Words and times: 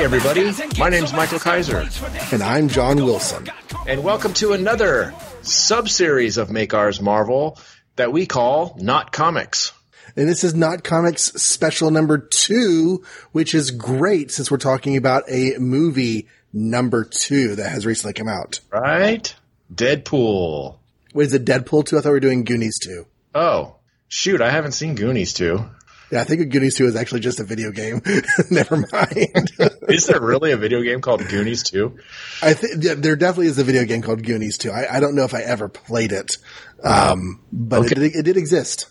Hey, 0.00 0.06
everybody. 0.06 0.50
My 0.78 0.88
name's 0.88 1.12
Michael 1.12 1.38
Kaiser, 1.38 1.86
And 2.32 2.42
I'm 2.42 2.70
John 2.70 2.96
Wilson. 3.04 3.46
and 3.86 4.02
welcome 4.02 4.32
to 4.32 4.54
another 4.54 5.12
sub 5.42 5.90
series 5.90 6.38
of 6.38 6.50
Make 6.50 6.72
Ours 6.72 7.02
Marvel 7.02 7.58
that 7.96 8.10
we 8.10 8.24
call 8.24 8.74
Not 8.80 9.12
Comics. 9.12 9.72
And 10.16 10.26
this 10.26 10.42
is 10.42 10.54
Not 10.54 10.84
Comics 10.84 11.24
special 11.42 11.90
number 11.90 12.16
two, 12.16 13.04
which 13.32 13.54
is 13.54 13.72
great 13.72 14.30
since 14.30 14.50
we're 14.50 14.56
talking 14.56 14.96
about 14.96 15.24
a 15.28 15.58
movie 15.58 16.28
number 16.50 17.04
two 17.04 17.56
that 17.56 17.68
has 17.68 17.84
recently 17.84 18.14
come 18.14 18.28
out. 18.28 18.60
Right? 18.72 19.34
Deadpool. 19.70 20.76
What 21.12 21.26
is 21.26 21.34
it, 21.34 21.44
Deadpool 21.44 21.84
2? 21.84 21.98
I 21.98 22.00
thought 22.00 22.08
we 22.08 22.12
were 22.12 22.20
doing 22.20 22.44
Goonies 22.44 22.78
2. 22.78 23.04
Oh, 23.34 23.76
shoot, 24.08 24.40
I 24.40 24.48
haven't 24.48 24.72
seen 24.72 24.94
Goonies 24.94 25.34
2. 25.34 25.62
Yeah, 26.10 26.20
I 26.20 26.24
think 26.24 26.50
Goonies 26.50 26.74
2 26.76 26.86
is 26.86 26.96
actually 26.96 27.20
just 27.20 27.38
a 27.40 27.44
video 27.44 27.70
game. 27.70 28.02
Never 28.50 28.76
mind. 28.92 29.52
Is 29.88 30.06
there 30.06 30.20
really 30.20 30.50
a 30.52 30.56
video 30.56 30.82
game 30.82 31.00
called 31.00 31.26
Goonies 31.28 31.62
2? 31.64 31.98
I 32.42 32.54
think 32.54 32.82
yeah, 32.82 32.94
there 32.94 33.14
definitely 33.16 33.46
is 33.46 33.58
a 33.58 33.64
video 33.64 33.84
game 33.84 34.02
called 34.02 34.24
Goonies 34.24 34.58
2. 34.58 34.70
I, 34.72 34.96
I 34.96 35.00
don't 35.00 35.14
know 35.14 35.24
if 35.24 35.34
I 35.34 35.42
ever 35.42 35.68
played 35.68 36.10
it. 36.12 36.38
Um, 36.82 37.40
but 37.52 37.80
Okay. 37.86 38.06
it, 38.06 38.14
it 38.16 38.22
did 38.24 38.36
exist. 38.36 38.90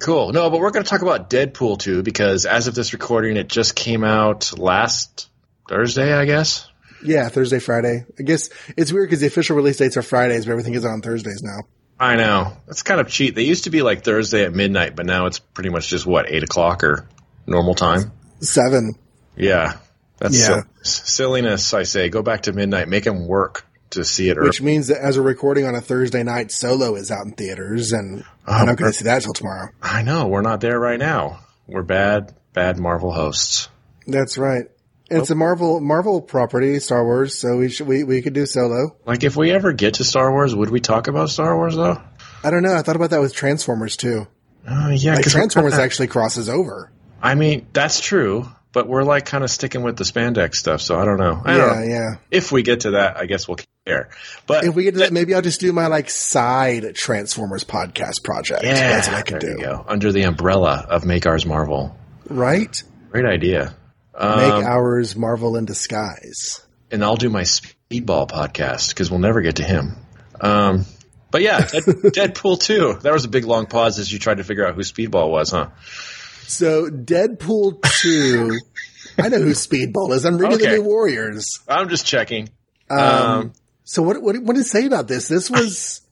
Cool. 0.00 0.32
No, 0.32 0.50
but 0.50 0.58
we're 0.60 0.70
going 0.72 0.84
to 0.84 0.90
talk 0.90 1.02
about 1.02 1.30
Deadpool 1.30 1.78
2 1.78 2.02
because 2.02 2.46
as 2.46 2.66
of 2.66 2.74
this 2.74 2.92
recording, 2.92 3.36
it 3.36 3.48
just 3.48 3.76
came 3.76 4.02
out 4.02 4.58
last 4.58 5.28
Thursday, 5.68 6.12
I 6.12 6.24
guess. 6.24 6.68
Yeah, 7.04 7.28
Thursday, 7.28 7.60
Friday. 7.60 8.04
I 8.18 8.22
guess 8.22 8.48
it's 8.76 8.92
weird 8.92 9.08
because 9.08 9.20
the 9.20 9.26
official 9.28 9.54
release 9.56 9.76
dates 9.76 9.96
are 9.96 10.02
Fridays, 10.02 10.46
but 10.46 10.52
everything 10.52 10.74
is 10.74 10.84
on 10.84 11.00
Thursdays 11.02 11.42
now. 11.42 11.60
I 11.98 12.16
know. 12.16 12.52
That's 12.66 12.82
kind 12.82 13.00
of 13.00 13.08
cheap. 13.08 13.34
They 13.34 13.42
used 13.44 13.64
to 13.64 13.70
be 13.70 13.82
like 13.82 14.04
Thursday 14.04 14.44
at 14.44 14.52
midnight, 14.52 14.94
but 14.96 15.06
now 15.06 15.26
it's 15.26 15.38
pretty 15.38 15.70
much 15.70 15.88
just 15.88 16.06
what, 16.06 16.30
8 16.30 16.42
o'clock 16.42 16.84
or 16.84 17.08
normal 17.46 17.74
time? 17.74 18.12
Seven. 18.40 18.94
Yeah. 19.36 19.74
That's 20.18 20.38
Yeah. 20.38 20.62
sil- 20.82 21.04
silliness, 21.04 21.72
I 21.74 21.84
say. 21.84 22.08
Go 22.10 22.22
back 22.22 22.42
to 22.42 22.52
midnight. 22.52 22.88
Make 22.88 23.04
them 23.04 23.26
work 23.26 23.64
to 23.90 24.04
see 24.04 24.28
it 24.28 24.36
early. 24.36 24.48
Which 24.48 24.60
means 24.60 24.88
that 24.88 24.98
as 24.98 25.16
we're 25.18 25.24
recording 25.24 25.64
on 25.66 25.74
a 25.74 25.80
Thursday 25.80 26.22
night, 26.22 26.50
Solo 26.52 26.96
is 26.96 27.10
out 27.10 27.24
in 27.24 27.32
theaters, 27.32 27.92
and 27.92 28.24
Oh, 28.46 28.52
I'm 28.52 28.66
not 28.66 28.76
going 28.76 28.90
to 28.92 28.96
uh, 28.96 28.98
see 28.98 29.04
that 29.04 29.16
until 29.16 29.32
tomorrow. 29.32 29.68
I 29.82 30.02
know. 30.02 30.26
We're 30.28 30.42
not 30.42 30.60
there 30.60 30.78
right 30.78 30.98
now. 30.98 31.40
We're 31.66 31.82
bad, 31.82 32.34
bad 32.52 32.78
Marvel 32.78 33.12
hosts. 33.12 33.68
That's 34.06 34.36
right. 34.38 34.66
It's 35.08 35.30
a 35.30 35.34
Marvel 35.34 35.80
Marvel 35.80 36.20
property, 36.20 36.78
Star 36.80 37.04
Wars, 37.04 37.34
so 37.38 37.56
we 37.58 37.68
should 37.68 37.86
we, 37.86 38.02
we 38.04 38.22
could 38.22 38.32
do 38.32 38.44
Solo. 38.46 38.96
Like, 39.06 39.22
if 39.24 39.36
we 39.36 39.52
ever 39.52 39.72
get 39.72 39.94
to 39.94 40.04
Star 40.04 40.30
Wars, 40.32 40.54
would 40.54 40.70
we 40.70 40.80
talk 40.80 41.06
about 41.08 41.30
Star 41.30 41.56
Wars, 41.56 41.76
though? 41.76 42.00
I 42.42 42.50
don't 42.50 42.62
know. 42.62 42.74
I 42.74 42.82
thought 42.82 42.96
about 42.96 43.10
that 43.10 43.20
with 43.20 43.34
Transformers 43.34 43.96
too. 43.96 44.26
Uh, 44.68 44.90
yeah, 44.94 45.14
Like 45.14 45.24
Transformers 45.24 45.74
actually 45.74 46.08
crosses 46.08 46.48
over. 46.48 46.90
I 47.22 47.34
mean, 47.36 47.66
that's 47.72 48.00
true, 48.00 48.48
but 48.72 48.88
we're 48.88 49.04
like 49.04 49.24
kind 49.26 49.44
of 49.44 49.50
sticking 49.50 49.82
with 49.82 49.96
the 49.96 50.02
spandex 50.04 50.56
stuff, 50.56 50.80
so 50.80 50.98
I 50.98 51.04
don't 51.04 51.18
know. 51.18 51.40
I 51.44 51.56
Yeah, 51.56 51.66
don't 51.66 51.80
know. 51.88 51.94
yeah. 51.94 52.10
If 52.32 52.50
we 52.50 52.62
get 52.62 52.80
to 52.80 52.90
that, 52.92 53.16
I 53.16 53.26
guess 53.26 53.46
we'll 53.46 53.58
care. 53.86 54.10
But 54.48 54.64
If 54.64 54.74
we 54.74 54.82
get 54.84 54.94
to 54.94 54.98
that, 55.00 55.12
maybe 55.12 55.34
I'll 55.34 55.42
just 55.42 55.60
do 55.60 55.72
my 55.72 55.86
like 55.86 56.10
side 56.10 56.94
Transformers 56.96 57.62
podcast 57.62 58.24
project. 58.24 58.64
yeah, 58.64 58.74
That's 58.74 59.06
what 59.08 59.16
I 59.16 59.22
could 59.22 59.38
do. 59.38 59.56
go. 59.58 59.84
Under 59.86 60.10
the 60.10 60.22
umbrella 60.24 60.84
of 60.88 61.04
Make 61.04 61.26
Ours 61.26 61.46
Marvel. 61.46 61.96
Right? 62.28 62.82
Great 63.10 63.24
idea. 63.24 63.74
Um, 64.16 64.38
Make 64.38 64.64
ours 64.64 65.14
Marvel 65.16 65.56
in 65.56 65.64
disguise. 65.66 66.60
and 66.90 67.04
I'll 67.04 67.16
do 67.16 67.28
my 67.30 67.42
Speedball 67.42 68.28
podcast 68.30 68.88
because 68.90 69.10
we'll 69.10 69.20
never 69.20 69.42
get 69.42 69.56
to 69.56 69.62
him. 69.64 69.96
Um, 70.40 70.84
but 71.30 71.42
yeah, 71.42 71.60
Deadpool 71.62 72.60
2. 72.60 73.00
That 73.02 73.12
was 73.12 73.24
a 73.24 73.28
big 73.28 73.44
long 73.44 73.66
pause 73.66 73.98
as 73.98 74.10
you 74.12 74.18
tried 74.18 74.38
to 74.38 74.44
figure 74.44 74.66
out 74.66 74.74
who 74.74 74.80
Speedball 74.82 75.30
was, 75.30 75.50
huh? 75.50 75.68
So 76.46 76.88
Deadpool 76.88 77.82
two. 78.00 78.58
I 79.18 79.28
know 79.28 79.38
who 79.40 79.50
Speedball 79.50 80.12
is. 80.14 80.24
I'm 80.24 80.38
reading 80.38 80.56
Okay. 80.58 80.70
the 80.70 80.76
New 80.76 80.82
Warriors. 80.84 81.60
I'm 81.68 81.88
just 81.88 82.06
checking. 82.06 82.48
Um, 82.88 82.98
Um, 83.00 83.52
so 83.84 84.02
what 84.02 84.22
what 84.22 84.36
what 84.42 84.54
did 84.54 84.62
it 84.64 84.68
say 84.68 84.86
about 84.86 85.08
this? 85.08 85.26
This 85.28 85.50
was 85.50 86.02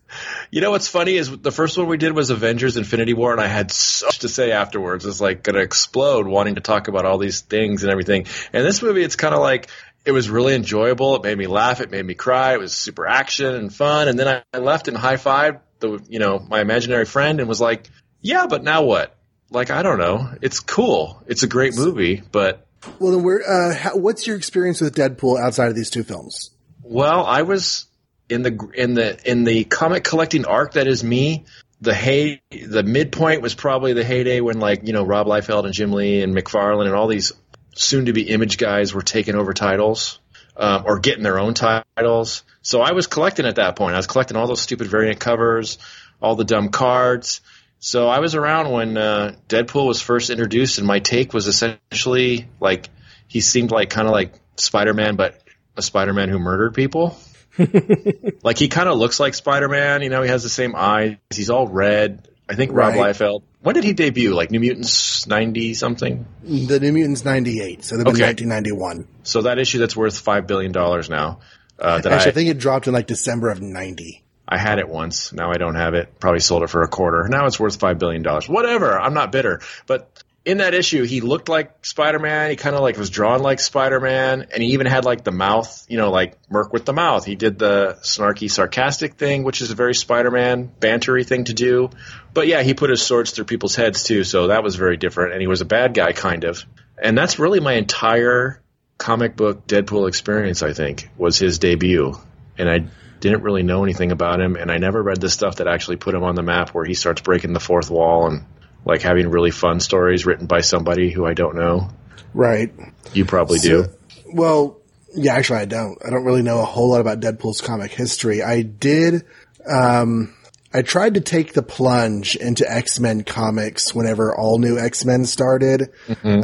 You 0.50 0.60
know 0.60 0.70
what's 0.70 0.88
funny 0.88 1.16
is 1.16 1.30
the 1.38 1.52
first 1.52 1.76
one 1.76 1.86
we 1.86 1.96
did 1.96 2.12
was 2.12 2.30
Avengers 2.30 2.76
Infinity 2.76 3.14
War, 3.14 3.32
and 3.32 3.40
I 3.40 3.46
had 3.46 3.70
so 3.70 4.06
much 4.06 4.20
to 4.20 4.28
say 4.28 4.52
afterwards. 4.52 5.04
It's 5.04 5.20
like 5.20 5.42
going 5.42 5.56
to 5.56 5.62
explode 5.62 6.26
wanting 6.26 6.56
to 6.56 6.60
talk 6.60 6.88
about 6.88 7.04
all 7.06 7.18
these 7.18 7.40
things 7.40 7.82
and 7.82 7.90
everything. 7.90 8.26
And 8.52 8.64
this 8.64 8.82
movie, 8.82 9.02
it's 9.02 9.16
kind 9.16 9.34
of 9.34 9.40
like 9.40 9.68
it 10.04 10.12
was 10.12 10.28
really 10.28 10.54
enjoyable. 10.54 11.16
It 11.16 11.22
made 11.22 11.38
me 11.38 11.46
laugh. 11.46 11.80
It 11.80 11.90
made 11.90 12.04
me 12.04 12.14
cry. 12.14 12.54
It 12.54 12.60
was 12.60 12.74
super 12.74 13.06
action 13.06 13.54
and 13.54 13.74
fun. 13.74 14.08
And 14.08 14.18
then 14.18 14.28
I, 14.28 14.42
I 14.52 14.58
left 14.58 14.88
and 14.88 14.96
high 14.96 15.16
fived 15.16 15.60
the 15.80 16.02
you 16.08 16.18
know 16.18 16.38
my 16.38 16.60
imaginary 16.60 17.04
friend 17.04 17.40
and 17.40 17.48
was 17.48 17.60
like, 17.60 17.88
yeah, 18.20 18.46
but 18.46 18.62
now 18.62 18.82
what? 18.82 19.16
Like 19.50 19.70
I 19.70 19.82
don't 19.82 19.98
know. 19.98 20.30
It's 20.42 20.60
cool. 20.60 21.22
It's 21.26 21.42
a 21.42 21.46
great 21.46 21.74
movie, 21.76 22.22
but 22.32 22.66
well. 22.98 23.12
Then 23.12 23.22
where? 23.22 23.42
Uh, 23.48 23.74
how, 23.74 23.96
what's 23.96 24.26
your 24.26 24.36
experience 24.36 24.80
with 24.80 24.94
Deadpool 24.94 25.38
outside 25.38 25.68
of 25.68 25.74
these 25.74 25.90
two 25.90 26.02
films? 26.02 26.50
Well, 26.82 27.24
I 27.24 27.42
was 27.42 27.86
in 28.28 28.42
the 28.42 28.70
in 28.74 28.94
the 28.94 29.30
in 29.30 29.44
the 29.44 29.64
comic 29.64 30.04
collecting 30.04 30.46
arc 30.46 30.72
that 30.72 30.86
is 30.86 31.02
me. 31.04 31.44
The 31.80 31.94
hey 31.94 32.40
the 32.50 32.82
midpoint 32.82 33.42
was 33.42 33.54
probably 33.54 33.92
the 33.92 34.04
heyday 34.04 34.40
when 34.40 34.58
like 34.58 34.86
you 34.86 34.92
know 34.92 35.04
Rob 35.04 35.26
Liefeld 35.26 35.64
and 35.64 35.74
Jim 35.74 35.92
Lee 35.92 36.22
and 36.22 36.34
McFarlane 36.34 36.86
and 36.86 36.94
all 36.94 37.08
these 37.08 37.32
soon 37.74 38.06
to 38.06 38.12
be 38.12 38.22
image 38.30 38.56
guys 38.56 38.94
were 38.94 39.02
taking 39.02 39.34
over 39.34 39.52
titles 39.52 40.20
um, 40.56 40.84
or 40.86 40.98
getting 41.00 41.22
their 41.22 41.38
own 41.38 41.54
titles. 41.54 42.42
So 42.62 42.80
I 42.80 42.92
was 42.92 43.06
collecting 43.06 43.46
at 43.46 43.56
that 43.56 43.76
point. 43.76 43.94
I 43.94 43.98
was 43.98 44.06
collecting 44.06 44.36
all 44.36 44.46
those 44.46 44.60
stupid 44.60 44.86
variant 44.86 45.20
covers, 45.20 45.78
all 46.22 46.36
the 46.36 46.44
dumb 46.44 46.70
cards. 46.70 47.40
So 47.80 48.08
I 48.08 48.20
was 48.20 48.34
around 48.34 48.70
when 48.70 48.96
uh, 48.96 49.36
Deadpool 49.48 49.86
was 49.86 50.00
first 50.00 50.30
introduced, 50.30 50.78
and 50.78 50.86
my 50.86 51.00
take 51.00 51.34
was 51.34 51.46
essentially 51.46 52.48
like 52.60 52.88
he 53.26 53.40
seemed 53.40 53.70
like 53.70 53.90
kind 53.90 54.06
of 54.06 54.12
like 54.12 54.32
Spider 54.56 54.94
Man, 54.94 55.16
but 55.16 55.42
a 55.76 55.82
Spider 55.82 56.14
Man 56.14 56.28
who 56.28 56.38
murdered 56.38 56.74
people. 56.74 57.18
like 58.42 58.58
he 58.58 58.68
kind 58.68 58.88
of 58.88 58.98
looks 58.98 59.20
like 59.20 59.34
Spider 59.34 59.68
Man. 59.68 60.02
You 60.02 60.08
know, 60.10 60.22
he 60.22 60.28
has 60.28 60.42
the 60.42 60.48
same 60.48 60.74
eyes. 60.76 61.16
He's 61.30 61.50
all 61.50 61.66
red. 61.66 62.28
I 62.48 62.54
think 62.54 62.72
Rob 62.72 62.94
Right. 62.94 63.14
Liefeld. 63.14 63.42
When 63.62 63.74
did 63.74 63.84
he 63.84 63.94
debut? 63.94 64.34
Like 64.34 64.50
New 64.50 64.60
Mutants 64.60 65.26
ninety 65.26 65.72
something. 65.74 66.26
The 66.42 66.78
New 66.80 66.92
Mutants 66.92 67.24
ninety 67.24 67.60
eight. 67.62 67.84
So 67.84 67.96
they've 67.96 68.04
been 68.04 68.14
Okay. 68.14 68.24
nineteen 68.26 68.48
ninety 68.48 68.72
one. 68.72 69.08
So 69.22 69.42
that 69.42 69.58
issue 69.58 69.78
that's 69.78 69.96
worth 69.96 70.18
five 70.18 70.46
billion 70.46 70.72
dollars 70.72 71.08
now. 71.08 71.40
Uh, 71.78 72.00
that 72.00 72.12
Actually, 72.12 72.26
I, 72.26 72.30
I, 72.30 72.34
think 72.34 72.50
it 72.50 72.58
dropped 72.58 72.86
in 72.86 72.92
like 72.92 73.06
December 73.06 73.48
of 73.50 73.62
ninety. 73.62 74.22
I 74.46 74.58
had 74.58 74.78
it 74.78 74.88
once. 74.88 75.32
Now 75.32 75.50
I 75.50 75.56
don't 75.56 75.74
have 75.74 75.94
it. 75.94 76.20
Probably 76.20 76.40
sold 76.40 76.62
it 76.62 76.68
for 76.70 76.82
a 76.82 76.88
quarter. 76.88 77.26
Now 77.28 77.46
it's 77.46 77.58
worth 77.58 77.76
five 77.76 77.98
billion 77.98 78.22
dollars. 78.22 78.46
Whatever. 78.48 78.98
I'm 79.00 79.14
not 79.14 79.32
bitter. 79.32 79.60
But 79.86 80.22
in 80.44 80.58
that 80.58 80.74
issue, 80.74 81.04
he 81.04 81.22
looked 81.22 81.48
like 81.48 81.86
Spider 81.86 82.18
Man. 82.18 82.50
He 82.50 82.56
kind 82.56 82.76
of 82.76 82.82
like 82.82 82.98
was 82.98 83.08
drawn 83.08 83.40
like 83.40 83.60
Spider 83.60 83.98
Man, 83.98 84.46
and 84.52 84.62
he 84.62 84.70
even 84.70 84.86
had 84.86 85.04
like 85.04 85.24
the 85.24 85.32
mouth, 85.32 85.86
you 85.88 85.96
know, 85.96 86.10
like 86.10 86.36
Merc 86.50 86.72
with 86.72 86.84
the 86.84 86.92
mouth. 86.92 87.24
He 87.24 87.34
did 87.34 87.58
the 87.58 87.98
snarky, 88.02 88.50
sarcastic 88.50 89.14
thing, 89.14 89.44
which 89.44 89.62
is 89.62 89.70
a 89.70 89.74
very 89.74 89.94
Spider 89.94 90.30
Man 90.30 90.70
bantery 90.80 91.26
thing 91.26 91.44
to 91.44 91.54
do. 91.54 91.90
But 92.34 92.46
yeah, 92.46 92.62
he 92.62 92.74
put 92.74 92.90
his 92.90 93.00
swords 93.00 93.30
through 93.30 93.46
people's 93.46 93.74
heads 93.74 94.04
too, 94.04 94.22
so 94.22 94.48
that 94.48 94.62
was 94.62 94.76
very 94.76 94.98
different. 94.98 95.32
And 95.32 95.40
he 95.40 95.46
was 95.46 95.62
a 95.62 95.66
bad 95.66 95.94
guy, 95.94 96.12
kind 96.12 96.44
of. 96.44 96.62
And 97.02 97.16
that's 97.16 97.38
really 97.38 97.60
my 97.60 97.72
entire 97.72 98.62
comic 98.98 99.36
book 99.36 99.66
Deadpool 99.66 100.08
experience. 100.08 100.62
I 100.62 100.74
think 100.74 101.08
was 101.16 101.38
his 101.38 101.58
debut, 101.58 102.14
and 102.58 102.68
I 102.68 102.86
didn't 103.20 103.42
really 103.42 103.62
know 103.62 103.82
anything 103.82 104.12
about 104.12 104.42
him, 104.42 104.56
and 104.56 104.70
I 104.70 104.76
never 104.76 105.02
read 105.02 105.22
the 105.22 105.30
stuff 105.30 105.56
that 105.56 105.68
actually 105.68 105.96
put 105.96 106.14
him 106.14 106.22
on 106.22 106.34
the 106.34 106.42
map, 106.42 106.74
where 106.74 106.84
he 106.84 106.92
starts 106.92 107.22
breaking 107.22 107.54
the 107.54 107.60
fourth 107.60 107.90
wall 107.90 108.26
and 108.26 108.44
like 108.84 109.02
having 109.02 109.28
really 109.28 109.50
fun 109.50 109.80
stories 109.80 110.26
written 110.26 110.46
by 110.46 110.60
somebody 110.60 111.10
who 111.10 111.26
I 111.26 111.34
don't 111.34 111.56
know. 111.56 111.88
Right. 112.32 112.72
You 113.12 113.24
probably 113.24 113.58
do. 113.58 113.86
Well, 114.26 114.78
yeah, 115.14 115.34
actually, 115.34 115.60
I 115.60 115.64
don't. 115.66 115.98
I 116.04 116.10
don't 116.10 116.24
really 116.24 116.42
know 116.42 116.60
a 116.60 116.64
whole 116.64 116.90
lot 116.90 117.00
about 117.00 117.20
Deadpool's 117.20 117.60
comic 117.60 117.92
history. 117.92 118.42
I 118.42 118.62
did. 118.62 119.24
Um, 119.64 120.34
I 120.72 120.82
tried 120.82 121.14
to 121.14 121.20
take 121.20 121.52
the 121.52 121.62
plunge 121.62 122.34
into 122.34 122.68
X 122.68 122.98
Men 122.98 123.22
comics 123.22 123.94
whenever 123.94 124.34
all 124.34 124.58
new 124.58 124.76
X 124.76 125.04
Men 125.04 125.24
started. 125.24 125.90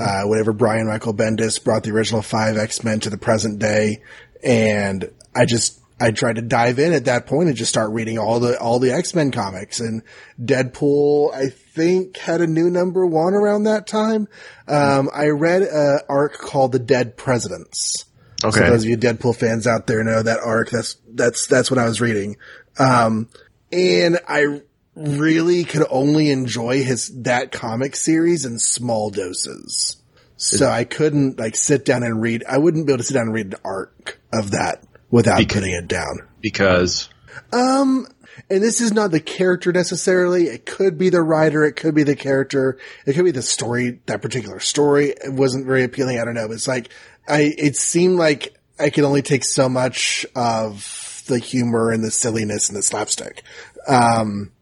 Uh, 0.01 0.23
whenever 0.27 0.53
Brian 0.53 0.87
Michael 0.87 1.15
Bendis 1.15 1.63
brought 1.63 1.83
the 1.83 1.91
original 1.91 2.23
five 2.23 2.57
X 2.57 2.85
Men 2.85 3.01
to 3.01 3.11
the 3.11 3.19
present 3.19 3.59
day, 3.59 4.03
and 4.45 5.11
I 5.35 5.47
just 5.47 5.80
I 6.01 6.13
tried 6.13 6.37
to 6.37 6.43
dive 6.43 6.79
in 6.79 6.95
at 6.95 7.05
that 7.05 7.27
point 7.27 7.49
and 7.49 7.57
just 7.57 7.71
start 7.71 7.91
reading 7.91 8.19
all 8.19 8.41
the 8.41 8.59
all 8.59 8.79
the 8.79 8.93
X 8.93 9.15
Men 9.15 9.31
comics. 9.31 9.81
And 9.81 10.03
Deadpool, 10.43 11.35
I 11.35 11.51
think, 11.51 12.17
had 12.17 12.41
a 12.41 12.47
new 12.47 12.71
number 12.71 13.05
one 13.05 13.35
around 13.35 13.65
that 13.65 13.87
time. 13.87 14.27
Um, 14.67 15.11
I 15.13 15.27
read 15.27 15.63
an 15.63 16.01
arc 16.09 16.39
called 16.39 16.73
The 16.73 16.79
Dead 16.79 17.19
Presidents. 17.19 18.07
Okay. 18.43 18.61
So 18.61 18.71
those 18.71 18.85
of 18.85 18.89
you 18.89 18.97
Deadpool 18.97 19.37
fans 19.37 19.67
out 19.67 19.87
there 19.87 20.03
know 20.03 20.23
that 20.23 20.41
arc. 20.41 20.71
That's 20.71 20.97
that's 21.07 21.47
that's 21.47 21.71
what 21.71 21.79
I 21.79 21.85
was 21.85 22.01
reading. 22.01 22.37
Um, 22.79 23.29
and 23.71 24.19
I 24.27 24.63
really 24.95 25.65
could 25.65 25.87
only 25.91 26.31
enjoy 26.31 26.83
his 26.83 27.23
that 27.23 27.53
comic 27.53 27.95
series 27.95 28.47
in 28.47 28.59
small 28.59 29.11
doses. 29.11 29.97
So 30.37 30.67
I 30.71 30.85
couldn't 30.85 31.39
like 31.39 31.55
sit 31.55 31.85
down 31.85 32.03
and 32.03 32.23
read. 32.23 32.45
I 32.49 32.57
wouldn't 32.57 32.87
be 32.87 32.93
able 32.95 32.99
to 32.99 33.05
sit 33.05 33.13
down 33.13 33.25
and 33.25 33.35
read 33.35 33.47
an 33.53 33.61
arc 33.63 34.19
of 34.33 34.53
that 34.53 34.83
without 35.11 35.49
putting 35.49 35.73
it 35.73 35.89
down. 35.89 36.21
because 36.41 37.09
Um, 37.53 38.07
and 38.49 38.63
this 38.63 38.81
is 38.81 38.93
not 38.93 39.11
the 39.11 39.21
character 39.21 39.73
necessarily. 39.73 40.45
It 40.45 40.67
could 40.67 40.99
be 40.99 41.11
the 41.11 41.23
writer. 41.23 41.65
It 41.65 41.73
could 41.73 41.95
be 41.95 42.03
the 42.03 42.17
character. 42.17 42.79
It 43.07 43.15
could 43.15 43.25
be 43.25 43.31
the 43.31 43.43
story, 43.43 44.01
that 44.07 44.23
particular 44.23 44.61
story. 44.61 45.11
It 45.11 45.33
wasn't 45.33 45.67
very 45.67 45.85
appealing. 45.85 46.19
I 46.19 46.25
don't 46.25 46.35
know. 46.35 46.51
It's 46.51 46.69
like, 46.69 46.91
I 47.29 47.53
it 47.57 47.77
seemed 47.77 48.19
like 48.19 48.55
I 48.79 48.91
could 48.91 49.05
only 49.05 49.23
take 49.23 49.45
so 49.45 49.69
much 49.69 50.27
of 50.35 51.23
the 51.27 51.39
humor 51.39 51.91
and 51.91 52.03
the 52.03 52.11
silliness 52.11 52.69
and 52.69 52.79
the 52.79 52.83
slapstick. 52.83 53.43
Um, 53.87 54.53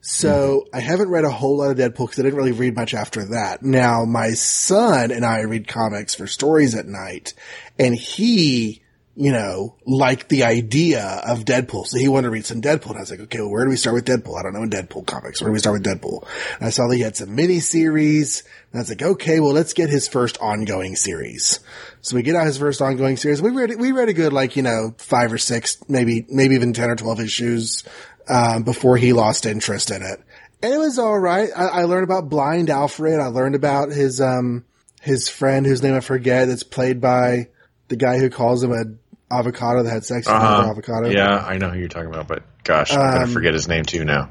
so 0.00 0.66
I 0.72 0.80
haven't 0.80 1.08
read 1.08 1.24
a 1.24 1.30
whole 1.30 1.56
lot 1.56 1.70
of 1.70 1.78
Deadpool 1.78 2.06
because 2.06 2.18
I 2.18 2.22
didn't 2.22 2.36
really 2.36 2.52
read 2.52 2.76
much 2.76 2.92
after 2.92 3.24
that. 3.28 3.62
Now 3.62 4.04
my 4.04 4.32
son 4.32 5.10
and 5.10 5.24
I 5.24 5.40
read 5.42 5.66
comics 5.66 6.14
for 6.14 6.26
stories 6.26 6.74
at 6.74 6.86
night 6.86 7.32
and 7.78 7.94
he, 7.94 8.82
you 9.16 9.32
know, 9.32 9.76
liked 9.86 10.28
the 10.28 10.44
idea 10.44 11.22
of 11.24 11.44
Deadpool. 11.44 11.86
So 11.86 11.98
he 11.98 12.08
wanted 12.08 12.26
to 12.26 12.30
read 12.30 12.46
some 12.46 12.60
Deadpool. 12.60 12.90
And 12.90 12.96
I 12.96 13.00
was 13.00 13.10
like, 13.10 13.20
okay, 13.20 13.40
well, 13.40 13.50
where 13.50 13.64
do 13.64 13.70
we 13.70 13.76
start 13.76 13.94
with 13.94 14.06
Deadpool? 14.06 14.38
I 14.38 14.42
don't 14.42 14.54
know 14.54 14.62
in 14.62 14.70
Deadpool 14.70 15.06
comics. 15.06 15.40
Where 15.40 15.50
do 15.50 15.52
we 15.52 15.60
start 15.60 15.74
with 15.74 15.84
Deadpool? 15.84 16.26
And 16.56 16.66
I 16.66 16.70
saw 16.70 16.88
that 16.88 16.96
he 16.96 17.02
had 17.02 17.16
some 17.16 17.34
mini 17.34 17.60
series. 17.60 18.42
And 18.72 18.80
I 18.80 18.82
was 18.82 18.88
like, 18.88 19.02
okay, 19.02 19.38
well, 19.38 19.52
let's 19.52 19.72
get 19.72 19.88
his 19.88 20.08
first 20.08 20.38
ongoing 20.38 20.96
series. 20.96 21.60
So 22.00 22.16
we 22.16 22.22
get 22.22 22.34
out 22.34 22.46
his 22.46 22.58
first 22.58 22.82
ongoing 22.82 23.16
series. 23.16 23.40
We 23.40 23.50
read, 23.50 23.78
we 23.78 23.92
read 23.92 24.08
a 24.08 24.14
good, 24.14 24.32
like, 24.32 24.56
you 24.56 24.62
know, 24.62 24.94
five 24.98 25.32
or 25.32 25.38
six, 25.38 25.78
maybe, 25.88 26.26
maybe 26.28 26.56
even 26.56 26.72
10 26.72 26.90
or 26.90 26.96
12 26.96 27.20
issues 27.20 27.84
um, 28.28 28.64
before 28.64 28.96
he 28.96 29.12
lost 29.12 29.46
interest 29.46 29.92
in 29.92 30.02
it. 30.02 30.20
And 30.62 30.72
it 30.72 30.78
was 30.78 30.98
all 30.98 31.18
right. 31.18 31.50
I, 31.54 31.66
I, 31.66 31.84
learned 31.84 32.04
about 32.04 32.30
Blind 32.30 32.70
Alfred. 32.70 33.20
I 33.20 33.26
learned 33.26 33.54
about 33.54 33.90
his 33.90 34.18
um 34.18 34.64
his 35.02 35.28
friend 35.28 35.66
whose 35.66 35.82
name 35.82 35.94
I 35.94 36.00
forget. 36.00 36.48
That's 36.48 36.62
played 36.62 37.02
by 37.02 37.48
the 37.88 37.96
guy 37.96 38.18
who 38.18 38.30
calls 38.30 38.64
him 38.64 38.72
a 38.72 38.84
avocado 39.30 39.82
that 39.82 39.90
had 39.90 40.04
sex 40.04 40.26
with 40.26 40.34
uh-huh. 40.34 40.70
avocado. 40.70 41.10
Yeah, 41.10 41.36
I 41.38 41.58
know 41.58 41.70
who 41.70 41.78
you're 41.78 41.88
talking 41.88 42.08
about, 42.08 42.28
but 42.28 42.42
gosh, 42.62 42.92
I'm 42.92 43.12
gonna 43.12 43.24
um, 43.24 43.32
forget 43.32 43.54
his 43.54 43.68
name 43.68 43.84
too 43.84 44.04
now. 44.04 44.30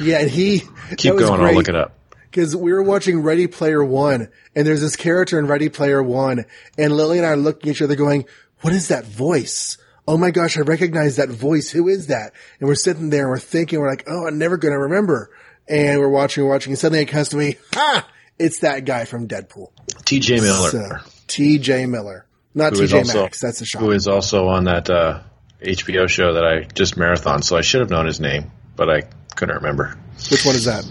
Yeah, 0.00 0.20
and 0.20 0.30
he 0.30 0.62
keep 0.96 1.16
going. 1.16 1.40
I'll 1.40 1.54
look 1.54 1.68
it 1.68 1.76
up 1.76 1.98
because 2.22 2.54
we 2.54 2.72
were 2.72 2.82
watching 2.82 3.22
Ready 3.22 3.46
Player 3.46 3.84
One, 3.84 4.28
and 4.54 4.66
there's 4.66 4.80
this 4.80 4.96
character 4.96 5.38
in 5.38 5.46
Ready 5.46 5.68
Player 5.68 6.02
One, 6.02 6.44
and 6.78 6.92
Lily 6.92 7.18
and 7.18 7.26
I 7.26 7.30
are 7.30 7.36
looking 7.36 7.70
at 7.70 7.76
each 7.76 7.82
other, 7.82 7.96
going, 7.96 8.26
"What 8.60 8.72
is 8.72 8.88
that 8.88 9.04
voice?" 9.04 9.78
oh 10.08 10.16
my 10.16 10.30
gosh, 10.30 10.56
I 10.56 10.60
recognize 10.60 11.16
that 11.16 11.28
voice. 11.28 11.70
Who 11.70 11.88
is 11.88 12.08
that? 12.08 12.32
And 12.60 12.68
we're 12.68 12.74
sitting 12.74 13.10
there 13.10 13.22
and 13.22 13.30
we're 13.30 13.38
thinking, 13.38 13.80
we're 13.80 13.90
like, 13.90 14.04
oh, 14.06 14.26
I'm 14.26 14.38
never 14.38 14.56
going 14.56 14.72
to 14.72 14.78
remember. 14.78 15.30
And 15.68 15.98
we're 15.98 16.08
watching, 16.08 16.44
we're 16.44 16.50
watching, 16.50 16.72
and 16.72 16.78
suddenly 16.78 17.02
it 17.02 17.06
comes 17.06 17.30
to 17.30 17.36
me, 17.36 17.56
ha! 17.74 18.08
It's 18.38 18.60
that 18.60 18.84
guy 18.84 19.06
from 19.06 19.26
Deadpool. 19.28 19.70
T.J. 20.04 20.40
Miller. 20.40 20.70
So, 20.70 20.88
T.J. 21.26 21.86
Miller. 21.86 22.25
Not 22.56 22.74
T.J. 22.74 23.04
Maxx. 23.04 23.42
That's 23.42 23.60
a 23.60 23.66
shock. 23.66 23.82
Who 23.82 23.90
is 23.90 24.08
also 24.08 24.48
on 24.48 24.64
that 24.64 24.88
uh, 24.88 25.20
HBO 25.60 26.08
show 26.08 26.32
that 26.32 26.44
I 26.44 26.64
just 26.64 26.96
marathon. 26.96 27.42
So 27.42 27.54
I 27.54 27.60
should 27.60 27.80
have 27.80 27.90
known 27.90 28.06
his 28.06 28.18
name, 28.18 28.50
but 28.74 28.88
I 28.88 29.02
couldn't 29.34 29.56
remember. 29.56 29.94
Which 30.30 30.46
one 30.46 30.54
is 30.54 30.64
that? 30.64 30.86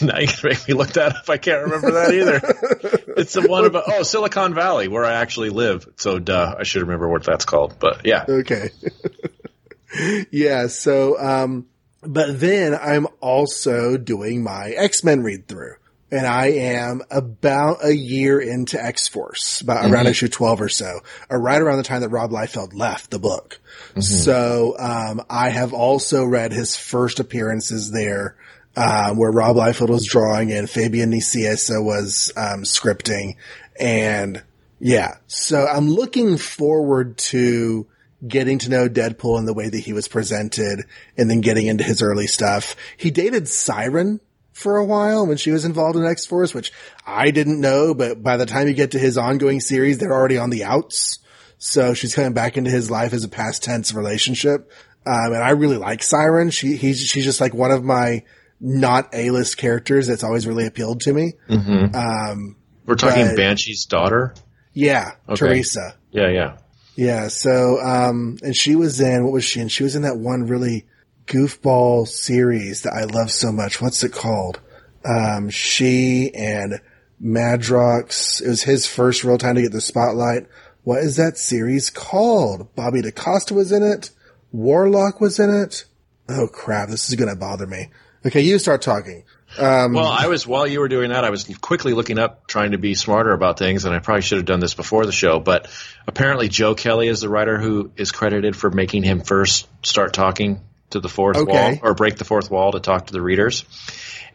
now 0.02 0.18
you 0.18 0.26
can 0.26 0.50
make 0.50 0.66
me 0.66 0.74
look 0.74 0.94
that 0.94 1.14
up. 1.14 1.30
I 1.30 1.36
can't 1.36 1.62
remember 1.62 1.92
that 1.92 2.12
either. 2.12 2.40
it's 3.16 3.34
the 3.34 3.46
one 3.46 3.64
about 3.64 3.84
oh 3.86 4.02
Silicon 4.02 4.54
Valley 4.54 4.88
where 4.88 5.04
I 5.04 5.14
actually 5.14 5.50
live. 5.50 5.88
So 5.94 6.18
duh, 6.18 6.56
I 6.58 6.64
should 6.64 6.82
remember 6.82 7.08
what 7.08 7.22
that's 7.22 7.44
called. 7.44 7.76
But 7.78 8.04
yeah, 8.04 8.24
okay, 8.28 8.70
yeah. 10.32 10.66
So, 10.66 11.16
um, 11.16 11.66
but 12.02 12.40
then 12.40 12.74
I'm 12.74 13.06
also 13.20 13.96
doing 13.96 14.42
my 14.42 14.70
X 14.70 15.04
Men 15.04 15.22
read 15.22 15.46
through. 15.46 15.74
And 16.10 16.26
I 16.26 16.46
am 16.46 17.02
about 17.10 17.84
a 17.84 17.94
year 17.94 18.40
into 18.40 18.82
X 18.82 19.08
Force, 19.08 19.60
about 19.60 19.84
mm-hmm. 19.84 19.92
around 19.92 20.06
issue 20.06 20.28
12 20.28 20.60
or 20.62 20.68
so, 20.68 21.00
or 21.28 21.38
right 21.38 21.60
around 21.60 21.76
the 21.76 21.82
time 21.82 22.00
that 22.00 22.08
Rob 22.08 22.30
Liefeld 22.30 22.74
left 22.74 23.10
the 23.10 23.18
book. 23.18 23.58
Mm-hmm. 23.90 24.00
So, 24.00 24.74
um, 24.78 25.22
I 25.28 25.50
have 25.50 25.74
also 25.74 26.24
read 26.24 26.52
his 26.52 26.76
first 26.76 27.20
appearances 27.20 27.90
there 27.90 28.36
uh, 28.78 29.12
where 29.14 29.30
Rob 29.30 29.56
Liefeld 29.56 29.90
was 29.90 30.06
drawing 30.06 30.52
and 30.52 30.70
Fabian 30.70 31.10
Nicieza 31.10 31.84
was 31.84 32.32
um, 32.36 32.62
scripting. 32.62 33.36
And 33.78 34.42
yeah, 34.80 35.16
so 35.26 35.66
I'm 35.66 35.88
looking 35.88 36.38
forward 36.38 37.18
to 37.18 37.86
getting 38.26 38.58
to 38.60 38.70
know 38.70 38.88
Deadpool 38.88 39.38
in 39.38 39.46
the 39.46 39.54
way 39.54 39.68
that 39.68 39.78
he 39.78 39.92
was 39.92 40.08
presented 40.08 40.84
and 41.16 41.30
then 41.30 41.40
getting 41.40 41.66
into 41.66 41.84
his 41.84 42.02
early 42.02 42.26
stuff. 42.26 42.76
He 42.96 43.10
dated 43.10 43.48
Siren 43.48 44.20
for 44.58 44.76
a 44.76 44.84
while 44.84 45.26
when 45.26 45.36
she 45.36 45.50
was 45.50 45.64
involved 45.64 45.96
in 45.96 46.04
X 46.04 46.26
Force, 46.26 46.52
which 46.52 46.72
I 47.06 47.30
didn't 47.30 47.60
know, 47.60 47.94
but 47.94 48.22
by 48.22 48.36
the 48.36 48.46
time 48.46 48.68
you 48.68 48.74
get 48.74 48.90
to 48.90 48.98
his 48.98 49.16
ongoing 49.16 49.60
series, 49.60 49.98
they're 49.98 50.12
already 50.12 50.36
on 50.36 50.50
the 50.50 50.64
outs. 50.64 51.20
So 51.58 51.94
she's 51.94 52.14
coming 52.14 52.34
back 52.34 52.56
into 52.56 52.70
his 52.70 52.90
life 52.90 53.12
as 53.12 53.24
a 53.24 53.28
past 53.28 53.62
tense 53.62 53.94
relationship. 53.94 54.70
Um, 55.06 55.32
and 55.32 55.42
I 55.42 55.50
really 55.50 55.76
like 55.76 56.02
Siren. 56.02 56.50
She, 56.50 56.76
he's, 56.76 57.00
she's 57.00 57.24
just 57.24 57.40
like 57.40 57.54
one 57.54 57.70
of 57.70 57.82
my 57.82 58.24
not 58.60 59.08
A-list 59.14 59.56
characters 59.56 60.06
that's 60.06 60.24
always 60.24 60.46
really 60.46 60.66
appealed 60.66 61.00
to 61.02 61.12
me. 61.12 61.32
Mm-hmm. 61.48 61.96
Um, 61.96 62.56
We're 62.84 62.96
talking 62.96 63.26
but, 63.28 63.36
Banshee's 63.36 63.86
daughter? 63.86 64.34
Yeah, 64.72 65.12
okay. 65.28 65.36
Teresa. 65.36 65.96
Yeah, 66.10 66.28
yeah. 66.28 66.58
Yeah, 66.96 67.28
so, 67.28 67.80
um, 67.80 68.38
and 68.42 68.56
she 68.56 68.74
was 68.74 69.00
in, 69.00 69.24
what 69.24 69.32
was 69.32 69.44
she 69.44 69.60
in? 69.60 69.68
She 69.68 69.84
was 69.84 69.94
in 69.94 70.02
that 70.02 70.18
one 70.18 70.46
really 70.46 70.86
goofball 71.28 72.08
series 72.08 72.82
that 72.82 72.92
I 72.92 73.04
love 73.04 73.30
so 73.30 73.52
much. 73.52 73.80
What's 73.80 74.02
it 74.02 74.12
called? 74.12 74.60
Um, 75.04 75.50
she 75.50 76.32
and 76.34 76.80
Madrox. 77.22 78.42
It 78.42 78.48
was 78.48 78.62
his 78.62 78.86
first 78.86 79.24
real 79.24 79.38
time 79.38 79.54
to 79.56 79.62
get 79.62 79.72
the 79.72 79.80
spotlight. 79.80 80.46
What 80.82 81.00
is 81.00 81.16
that 81.16 81.38
series 81.38 81.90
called? 81.90 82.74
Bobby 82.74 83.02
DaCosta 83.02 83.54
was 83.54 83.72
in 83.72 83.82
it. 83.82 84.10
Warlock 84.52 85.20
was 85.20 85.38
in 85.38 85.50
it. 85.50 85.84
Oh 86.28 86.48
crap, 86.48 86.88
this 86.88 87.08
is 87.08 87.14
gonna 87.14 87.36
bother 87.36 87.66
me. 87.66 87.90
Okay, 88.26 88.40
you 88.40 88.58
start 88.58 88.82
talking. 88.82 89.24
Um, 89.58 89.94
well, 89.94 90.06
I 90.06 90.26
was 90.26 90.46
while 90.46 90.66
you 90.66 90.80
were 90.80 90.88
doing 90.88 91.10
that, 91.10 91.24
I 91.24 91.30
was 91.30 91.44
quickly 91.60 91.94
looking 91.94 92.18
up, 92.18 92.46
trying 92.46 92.72
to 92.72 92.78
be 92.78 92.94
smarter 92.94 93.32
about 93.32 93.58
things, 93.58 93.84
and 93.84 93.94
I 93.94 93.98
probably 93.98 94.22
should 94.22 94.38
have 94.38 94.46
done 94.46 94.60
this 94.60 94.74
before 94.74 95.06
the 95.06 95.12
show. 95.12 95.40
But 95.40 95.70
apparently, 96.06 96.48
Joe 96.48 96.74
Kelly 96.74 97.08
is 97.08 97.20
the 97.20 97.28
writer 97.28 97.58
who 97.58 97.92
is 97.96 98.12
credited 98.12 98.56
for 98.56 98.70
making 98.70 99.04
him 99.04 99.20
first 99.20 99.68
start 99.82 100.12
talking 100.12 100.60
to 100.90 101.00
the 101.00 101.08
fourth 101.08 101.36
okay. 101.36 101.52
wall 101.52 101.78
or 101.82 101.94
break 101.94 102.16
the 102.16 102.24
fourth 102.24 102.50
wall 102.50 102.72
to 102.72 102.80
talk 102.80 103.06
to 103.06 103.12
the 103.12 103.20
readers. 103.20 103.64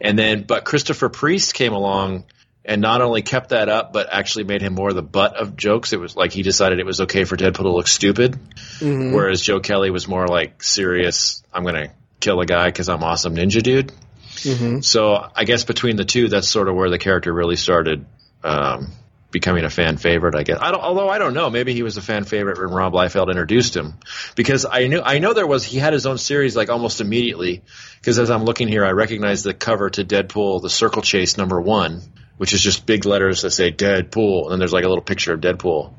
And 0.00 0.18
then, 0.18 0.42
but 0.42 0.64
Christopher 0.64 1.08
Priest 1.08 1.54
came 1.54 1.72
along 1.72 2.24
and 2.64 2.80
not 2.80 3.02
only 3.02 3.22
kept 3.22 3.50
that 3.50 3.68
up, 3.68 3.92
but 3.92 4.08
actually 4.10 4.44
made 4.44 4.62
him 4.62 4.74
more 4.74 4.92
the 4.92 5.02
butt 5.02 5.36
of 5.36 5.56
jokes. 5.56 5.92
It 5.92 6.00
was 6.00 6.16
like 6.16 6.32
he 6.32 6.42
decided 6.42 6.78
it 6.78 6.86
was 6.86 7.02
okay 7.02 7.24
for 7.24 7.36
Deadpool 7.36 7.64
to 7.64 7.72
look 7.72 7.88
stupid, 7.88 8.38
mm-hmm. 8.78 9.12
whereas 9.12 9.42
Joe 9.42 9.60
Kelly 9.60 9.90
was 9.90 10.08
more 10.08 10.26
like 10.26 10.62
serious. 10.62 11.42
I'm 11.52 11.62
going 11.62 11.74
to 11.74 11.90
kill 12.20 12.40
a 12.40 12.46
guy 12.46 12.66
because 12.66 12.88
I'm 12.88 13.02
awesome 13.02 13.36
ninja 13.36 13.62
dude. 13.62 13.92
Mm-hmm. 14.36 14.80
So 14.80 15.30
I 15.34 15.44
guess 15.44 15.64
between 15.64 15.96
the 15.96 16.04
two, 16.04 16.28
that's 16.28 16.48
sort 16.48 16.68
of 16.68 16.74
where 16.74 16.90
the 16.90 16.98
character 16.98 17.32
really 17.32 17.56
started 17.56 18.06
um, 18.42 18.92
becoming 19.34 19.64
a 19.64 19.70
fan 19.70 19.98
favorite. 19.98 20.34
I 20.34 20.44
guess. 20.44 20.58
I 20.58 20.72
although 20.72 21.10
I 21.10 21.18
don't 21.18 21.34
know, 21.34 21.50
maybe 21.50 21.74
he 21.74 21.82
was 21.82 21.98
a 21.98 22.02
fan 22.02 22.24
favorite 22.24 22.58
when 22.58 22.70
Rob 22.70 22.94
Liefeld 22.94 23.28
introduced 23.28 23.76
him, 23.76 23.98
because 24.34 24.64
I 24.64 24.86
knew 24.86 25.02
I 25.04 25.18
know 25.18 25.34
there 25.34 25.46
was 25.46 25.62
he 25.62 25.76
had 25.76 25.92
his 25.92 26.06
own 26.06 26.16
series 26.16 26.56
like 26.56 26.70
almost 26.70 27.02
immediately. 27.02 27.62
Because 28.00 28.18
as 28.18 28.30
I'm 28.30 28.44
looking 28.44 28.68
here, 28.68 28.84
I 28.84 28.92
recognize 28.92 29.42
the 29.42 29.54
cover 29.54 29.88
to 29.90 30.04
Deadpool, 30.04 30.60
the 30.60 30.68
Circle 30.68 31.00
Chase 31.00 31.38
number 31.38 31.58
one, 31.58 32.02
which 32.36 32.52
is 32.52 32.60
just 32.60 32.84
big 32.84 33.06
letters 33.06 33.42
that 33.42 33.50
say 33.50 33.72
Deadpool, 33.72 34.42
and 34.42 34.52
then 34.52 34.58
there's 34.58 34.74
like 34.74 34.84
a 34.84 34.88
little 34.88 35.02
picture 35.02 35.32
of 35.32 35.40
Deadpool. 35.40 35.94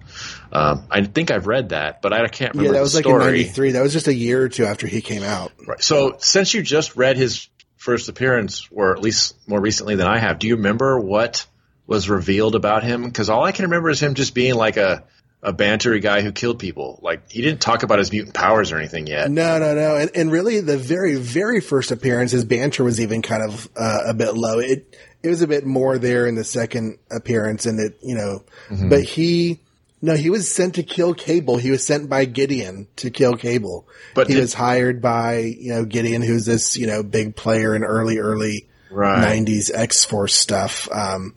Um, 0.51 0.86
I 0.92 1.04
think 1.04 1.32
I've 1.32 1.48
read 1.48 1.70
that, 1.70 2.04
but 2.04 2.13
I 2.13 2.27
can't 2.27 2.54
remember. 2.54 2.74
Yeah, 2.74 2.77
that 2.77 2.82
was 2.82 2.96
like 2.96 3.06
in 3.06 3.18
'93. 3.18 3.72
That 3.72 3.82
was 3.82 3.92
just 3.92 4.08
a 4.08 4.13
year 4.13 4.44
or 4.44 4.50
two 4.50 4.65
after 4.65 4.88
he 4.88 5.01
came 5.01 5.24
out. 5.24 5.51
Right. 5.65 5.84
So 5.84 6.18
since 6.20 6.54
you 6.54 6.62
just 6.62 6.96
read 6.96 7.18
his 7.18 7.50
first 7.77 8.08
appearance, 8.08 8.68
or 8.72 8.94
at 8.94 9.01
least 9.01 9.36
more 9.48 9.60
recently 9.60 9.96
than 9.96 10.08
I 10.08 10.20
have, 10.20 10.39
do 10.39 10.48
you 10.48 10.58
remember 10.58 11.00
what 11.00 11.48
was 11.88 12.10
revealed 12.10 12.56
about 12.56 12.84
him? 12.84 13.04
Because 13.04 13.30
all 13.30 13.44
I 13.44 13.51
can 13.51 13.65
remember 13.65 13.89
is 13.89 14.01
him 14.01 14.15
just 14.15 14.34
being 14.34 14.56
like 14.56 14.77
a 14.77 15.04
a 15.46 15.54
bantery 15.54 16.01
guy 16.01 16.22
who 16.22 16.32
killed 16.32 16.58
people. 16.58 17.00
Like 17.04 17.32
he 17.32 17.42
didn't 17.42 17.62
talk 17.62 17.84
about 17.84 18.00
his 18.00 18.12
mutant 18.12 18.34
powers 18.34 18.72
or 18.72 18.77
anything 18.77 19.06
yet. 19.06 19.30
No, 19.30 19.60
no, 19.60 19.75
no. 19.75 19.96
And, 19.96 20.12
and 20.15 20.32
really, 20.32 20.60
the 20.60 20.77
very, 20.77 21.15
very 21.15 21.62
first 21.62 21.92
appearance, 21.92 22.32
his 22.32 22.44
banter 22.44 22.84
was 22.84 23.00
even 23.00 23.22
kind 23.22 23.44
of 23.44 23.70
uh, 23.77 24.00
a 24.08 24.13
bit 24.13 24.34
low. 24.34 24.60
It 24.60 24.98
it 25.22 25.30
was 25.30 25.44
a 25.44 25.48
bit 25.48 25.65
more 25.65 25.98
there 26.00 26.25
in 26.25 26.36
the 26.36 26.44
second 26.44 26.98
appearance, 27.12 27.68
and 27.68 27.80
it 27.80 28.00
you 28.01 28.15
know, 28.15 28.44
mm-hmm. 28.70 28.89
but 28.89 29.04
he. 29.04 29.62
No, 30.01 30.13
he 30.13 30.30
was 30.30 30.54
sent 30.54 30.75
to 30.75 30.84
kill 30.84 31.15
Cable. 31.15 31.58
He 31.58 31.72
was 31.72 31.84
sent 31.84 32.10
by 32.10 32.25
Gideon 32.25 32.88
to 32.98 33.10
kill 33.10 33.38
Cable. 33.38 33.88
But 34.13 34.27
he 34.27 34.36
did, 34.36 34.42
was 34.42 34.54
hired 34.54 35.01
by, 35.01 35.38
you 35.38 35.74
know, 35.74 35.84
Gideon, 35.84 36.22
who's 36.22 36.46
this, 36.46 36.77
you 36.77 36.86
know, 36.86 37.01
big 37.01 37.36
player 37.36 37.74
in 37.75 37.84
early, 37.84 38.20
early 38.20 38.68
right. 38.92 39.39
90s 39.39 39.72
X 39.74 40.06
Force 40.06 40.36
stuff. 40.36 40.88
Um, 40.92 41.34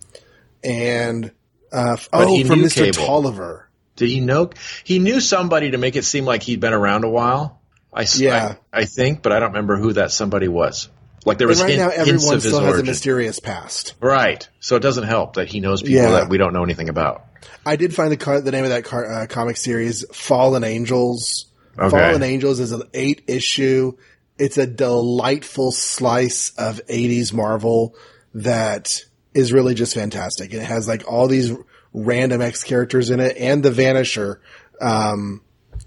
and, 0.68 1.32
uh, 1.72 1.96
oh, 2.12 2.44
from 2.44 2.60
Mr. 2.60 2.84
Cable. 2.84 3.06
Tolliver. 3.06 3.68
Did 3.96 4.10
he 4.10 4.20
know? 4.20 4.50
He 4.84 5.00
knew 5.00 5.20
somebody 5.20 5.72
to 5.72 5.78
make 5.78 5.96
it 5.96 6.04
seem 6.04 6.24
like 6.24 6.42
he'd 6.42 6.60
been 6.60 6.72
around 6.72 7.04
a 7.04 7.08
while. 7.08 7.60
I, 7.92 8.06
yeah. 8.16 8.54
I, 8.72 8.82
I 8.82 8.84
think, 8.84 9.22
but 9.22 9.32
I 9.32 9.40
don't 9.40 9.50
remember 9.50 9.76
who 9.76 9.94
that 9.94 10.12
somebody 10.12 10.46
was. 10.46 10.88
Like 11.24 11.38
there 11.38 11.48
was 11.48 11.60
and 11.60 11.68
right 11.68 11.78
hint, 11.78 11.88
now, 11.88 11.94
everyone 11.94 12.40
still 12.40 12.60
has 12.60 12.68
origin. 12.68 12.80
a 12.80 12.82
mysterious 12.84 13.40
past. 13.40 13.94
Right. 14.00 14.48
So 14.60 14.76
it 14.76 14.80
doesn't 14.80 15.04
help 15.04 15.34
that 15.34 15.48
he 15.48 15.60
knows 15.60 15.82
people 15.82 16.02
yeah. 16.02 16.10
that 16.12 16.28
we 16.28 16.38
don't 16.38 16.52
know 16.52 16.62
anything 16.62 16.88
about. 16.88 17.24
I 17.66 17.76
did 17.76 17.94
find 17.94 18.12
the 18.12 18.16
car, 18.16 18.40
the 18.40 18.52
name 18.52 18.64
of 18.64 18.70
that 18.70 18.84
car, 18.84 19.04
uh, 19.04 19.26
comic 19.26 19.56
series, 19.56 20.04
Fallen 20.12 20.64
Angels. 20.64 21.46
Okay. 21.76 21.90
Fallen 21.90 22.22
Angels 22.22 22.60
is 22.60 22.72
an 22.72 22.82
eight 22.94 23.24
issue. 23.26 23.96
It's 24.38 24.58
a 24.58 24.66
delightful 24.66 25.72
slice 25.72 26.50
of 26.56 26.80
80s 26.88 27.32
Marvel 27.32 27.96
that 28.34 29.02
is 29.38 29.52
really 29.52 29.74
just 29.74 29.94
fantastic. 29.94 30.52
It 30.52 30.64
has 30.64 30.88
like 30.88 31.06
all 31.06 31.28
these 31.28 31.52
random 31.94 32.42
X 32.42 32.64
characters 32.64 33.10
in 33.10 33.20
it 33.20 33.36
and 33.36 33.62
the 33.62 33.70
Vanisher. 33.70 34.38
Um, 34.80 35.42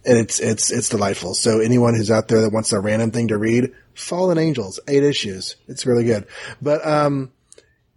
and 0.05 0.17
it's, 0.17 0.39
it's, 0.39 0.72
it's 0.72 0.88
delightful. 0.88 1.34
So 1.34 1.60
anyone 1.60 1.93
who's 1.93 2.10
out 2.10 2.29
there 2.29 2.41
that 2.41 2.53
wants 2.53 2.72
a 2.72 2.79
random 2.79 3.12
thing 3.12 3.27
to 3.27 3.38
read, 3.38 3.74
Fallen 3.93 4.38
Angels, 4.38 4.79
eight 4.88 5.03
issues. 5.03 5.58
It's 5.67 5.86
really 5.86 6.05
good. 6.05 6.27
But, 6.62 6.86
um, 6.88 7.34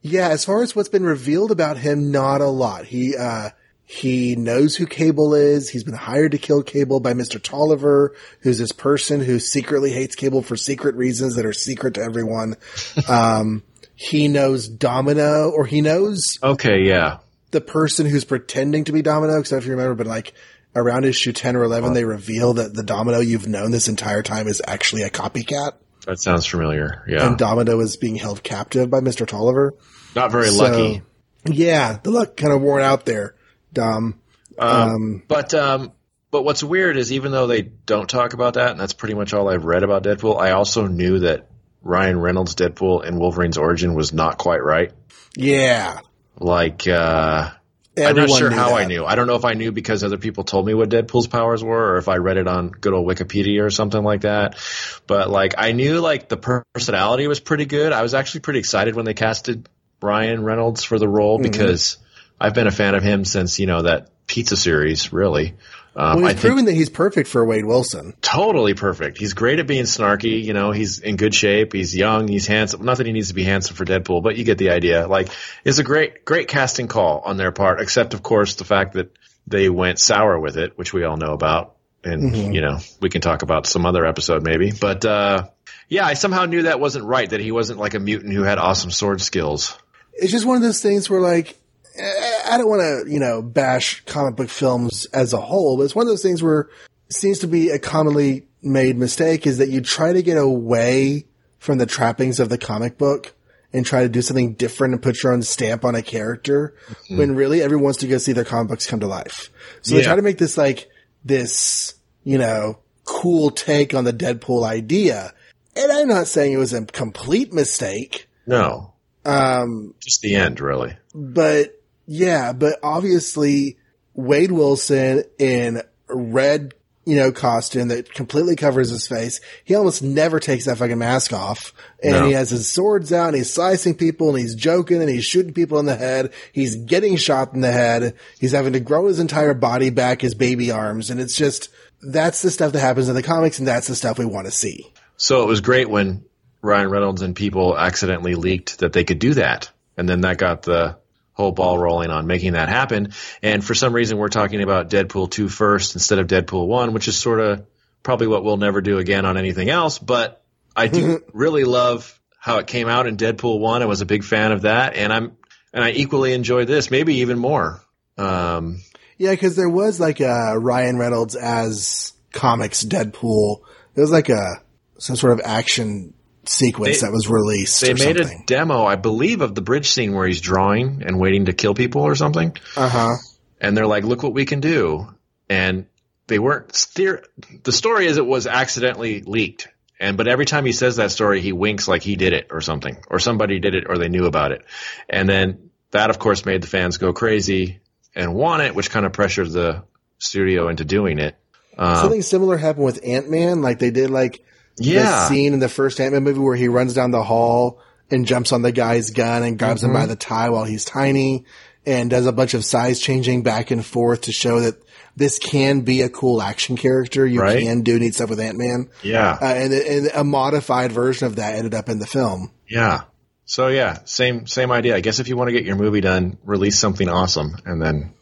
yeah, 0.02 0.28
as 0.28 0.44
far 0.44 0.62
as 0.64 0.75
what's 0.75 0.88
been 0.88 1.04
revealed 1.04 1.52
about 1.52 1.78
him, 1.78 2.11
not 2.11 2.40
a 2.40 2.49
lot. 2.49 2.84
He, 2.84 3.16
uh, 3.16 3.50
he 3.84 4.34
knows 4.34 4.75
who 4.75 4.87
Cable 4.87 5.34
is. 5.34 5.70
He's 5.70 5.84
been 5.84 5.94
hired 5.94 6.32
to 6.32 6.38
kill 6.38 6.64
Cable 6.64 6.99
by 6.99 7.12
Mr. 7.12 7.40
Tolliver, 7.40 8.14
who's 8.40 8.58
this 8.58 8.73
person 8.73 9.20
who 9.20 9.38
secretly 9.38 9.92
hates 9.92 10.16
Cable 10.16 10.42
for 10.42 10.56
secret 10.56 10.96
reasons 10.96 11.37
that 11.37 11.46
are 11.46 11.52
secret 11.52 11.94
to 11.94 12.02
everyone. 12.02 12.56
um, 13.08 13.62
he 13.94 14.28
knows 14.28 14.68
Domino, 14.68 15.50
or 15.50 15.66
he 15.66 15.80
knows 15.80 16.20
Okay, 16.42 16.82
yeah. 16.86 17.18
the 17.52 17.60
person 17.60 18.06
who's 18.06 18.24
pretending 18.24 18.84
to 18.84 18.92
be 18.92 19.02
Domino, 19.02 19.36
because 19.36 19.52
if 19.52 19.64
you 19.66 19.72
remember, 19.72 19.94
but 19.94 20.06
like 20.06 20.32
around 20.76 21.04
issue 21.04 21.32
10 21.32 21.56
or 21.56 21.62
11, 21.64 21.92
they 21.92 22.04
reveal 22.04 22.54
that 22.54 22.74
the 22.74 22.82
Domino 22.82 23.20
you've 23.20 23.46
known 23.46 23.70
this 23.70 23.88
entire 23.88 24.22
time 24.22 24.48
is 24.48 24.60
actually 24.66 25.02
a 25.02 25.10
copycat. 25.10 25.72
That 26.06 26.20
sounds 26.20 26.44
familiar. 26.46 27.04
Yeah. 27.08 27.26
And 27.26 27.38
Domino 27.38 27.80
is 27.80 27.96
being 27.96 28.16
held 28.16 28.42
captive 28.42 28.90
by 28.90 29.00
Mr. 29.00 29.26
Tolliver. 29.26 29.74
Not 30.14 30.32
very 30.32 30.48
So- 30.48 30.64
lucky. 30.64 31.02
Yeah, 31.46 31.98
the 32.02 32.10
luck 32.10 32.36
kind 32.36 32.52
of 32.52 32.60
worn 32.62 32.82
out 32.82 33.04
there, 33.04 33.34
Dom. 33.72 34.18
Um, 34.58 35.22
but 35.28 35.52
um, 35.52 35.92
but 36.30 36.42
what's 36.42 36.64
weird 36.64 36.96
is 36.96 37.12
even 37.12 37.32
though 37.32 37.46
they 37.46 37.60
don't 37.62 38.08
talk 38.08 38.32
about 38.32 38.54
that, 38.54 38.70
and 38.70 38.80
that's 38.80 38.94
pretty 38.94 39.14
much 39.14 39.34
all 39.34 39.48
I've 39.50 39.64
read 39.66 39.82
about 39.82 40.04
Deadpool, 40.04 40.40
I 40.40 40.52
also 40.52 40.86
knew 40.86 41.18
that 41.20 41.48
Ryan 41.84 42.18
Reynolds' 42.18 42.54
Deadpool 42.56 43.06
and 43.06 43.18
Wolverine's 43.18 43.58
origin 43.58 43.94
was 43.94 44.12
not 44.12 44.38
quite 44.38 44.62
right. 44.64 44.90
Yeah. 45.36 45.98
Like, 46.38 46.88
uh, 46.88 47.50
I'm 47.96 48.16
not 48.16 48.30
sure 48.30 48.50
how 48.50 48.74
I 48.74 48.86
knew. 48.86 49.04
I 49.04 49.14
don't 49.14 49.28
know 49.28 49.36
if 49.36 49.44
I 49.44 49.52
knew 49.52 49.70
because 49.70 50.02
other 50.02 50.16
people 50.16 50.42
told 50.42 50.66
me 50.66 50.74
what 50.74 50.88
Deadpool's 50.88 51.28
powers 51.28 51.62
were, 51.62 51.92
or 51.92 51.98
if 51.98 52.08
I 52.08 52.16
read 52.16 52.38
it 52.38 52.48
on 52.48 52.68
good 52.70 52.92
old 52.92 53.06
Wikipedia 53.06 53.62
or 53.62 53.70
something 53.70 54.02
like 54.02 54.22
that. 54.22 54.58
But 55.06 55.30
like, 55.30 55.54
I 55.58 55.72
knew 55.72 56.00
like 56.00 56.28
the 56.28 56.36
personality 56.74 57.28
was 57.28 57.38
pretty 57.38 57.66
good. 57.66 57.92
I 57.92 58.02
was 58.02 58.14
actually 58.14 58.40
pretty 58.40 58.58
excited 58.60 58.96
when 58.96 59.04
they 59.04 59.14
casted 59.14 59.68
Ryan 60.02 60.42
Reynolds 60.42 60.82
for 60.82 60.98
the 60.98 61.08
role 61.08 61.38
Mm-hmm. 61.38 61.50
because 61.52 61.98
I've 62.40 62.54
been 62.54 62.66
a 62.66 62.72
fan 62.72 62.94
of 62.96 63.02
him 63.04 63.24
since 63.24 63.60
you 63.60 63.66
know 63.66 63.82
that 63.82 64.08
pizza 64.26 64.56
series. 64.56 65.12
Really, 65.12 65.54
um, 65.96 66.16
Well, 66.18 66.26
I 66.26 66.32
he's 66.32 66.40
think 66.40 66.50
proven 66.50 66.64
that 66.66 66.72
he's 66.74 66.88
perfect 66.90 67.28
for 67.28 67.44
Wade 67.44 67.64
Wilson. 67.64 68.14
totally 68.20 68.74
perfect. 68.74 69.18
He's 69.18 69.32
great 69.34 69.58
at 69.58 69.66
being 69.66 69.84
snarky. 69.84 70.42
You 70.42 70.52
know, 70.52 70.70
he's 70.72 70.98
in 70.98 71.16
good 71.16 71.34
shape. 71.34 71.72
He's 71.72 71.94
young. 71.94 72.28
He's 72.28 72.46
handsome. 72.46 72.84
Not 72.84 72.98
that 72.98 73.06
he 73.06 73.12
needs 73.12 73.28
to 73.28 73.34
be 73.34 73.44
handsome 73.44 73.76
for 73.76 73.84
Deadpool, 73.84 74.22
but 74.22 74.36
you 74.36 74.44
get 74.44 74.58
the 74.58 74.70
idea. 74.70 75.06
Like, 75.06 75.28
it's 75.64 75.78
a 75.78 75.84
great, 75.84 76.24
great 76.24 76.48
casting 76.48 76.88
call 76.88 77.20
on 77.24 77.36
their 77.36 77.52
part, 77.52 77.80
except 77.80 78.14
of 78.14 78.22
course 78.22 78.54
the 78.56 78.64
fact 78.64 78.94
that 78.94 79.14
they 79.46 79.68
went 79.68 79.98
sour 79.98 80.38
with 80.38 80.56
it, 80.56 80.76
which 80.78 80.92
we 80.92 81.04
all 81.04 81.16
know 81.16 81.32
about. 81.32 81.76
And, 82.02 82.54
you 82.54 82.60
know, 82.60 82.78
we 83.00 83.08
can 83.08 83.20
talk 83.22 83.42
about 83.42 83.66
some 83.66 83.86
other 83.86 84.04
episode 84.04 84.42
maybe, 84.42 84.72
but, 84.78 85.04
uh, 85.06 85.46
yeah, 85.88 86.04
I 86.04 86.14
somehow 86.14 86.44
knew 86.44 86.62
that 86.62 86.78
wasn't 86.80 87.06
right, 87.06 87.28
that 87.30 87.40
he 87.40 87.50
wasn't 87.50 87.78
like 87.78 87.94
a 87.94 87.98
mutant 87.98 88.32
who 88.34 88.42
had 88.42 88.58
awesome 88.58 88.90
sword 88.90 89.22
skills. 89.22 89.78
It's 90.12 90.30
just 90.30 90.44
one 90.44 90.56
of 90.56 90.62
those 90.62 90.80
things 90.82 91.08
where 91.08 91.20
like, 91.22 91.56
eh, 91.96 92.33
I 92.44 92.58
don't 92.58 92.68
want 92.68 92.82
to, 92.82 93.12
you 93.12 93.18
know, 93.20 93.42
bash 93.42 94.04
comic 94.04 94.36
book 94.36 94.48
films 94.48 95.06
as 95.06 95.32
a 95.32 95.40
whole, 95.40 95.76
but 95.76 95.84
it's 95.84 95.94
one 95.94 96.06
of 96.06 96.08
those 96.10 96.22
things 96.22 96.42
where 96.42 96.68
it 97.08 97.14
seems 97.14 97.40
to 97.40 97.46
be 97.46 97.70
a 97.70 97.78
commonly 97.78 98.46
made 98.62 98.96
mistake 98.96 99.46
is 99.46 99.58
that 99.58 99.68
you 99.68 99.80
try 99.80 100.12
to 100.12 100.22
get 100.22 100.36
away 100.36 101.26
from 101.58 101.78
the 101.78 101.86
trappings 101.86 102.40
of 102.40 102.48
the 102.48 102.58
comic 102.58 102.98
book 102.98 103.34
and 103.72 103.84
try 103.84 104.02
to 104.02 104.08
do 104.08 104.22
something 104.22 104.54
different 104.54 104.94
and 104.94 105.02
put 105.02 105.22
your 105.22 105.32
own 105.32 105.42
stamp 105.42 105.84
on 105.84 105.94
a 105.94 106.02
character 106.02 106.74
when 107.08 107.34
really 107.34 107.60
everyone 107.60 107.84
wants 107.84 107.98
to 107.98 108.06
go 108.06 108.18
see 108.18 108.32
their 108.32 108.44
comic 108.44 108.68
books 108.68 108.86
come 108.86 109.00
to 109.00 109.06
life. 109.06 109.50
So 109.82 109.96
they 109.96 110.02
try 110.02 110.14
to 110.14 110.22
make 110.22 110.38
this 110.38 110.56
like 110.56 110.88
this, 111.24 111.94
you 112.22 112.38
know, 112.38 112.78
cool 113.04 113.50
take 113.50 113.94
on 113.94 114.04
the 114.04 114.12
Deadpool 114.12 114.64
idea. 114.64 115.32
And 115.74 115.90
I'm 115.90 116.06
not 116.08 116.28
saying 116.28 116.52
it 116.52 116.58
was 116.58 116.72
a 116.72 116.84
complete 116.86 117.52
mistake. 117.52 118.28
No. 118.46 118.92
Um, 119.24 119.94
Just 120.00 120.20
the 120.20 120.36
end, 120.36 120.60
really. 120.60 120.96
but 121.14 121.80
yeah, 122.06 122.52
but 122.52 122.78
obviously 122.82 123.78
Wade 124.14 124.52
Wilson 124.52 125.25
in 125.38 125.82
red, 126.08 126.75
you 127.04 127.16
know, 127.16 127.32
costume 127.32 127.88
that 127.88 128.12
completely 128.12 128.56
covers 128.56 128.90
his 128.90 129.06
face. 129.06 129.40
He 129.64 129.75
almost 129.75 130.02
never 130.02 130.40
takes 130.40 130.64
that 130.66 130.78
fucking 130.78 130.99
mask 130.99 131.32
off. 131.32 131.73
And 132.02 132.12
No. 132.12 132.26
he 132.26 132.32
has 132.32 132.50
his 132.50 132.68
swords 132.68 133.12
out 133.12 133.28
and 133.28 133.37
he's 133.37 133.52
slicing 133.52 133.94
people 133.94 134.30
and 134.30 134.38
he's 134.38 134.54
joking 134.54 135.00
and 135.00 135.11
he's 135.11 135.25
shooting 135.25 135.52
people 135.52 135.78
in 135.78 135.87
the 135.87 135.96
head. 135.96 136.32
He's 136.52 136.76
getting 136.76 137.16
shot 137.16 137.52
in 137.54 137.61
the 137.61 137.73
head. 137.73 138.14
He's 138.38 138.52
having 138.52 138.73
to 138.75 138.80
grow 138.80 139.06
his 139.06 139.18
entire 139.18 139.54
body 139.54 139.90
back, 139.90 140.20
his 140.23 140.34
baby 140.34 140.70
arms. 140.70 141.11
And 141.11 141.20
it's 141.20 141.37
just, 141.37 141.68
that's 142.00 142.42
the 142.42 142.50
stuff 142.50 142.73
that 142.73 142.80
happens 142.80 143.08
in 143.08 143.14
the 143.14 143.23
comics 143.23 143.58
and 143.58 143.68
that's 143.68 143.87
the 143.88 143.96
stuff 143.96 144.18
we 144.18 144.25
want 144.26 144.46
to 144.46 144.50
see. 144.52 144.90
So 145.16 145.42
it 145.42 145.46
was 145.46 145.61
great 145.61 145.88
when 145.90 146.25
Ryan 146.62 146.88
Reynolds 146.90 147.23
and 147.23 147.37
people 147.37 147.76
accidentally 147.78 148.34
leaked 148.34 148.78
that 148.78 148.92
they 148.92 149.04
could 149.04 149.18
do 149.18 149.34
that. 149.34 149.70
And 149.96 150.08
then 150.08 150.23
that 150.23 150.38
got 150.38 150.62
the 150.62 150.96
whole 151.34 151.52
ball 151.52 151.78
rolling 151.78 152.10
on 152.10 152.26
making 152.26 152.52
that 152.52 152.68
happen. 152.68 153.12
And 153.42 153.64
for 153.64 153.74
some 153.74 153.92
reason, 153.92 154.18
we're 154.18 154.28
talking 154.28 154.62
about 154.62 154.88
Deadpool 154.88 155.30
2 155.30 155.48
first 155.48 155.94
instead 155.94 156.18
of 156.18 156.26
Deadpool 156.26 156.66
1, 156.66 156.92
which 156.92 157.08
is 157.08 157.18
sort 157.18 157.40
of 157.40 157.66
probably 158.02 158.26
what 158.28 158.44
we'll 158.44 158.56
never 158.56 158.80
do 158.80 158.98
again 158.98 159.26
on 159.26 159.36
anything 159.36 159.68
else. 159.68 159.98
But 159.98 160.42
I 160.74 160.86
do 160.86 161.22
really 161.32 161.64
love 161.64 162.18
how 162.38 162.58
it 162.58 162.66
came 162.66 162.88
out 162.88 163.06
in 163.06 163.16
Deadpool 163.16 163.58
1. 163.58 163.82
I 163.82 163.86
was 163.86 164.00
a 164.00 164.06
big 164.06 164.24
fan 164.24 164.52
of 164.52 164.62
that. 164.62 164.96
And 164.96 165.12
I'm, 165.12 165.36
and 165.72 165.82
I 165.82 165.90
equally 165.90 166.32
enjoy 166.32 166.64
this, 166.64 166.90
maybe 166.90 167.16
even 167.16 167.38
more. 167.38 167.82
Um, 168.16 168.80
Yeah, 169.18 169.30
because 169.30 169.56
there 169.56 169.68
was 169.68 170.00
like 170.00 170.20
a 170.20 170.58
Ryan 170.58 170.98
Reynolds 170.98 171.36
as 171.36 172.12
comics 172.32 172.84
Deadpool. 172.84 173.60
There 173.94 174.02
was 174.02 174.10
like 174.10 174.28
a 174.28 174.62
some 174.98 175.16
sort 175.16 175.32
of 175.32 175.40
action 175.44 176.13
sequence 176.48 177.00
They- 177.00 177.06
that 177.06 177.12
was 177.12 177.28
released. 177.28 177.80
they 177.80 177.94
made 177.94 178.16
something. 178.18 178.40
a 178.42 178.46
demo, 178.46 178.84
I 178.84 178.96
believe, 178.96 179.40
of 179.40 179.54
the 179.54 179.62
bridge 179.62 179.90
scene 179.90 180.12
where 180.14 180.26
he's 180.26 180.40
drawing 180.40 181.02
and 181.06 181.18
waiting 181.18 181.46
to 181.46 181.52
kill 181.52 181.74
people 181.74 182.02
or 182.02 182.14
something. 182.14 182.56
Uh 182.76 182.88
huh. 182.88 183.14
and 183.60 183.76
they're 183.76 183.86
like, 183.86 184.04
"Look 184.04 184.22
what 184.22 184.34
we 184.34 184.44
can 184.44 184.60
do," 184.60 185.08
and 185.48 185.86
they 186.26 186.38
weren't. 186.38 186.74
Steer- 186.74 187.24
the 187.62 187.72
story 187.72 188.06
is 188.06 188.16
it 188.18 188.26
was 188.26 188.46
accidentally 188.46 189.22
leaked, 189.22 189.68
and 190.00 190.16
but 190.16 190.28
every 190.28 190.44
time 190.44 190.64
he 190.66 190.72
says 190.72 190.96
that 190.96 191.10
story, 191.10 191.40
he 191.40 191.52
winks 191.52 191.88
like 191.88 192.02
he 192.02 192.16
did 192.16 192.32
it 192.32 192.48
or 192.50 192.60
something, 192.60 192.96
or 193.08 193.18
somebody 193.18 193.60
did 193.60 193.74
it, 193.74 193.84
or 193.88 193.96
they 193.98 194.08
knew 194.08 194.26
about 194.26 194.52
it, 194.52 194.62
and 195.08 195.28
then 195.28 195.70
that, 195.92 196.10
of 196.10 196.18
course, 196.18 196.44
made 196.44 196.62
the 196.62 196.66
fans 196.66 196.96
go 196.98 197.12
crazy 197.12 197.78
and 198.16 198.34
want 198.34 198.62
it, 198.62 198.74
which 198.74 198.90
kind 198.90 199.06
of 199.06 199.12
pressured 199.12 199.50
the 199.50 199.84
studio 200.18 200.68
into 200.68 200.84
doing 200.84 201.18
it. 201.18 201.36
Um, 201.78 201.96
Something 201.96 202.22
similar 202.22 202.56
happened 202.56 202.84
with 202.84 203.00
Ant 203.04 203.30
Man. 203.30 203.62
Like 203.62 203.78
they 203.78 203.90
did 203.90 204.10
like 204.10 204.44
yeah, 204.76 205.02
the 205.02 205.28
scene 205.28 205.52
in 205.52 205.61
the 205.61 205.69
first 205.69 206.00
Ant 206.00 206.12
Man 206.12 206.23
movie 206.25 206.38
where 206.40 206.57
he 206.57 206.69
runs 206.69 206.95
down 206.95 207.11
the 207.11 207.23
hall 207.23 207.81
and 208.11 208.26
jumps 208.26 208.52
on 208.52 208.62
the 208.62 208.73
guy's 208.73 209.11
gun 209.11 209.43
and 209.43 209.59
grabs 209.59 209.83
him 209.83 209.90
Mm-hmm. 209.90 209.99
by 210.00 210.07
the 210.07 210.16
tie 210.16 210.50
while 210.50 210.64
he's 210.64 210.85
tiny 210.85 211.45
and 211.87 212.11
does 212.11 212.26
a 212.26 212.33
bunch 212.33 212.54
of 212.54 212.64
size 212.64 212.99
changing 213.00 213.43
back 213.43 213.71
and 213.71 213.85
forth 213.85 214.23
to 214.23 214.33
show 214.33 214.61
that 214.61 214.75
this 215.16 215.38
can 215.38 215.83
be 215.83 216.00
a 216.02 216.09
cool 216.09 216.43
action 216.43 216.76
character. 216.76 217.26
You 217.26 217.40
Right. 217.40 217.62
can 217.62 217.83
do 217.83 217.99
neat 217.99 218.14
stuff 218.14 218.31
with 218.31 218.40
Ant 218.40 218.59
Man. 218.59 218.88
yeah, 219.02 219.38
Uh, 219.40 219.45
and, 219.45 219.73
and 219.73 220.11
a 220.14 220.25
modified 220.25 220.93
version 220.93 221.26
of 221.26 221.37
that 221.37 221.54
ended 221.54 221.75
up 221.75 221.88
in 221.88 221.99
the 221.99 222.07
film. 222.07 222.50
yeah. 222.69 223.02
So 223.47 223.69
yeah, 223.69 223.99
same 224.07 224.47
same 224.47 224.73
idea. 224.73 224.97
I 224.97 225.00
guess 225.00 225.19
if 225.19 225.28
you 225.28 225.37
want 225.37 225.49
to 225.49 225.52
get 225.52 225.64
your 225.64 225.76
movie 225.76 226.00
done, 226.00 226.38
release 226.45 226.78
something 226.78 227.11
awesome, 227.11 227.54
and 227.66 227.81
then 227.81 228.14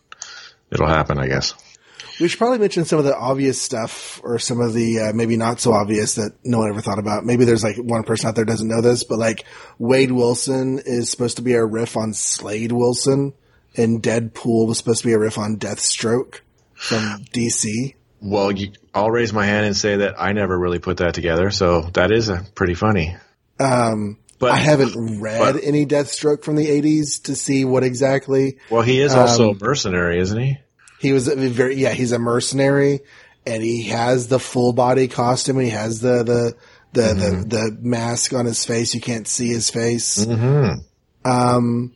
it'll 0.72 0.88
happen. 0.88 1.16
I 1.16 1.28
guess. 1.28 1.54
We 2.22 2.28
should 2.28 2.38
probably 2.38 2.58
mention 2.58 2.84
some 2.84 3.00
of 3.00 3.04
the 3.04 3.16
obvious 3.16 3.60
stuff 3.60 4.20
or 4.22 4.38
some 4.38 4.60
of 4.60 4.72
the 4.74 5.00
uh, 5.00 5.12
maybe 5.12 5.36
not 5.36 5.58
so 5.58 5.72
obvious 5.72 6.14
that 6.14 6.32
no 6.44 6.58
one 6.58 6.68
ever 6.70 6.80
thought 6.80 7.00
about. 7.00 7.24
Maybe 7.24 7.44
there's 7.44 7.64
like 7.64 7.76
one 7.76 8.04
person 8.04 8.28
out 8.28 8.36
there 8.36 8.44
doesn't 8.44 8.68
know 8.68 8.80
this, 8.80 9.02
but 9.02 9.18
like 9.18 9.44
Wade 9.78 10.12
Wilson 10.12 10.80
is 10.84 11.10
supposed 11.10 11.36
to 11.38 11.42
be 11.42 11.54
a 11.54 11.64
riff 11.64 11.96
on 11.96 12.14
Slade 12.14 12.70
Wilson 12.70 13.32
and 13.76 14.00
Deadpool 14.00 14.68
was 14.68 14.78
supposed 14.78 15.00
to 15.00 15.06
be 15.08 15.14
a 15.14 15.18
riff 15.18 15.36
on 15.36 15.56
Deathstroke 15.56 16.40
from 16.74 17.24
DC. 17.32 17.94
Well, 18.20 18.52
you, 18.52 18.70
I'll 18.94 19.10
raise 19.10 19.32
my 19.32 19.44
hand 19.44 19.66
and 19.66 19.76
say 19.76 19.96
that 19.96 20.14
I 20.16 20.32
never 20.32 20.56
really 20.56 20.78
put 20.78 20.98
that 20.98 21.14
together. 21.14 21.50
So 21.50 21.82
that 21.94 22.12
is 22.12 22.30
uh 22.30 22.44
pretty 22.54 22.74
funny. 22.74 23.16
Um, 23.58 24.18
But 24.38 24.52
I 24.52 24.58
haven't 24.58 25.20
read 25.20 25.54
but- 25.54 25.64
any 25.64 25.86
Deathstroke 25.86 26.44
from 26.44 26.54
the 26.54 26.68
80s 26.68 27.24
to 27.24 27.34
see 27.34 27.64
what 27.64 27.82
exactly 27.82 28.58
Well, 28.70 28.82
he 28.82 29.00
is 29.00 29.12
also 29.14 29.50
Um, 29.50 29.58
a 29.60 29.64
mercenary, 29.64 30.20
isn't 30.20 30.38
he? 30.38 30.58
He 31.02 31.12
was 31.12 31.28
a 31.28 31.34
very 31.36 31.74
yeah. 31.76 31.90
He's 31.90 32.12
a 32.12 32.18
mercenary, 32.18 33.00
and 33.44 33.62
he 33.62 33.88
has 33.88 34.28
the 34.28 34.38
full 34.38 34.72
body 34.72 35.08
costume. 35.08 35.58
And 35.58 35.66
he 35.66 35.72
has 35.72 36.00
the 36.00 36.22
the 36.22 36.56
the, 36.92 37.02
Mm-hmm. 37.02 37.40
the 37.42 37.56
the 37.70 37.78
mask 37.82 38.32
on 38.32 38.46
his 38.46 38.64
face. 38.64 38.94
You 38.94 39.00
can't 39.00 39.26
see 39.28 39.48
his 39.48 39.68
face. 39.68 40.24
Mm-hmm. 40.24 41.30
Um, 41.30 41.92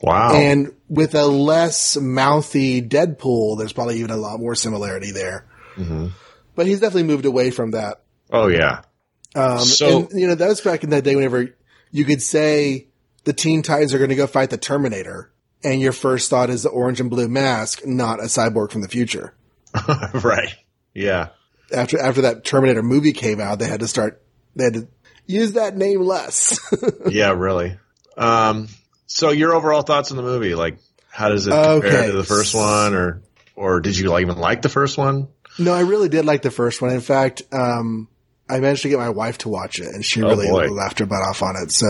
Wow. 0.00 0.34
and 0.34 0.72
with 0.88 1.14
a 1.14 1.24
less 1.26 1.96
mouthy 1.96 2.82
Deadpool, 2.82 3.56
there's 3.58 3.72
probably 3.72 3.98
even 4.00 4.10
a 4.10 4.16
lot 4.18 4.38
more 4.38 4.54
similarity 4.54 5.12
there. 5.12 5.46
Mm-hmm. 5.76 6.08
But 6.54 6.66
he's 6.66 6.80
definitely 6.80 7.04
moved 7.08 7.24
away 7.24 7.50
from 7.50 7.70
that. 7.72 8.02
oh 8.30 8.48
yeah. 8.48 8.82
Um, 9.34 9.58
So- 9.60 10.00
and, 10.10 10.20
you 10.20 10.26
know, 10.28 10.34
that 10.36 10.46
was 10.48 10.60
back 10.60 10.84
in 10.84 10.90
that 10.90 11.04
day 11.04 11.16
whenever 11.16 11.56
you 11.90 12.04
could 12.04 12.20
say 12.22 12.86
the 13.24 13.32
Teen 13.32 13.62
Titans 13.62 13.94
are 13.94 13.98
going 13.98 14.10
to 14.10 14.16
go 14.16 14.26
fight 14.26 14.50
the 14.50 14.58
Terminator. 14.58 15.30
And 15.64 15.80
your 15.80 15.92
first 15.92 16.30
thought 16.30 16.50
is 16.50 16.62
the 16.62 16.68
orange 16.68 17.00
and 17.00 17.10
blue 17.10 17.28
mask, 17.28 17.84
not 17.86 18.20
a 18.20 18.24
cyborg 18.24 18.70
from 18.70 18.82
the 18.82 18.88
future. 18.88 19.34
right. 20.14 20.54
Yeah. 20.94 21.28
After 21.72 21.98
after 21.98 22.22
that 22.22 22.44
Terminator 22.44 22.82
movie 22.82 23.12
came 23.12 23.40
out, 23.40 23.58
they 23.58 23.66
had 23.66 23.80
to 23.80 23.88
start 23.88 24.22
they 24.54 24.64
had 24.64 24.74
to 24.74 24.88
use 25.26 25.52
that 25.52 25.76
name 25.76 26.00
less. 26.02 26.58
yeah, 27.08 27.32
really. 27.32 27.76
Um, 28.16 28.68
so 29.06 29.30
your 29.30 29.54
overall 29.54 29.82
thoughts 29.82 30.10
on 30.10 30.16
the 30.16 30.22
movie, 30.22 30.54
like 30.54 30.78
how 31.10 31.28
does 31.30 31.46
it 31.46 31.50
compare 31.50 31.76
Okay. 32.00 32.06
to 32.06 32.12
the 32.12 32.24
first 32.24 32.54
one, 32.54 32.94
or 32.94 33.22
or 33.56 33.80
did 33.80 33.96
you 33.98 34.08
like, 34.10 34.22
even 34.22 34.38
like 34.38 34.62
the 34.62 34.68
first 34.68 34.98
one? 34.98 35.28
no, 35.58 35.72
I 35.72 35.80
really 35.80 36.08
did 36.08 36.24
like 36.24 36.42
the 36.42 36.50
first 36.50 36.82
one. 36.82 36.90
In 36.92 37.00
fact, 37.00 37.42
um, 37.52 38.08
I 38.48 38.60
managed 38.60 38.82
to 38.82 38.88
get 38.88 38.98
my 38.98 39.10
wife 39.10 39.38
to 39.38 39.48
watch 39.48 39.78
it, 39.78 39.86
and 39.86 40.04
she 40.04 40.22
Oh, 40.22 40.28
really 40.28 40.48
boy. 40.48 40.68
laughed 40.68 40.98
her 40.98 41.06
butt 41.06 41.22
off 41.22 41.42
on 41.42 41.54
it. 41.62 41.70
So, 41.70 41.86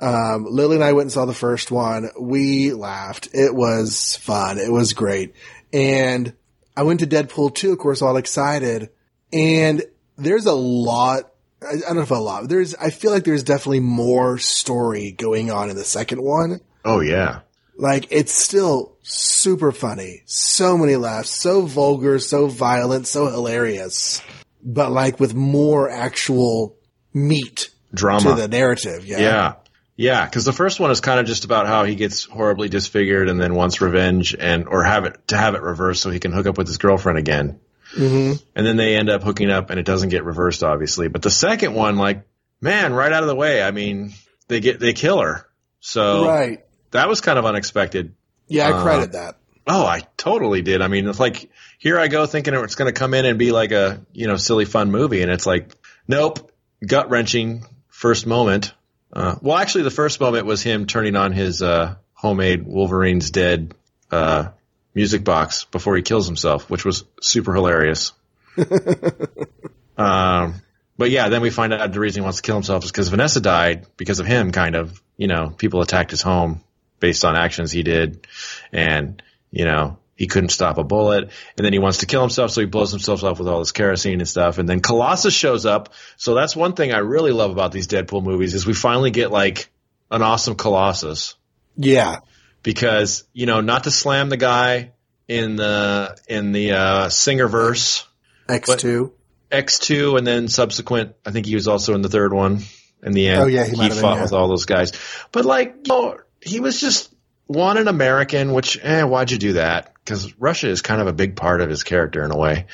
um, 0.00 0.46
Lily 0.48 0.76
and 0.76 0.84
I 0.84 0.92
went 0.92 1.06
and 1.06 1.12
saw 1.12 1.26
the 1.26 1.34
first 1.34 1.70
one. 1.70 2.10
We 2.18 2.72
laughed. 2.72 3.28
It 3.32 3.54
was 3.54 4.16
fun. 4.16 4.58
It 4.58 4.72
was 4.72 4.94
great. 4.94 5.34
And 5.72 6.34
I 6.76 6.82
went 6.82 7.00
to 7.00 7.06
Deadpool 7.06 7.54
2, 7.54 7.72
of 7.72 7.78
course, 7.78 8.00
all 8.00 8.16
excited. 8.16 8.90
And 9.32 9.82
there's 10.16 10.46
a 10.46 10.54
lot. 10.54 11.30
I 11.62 11.74
I 11.74 11.78
don't 11.80 11.96
know 11.96 12.02
if 12.02 12.10
a 12.10 12.14
lot. 12.14 12.48
There's. 12.48 12.74
I 12.74 12.90
feel 12.90 13.10
like 13.10 13.24
there's 13.24 13.42
definitely 13.42 13.80
more 13.80 14.38
story 14.38 15.12
going 15.12 15.50
on 15.50 15.70
in 15.70 15.76
the 15.76 15.84
second 15.84 16.22
one. 16.22 16.60
Oh 16.84 17.00
yeah. 17.00 17.40
Like 17.76 18.08
it's 18.10 18.32
still 18.32 18.96
super 19.02 19.72
funny. 19.72 20.22
So 20.26 20.76
many 20.76 20.96
laughs, 20.96 21.30
so 21.30 21.62
vulgar, 21.62 22.18
so 22.18 22.46
violent, 22.46 23.06
so 23.06 23.26
hilarious. 23.28 24.22
But 24.62 24.90
like 24.90 25.20
with 25.20 25.34
more 25.34 25.88
actual 25.88 26.76
meat 27.14 27.70
Drama. 27.94 28.30
to 28.30 28.34
the 28.34 28.48
narrative. 28.48 29.06
Yeah. 29.06 29.18
Yeah. 29.18 29.52
Yeah, 30.00 30.24
because 30.24 30.46
the 30.46 30.52
first 30.54 30.80
one 30.80 30.90
is 30.90 31.02
kind 31.02 31.20
of 31.20 31.26
just 31.26 31.44
about 31.44 31.66
how 31.66 31.84
he 31.84 31.94
gets 31.94 32.24
horribly 32.24 32.70
disfigured 32.70 33.28
and 33.28 33.38
then 33.38 33.54
wants 33.54 33.82
revenge 33.82 34.34
and 34.34 34.66
or 34.66 34.82
have 34.82 35.04
it 35.04 35.28
to 35.28 35.36
have 35.36 35.54
it 35.54 35.60
reversed 35.60 36.00
so 36.00 36.08
he 36.08 36.18
can 36.18 36.32
hook 36.32 36.46
up 36.46 36.56
with 36.56 36.68
his 36.68 36.78
girlfriend 36.78 37.18
again. 37.18 37.60
hmm 37.94 38.32
And 38.56 38.66
then 38.66 38.78
they 38.78 38.96
end 38.96 39.10
up 39.10 39.22
hooking 39.22 39.50
up 39.50 39.68
and 39.68 39.78
it 39.78 39.84
doesn't 39.84 40.08
get 40.08 40.24
reversed, 40.24 40.62
obviously. 40.64 41.08
But 41.08 41.20
the 41.20 41.30
second 41.30 41.74
one, 41.74 41.96
like, 41.96 42.22
man, 42.62 42.94
right 42.94 43.12
out 43.12 43.24
of 43.24 43.28
the 43.28 43.34
way. 43.34 43.62
I 43.62 43.72
mean, 43.72 44.14
they 44.48 44.60
get 44.60 44.80
they 44.80 44.94
kill 44.94 45.20
her. 45.20 45.46
So 45.80 46.26
Right. 46.26 46.64
that 46.92 47.06
was 47.06 47.20
kind 47.20 47.38
of 47.38 47.44
unexpected. 47.44 48.14
Yeah, 48.48 48.68
I 48.68 48.72
Uh, 48.72 48.82
credit 48.82 49.12
that. 49.12 49.36
Oh, 49.66 49.84
I 49.84 50.00
totally 50.16 50.62
did. 50.62 50.80
I 50.80 50.88
mean, 50.88 51.06
it's 51.08 51.20
like 51.20 51.50
here 51.78 51.98
I 51.98 52.08
go 52.08 52.24
thinking 52.24 52.54
it's 52.54 52.74
going 52.74 52.92
to 52.92 52.98
come 52.98 53.12
in 53.12 53.26
and 53.26 53.38
be 53.38 53.52
like 53.52 53.72
a 53.72 54.00
you 54.14 54.28
know 54.28 54.36
silly 54.36 54.64
fun 54.64 54.90
movie, 54.90 55.20
and 55.20 55.30
it's 55.30 55.44
like 55.44 55.74
nope, 56.08 56.50
gut 56.86 57.10
wrenching 57.10 57.66
first 57.90 58.26
moment. 58.26 58.72
Uh, 59.12 59.36
well, 59.42 59.56
actually, 59.56 59.84
the 59.84 59.90
first 59.90 60.20
moment 60.20 60.46
was 60.46 60.62
him 60.62 60.86
turning 60.86 61.16
on 61.16 61.32
his 61.32 61.62
uh, 61.62 61.96
homemade 62.14 62.64
Wolverine's 62.64 63.30
Dead 63.30 63.74
uh, 64.10 64.48
music 64.94 65.24
box 65.24 65.64
before 65.64 65.96
he 65.96 66.02
kills 66.02 66.26
himself, 66.26 66.70
which 66.70 66.84
was 66.84 67.04
super 67.20 67.54
hilarious. 67.54 68.12
um, 69.98 70.62
but 70.96 71.10
yeah, 71.10 71.28
then 71.28 71.40
we 71.40 71.50
find 71.50 71.72
out 71.72 71.92
the 71.92 72.00
reason 72.00 72.22
he 72.22 72.24
wants 72.24 72.38
to 72.38 72.42
kill 72.42 72.56
himself 72.56 72.84
is 72.84 72.92
because 72.92 73.08
Vanessa 73.08 73.40
died 73.40 73.86
because 73.96 74.20
of 74.20 74.26
him. 74.26 74.52
Kind 74.52 74.76
of, 74.76 75.00
you 75.16 75.26
know, 75.26 75.50
people 75.50 75.80
attacked 75.80 76.10
his 76.10 76.22
home 76.22 76.62
based 77.00 77.24
on 77.24 77.36
actions 77.36 77.72
he 77.72 77.82
did, 77.82 78.26
and 78.70 79.22
you 79.50 79.64
know 79.64 79.98
he 80.20 80.26
couldn't 80.26 80.50
stop 80.50 80.76
a 80.76 80.84
bullet, 80.84 81.30
and 81.56 81.64
then 81.64 81.72
he 81.72 81.78
wants 81.78 81.98
to 81.98 82.06
kill 82.06 82.20
himself, 82.20 82.50
so 82.50 82.60
he 82.60 82.66
blows 82.66 82.90
himself 82.90 83.24
up 83.24 83.38
with 83.38 83.48
all 83.48 83.58
this 83.58 83.72
kerosene 83.72 84.20
and 84.20 84.28
stuff, 84.28 84.58
and 84.58 84.68
then 84.68 84.80
Colossus 84.80 85.32
shows 85.32 85.64
up. 85.64 85.94
So 86.18 86.34
that's 86.34 86.54
one 86.54 86.74
thing 86.74 86.92
I 86.92 86.98
really 86.98 87.32
love 87.32 87.50
about 87.50 87.72
these 87.72 87.88
Deadpool 87.88 88.22
movies 88.22 88.52
is 88.54 88.66
we 88.66 88.74
finally 88.74 89.10
get 89.10 89.30
like 89.30 89.70
an 90.10 90.20
awesome 90.20 90.56
Colossus 90.56 91.36
Yeah. 91.74 92.18
because 92.62 93.24
you 93.32 93.46
know 93.46 93.62
not 93.62 93.84
to 93.84 93.90
slam 93.90 94.28
the 94.28 94.36
guy 94.36 94.92
in 95.26 95.56
the 95.56 96.16
in 96.28 96.52
the 96.52 96.72
uh, 96.72 97.08
singer 97.08 97.48
verse 97.48 98.06
X2. 98.46 99.12
X2 99.50 100.18
and 100.18 100.26
then 100.26 100.48
subsequent 100.48 101.14
I 101.24 101.30
think 101.30 101.46
he 101.46 101.54
was 101.54 101.66
also 101.66 101.94
in 101.94 102.02
the 102.02 102.08
third 102.10 102.32
one 102.34 102.60
in 103.02 103.12
the 103.12 103.28
end 103.28 103.42
Oh, 103.42 103.46
yeah, 103.46 103.64
he 103.64 103.74
might 103.76 103.84
have 103.84 103.92
been, 103.94 104.00
fought 104.02 104.16
yeah. 104.16 104.22
with 104.24 104.32
all 104.32 104.48
those 104.48 104.66
guys 104.66 104.92
but 105.32 105.44
like 105.44 105.76
you 105.84 105.92
know, 105.94 106.18
he 106.42 106.60
was 106.60 106.80
just 106.80 107.12
one 107.46 107.78
an 107.78 107.88
American 107.88 108.52
which 108.52 108.78
eh 108.82 109.02
why'd 109.02 109.30
you 109.30 109.38
do 109.38 109.52
that 109.54 109.92
because 110.04 110.38
Russia 110.38 110.68
is 110.68 110.82
kind 110.82 111.00
of 111.00 111.06
a 111.06 111.12
big 111.12 111.36
part 111.36 111.60
of 111.60 111.70
his 111.70 111.82
character 111.82 112.24
in 112.24 112.30
a 112.30 112.36
way 112.36 112.66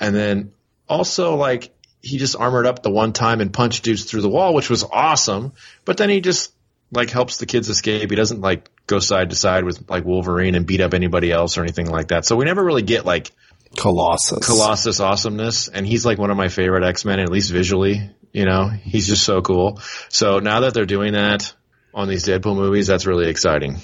and 0.00 0.14
then 0.14 0.52
also 0.88 1.36
like 1.36 1.72
he 2.02 2.18
just 2.18 2.36
armored 2.36 2.66
up 2.66 2.82
the 2.82 2.90
one 2.90 3.12
time 3.12 3.40
and 3.40 3.52
punched 3.52 3.84
dudes 3.84 4.04
through 4.04 4.22
the 4.22 4.28
wall 4.28 4.54
which 4.54 4.70
was 4.70 4.84
awesome 4.84 5.52
but 5.84 5.96
then 5.96 6.08
he 6.08 6.20
just 6.20 6.52
like 6.92 7.10
helps 7.10 7.38
the 7.38 7.46
kids 7.46 7.68
escape 7.68 8.10
he 8.10 8.16
doesn't 8.16 8.40
like 8.40 8.70
go 8.86 9.00
side 9.00 9.30
to 9.30 9.36
side 9.36 9.64
with 9.64 9.90
like 9.90 10.04
Wolverine 10.04 10.54
and 10.54 10.66
beat 10.66 10.80
up 10.80 10.94
anybody 10.94 11.32
else 11.32 11.58
or 11.58 11.62
anything 11.62 11.86
like 11.86 12.08
that 12.08 12.24
so 12.24 12.36
we 12.36 12.44
never 12.44 12.64
really 12.64 12.82
get 12.82 13.04
like 13.04 13.32
Colossus. 13.76 14.46
Colossus 14.46 15.00
awesomeness, 15.00 15.68
and 15.68 15.86
he's 15.86 16.04
like 16.04 16.18
one 16.18 16.30
of 16.30 16.36
my 16.36 16.48
favorite 16.48 16.84
X 16.84 17.04
Men, 17.04 17.20
at 17.20 17.30
least 17.30 17.50
visually. 17.50 18.10
You 18.32 18.44
know, 18.44 18.68
he's 18.68 19.06
just 19.06 19.24
so 19.24 19.40
cool. 19.40 19.80
So 20.08 20.40
now 20.40 20.60
that 20.60 20.74
they're 20.74 20.86
doing 20.86 21.14
that 21.14 21.54
on 21.94 22.08
these 22.08 22.26
Deadpool 22.26 22.56
movies, 22.56 22.86
that's 22.86 23.06
really 23.06 23.28
exciting. 23.28 23.78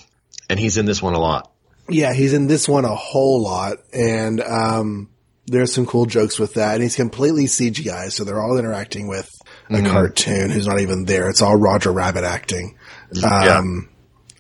And 0.51 0.59
he's 0.59 0.77
in 0.77 0.85
this 0.85 1.03
one 1.03 1.15
a 1.15 1.19
lot. 1.19 1.52
Yeah, 1.89 2.13
he's 2.13 2.33
in 2.33 2.47
this 2.47 2.69
one 2.69 2.85
a 2.85 2.95
whole 2.95 3.43
lot, 3.43 3.79
and 3.93 4.41
um, 4.41 5.11
there's 5.47 5.75
some 5.75 5.87
cool 5.87 6.07
jokes 6.07 6.39
with 6.39 6.55
that. 6.55 6.75
And 6.75 6.83
he's 6.83 6.97
completely 6.97 7.45
CGI, 7.45 8.11
so 8.11 8.25
they're 8.25 8.41
all 8.41 8.59
interacting 8.59 9.09
with 9.09 9.31
a 9.71 9.83
cartoon 9.83 10.51
who's 10.51 10.67
not 10.67 10.81
even 10.81 11.05
there. 11.05 11.29
It's 11.29 11.43
all 11.43 11.57
Roger 11.57 11.93
Rabbit 11.93 12.25
acting. 12.25 12.77
Um, 13.25 13.89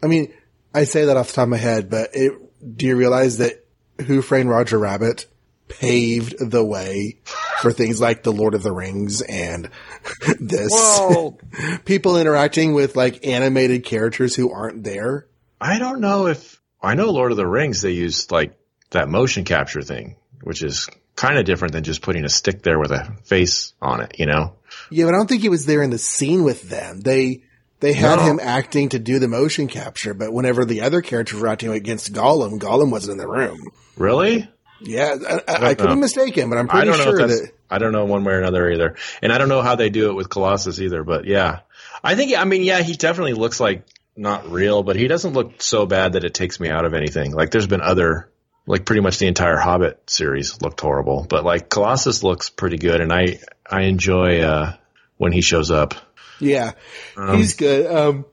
I 0.03 0.07
mean, 0.07 0.33
I 0.75 0.85
say 0.85 1.07
that 1.07 1.17
off 1.17 1.29
the 1.29 1.35
top 1.35 1.43
of 1.45 1.49
my 1.51 1.57
head, 1.57 1.91
but 1.91 2.11
it, 2.15 2.33
do 2.77 2.87
you 2.87 2.97
realize 2.97 3.39
that 3.39 3.65
Who 4.07 4.23
Framed 4.23 4.49
Roger 4.49 4.79
Rabbit 4.79 5.27
paved 5.69 6.35
the 6.39 6.65
way 6.65 7.21
for 7.61 7.73
things 7.73 8.01
like 8.01 8.23
The 8.23 8.33
Lord 8.33 8.55
of 8.55 8.63
the 8.63 8.73
Rings 8.73 9.21
and 9.23 9.71
this? 10.41 10.73
People 11.85 12.19
interacting 12.19 12.75
with 12.75 12.97
like 12.97 13.27
animated 13.27 13.85
characters 13.85 14.35
who 14.35 14.53
aren't 14.53 14.85
there. 14.85 15.27
I 15.61 15.79
don't 15.79 16.01
know 16.01 16.27
if 16.27 16.61
I 16.83 16.95
know 16.95 17.11
Lord 17.11 17.31
of 17.31 17.37
the 17.37 17.47
Rings. 17.47 17.81
They 17.83 17.93
used 17.93 18.31
like 18.33 18.55
that 18.91 19.09
motion 19.09 19.45
capture 19.45 19.83
thing, 19.83 20.17
which 20.43 20.63
is 20.63 20.89
kind 21.17 21.39
of 21.39 21.45
different 21.45 21.73
than 21.73 21.85
just 21.85 22.03
putting 22.03 22.25
a 22.25 22.29
stick 22.29 22.63
there 22.63 22.79
with 22.79 22.91
a 22.91 23.17
face 23.25 23.73
on 23.81 24.01
it. 24.01 24.19
You 24.19 24.27
know? 24.27 24.57
Yeah, 24.91 25.05
but 25.05 25.15
I 25.15 25.19
don't 25.19 25.29
think 25.29 25.43
he 25.43 25.49
was 25.49 25.67
there 25.67 25.83
in 25.83 25.91
the 25.91 25.99
scene 25.99 26.43
with 26.45 26.63
them. 26.69 27.01
They 27.01 27.43
they 27.81 27.93
had 27.93 28.17
No. 28.17 28.25
him 28.25 28.41
acting 28.43 28.91
to 28.91 28.99
do 28.99 29.19
the 29.19 29.29
motion 29.29 29.67
capture, 29.69 30.15
but 30.15 30.33
whenever 30.33 30.65
the 30.65 30.83
other 30.83 31.03
characters 31.03 31.41
were 31.41 31.49
acting 31.49 31.71
against 31.71 32.13
Gollum, 32.13 32.59
Gollum 32.59 32.91
wasn't 32.91 33.13
in 33.13 33.19
the 33.19 33.29
room. 33.29 33.61
Really? 33.97 34.49
Yeah, 34.81 35.15
I, 35.29 35.35
I, 35.47 35.67
I 35.71 35.75
could 35.75 35.91
be 35.91 35.95
mistaken, 35.97 36.51
but 36.51 36.59
I'm 36.59 36.67
pretty 36.69 36.93
sure 36.93 37.27
that. 37.29 37.53
I 37.71 37.79
don't 37.79 37.93
know 37.93 38.05
one 38.05 38.25
way 38.25 38.35
or 38.35 38.39
another 38.39 38.71
either. 38.71 38.97
And 39.23 39.33
I 39.33 39.39
don't 39.39 39.49
know 39.49 39.63
how 39.63 39.77
they 39.77 39.91
do 39.91 40.11
it 40.11 40.15
with 40.15 40.29
Colossus 40.29 40.81
either, 40.81 41.05
but 41.05 41.25
yeah. 41.25 41.61
I 42.03 42.17
think, 42.17 42.37
I 42.37 42.45
mean, 42.45 42.63
yeah, 42.63 42.83
he 42.83 42.95
definitely 42.95 43.35
looks 43.35 43.61
like 43.61 43.87
not 44.17 44.51
real, 44.51 44.83
but 44.83 44.97
he 44.97 45.09
doesn't 45.09 45.33
look 45.33 45.63
so 45.63 45.87
bad 45.87 46.15
that 46.15 46.25
it 46.25 46.35
takes 46.35 46.61
me 46.61 46.69
out 46.69 46.85
of 46.85 46.95
anything. 46.95 47.33
Like 47.33 47.51
there's 47.51 47.67
been 47.67 47.81
other, 47.81 48.31
like 48.67 48.85
pretty 48.85 49.01
much 49.03 49.19
the 49.19 49.27
entire 49.27 49.57
Hobbit 49.57 50.11
series 50.11 50.61
looked 50.61 50.81
horrible, 50.81 51.27
but 51.29 51.45
like 51.45 51.69
Colossus 51.69 52.23
looks 52.23 52.51
pretty 52.51 52.77
good 52.79 53.01
and 53.01 53.13
I, 53.13 53.39
I 53.69 53.83
enjoy, 53.83 54.41
uh, 54.41 54.77
when 55.17 55.33
he 55.33 55.41
shows 55.41 55.71
up. 55.71 55.95
Yeah, 56.41 56.73
Um, 57.17 57.37
he's 57.37 57.55
good. 57.55 57.87
Um, 57.87 58.25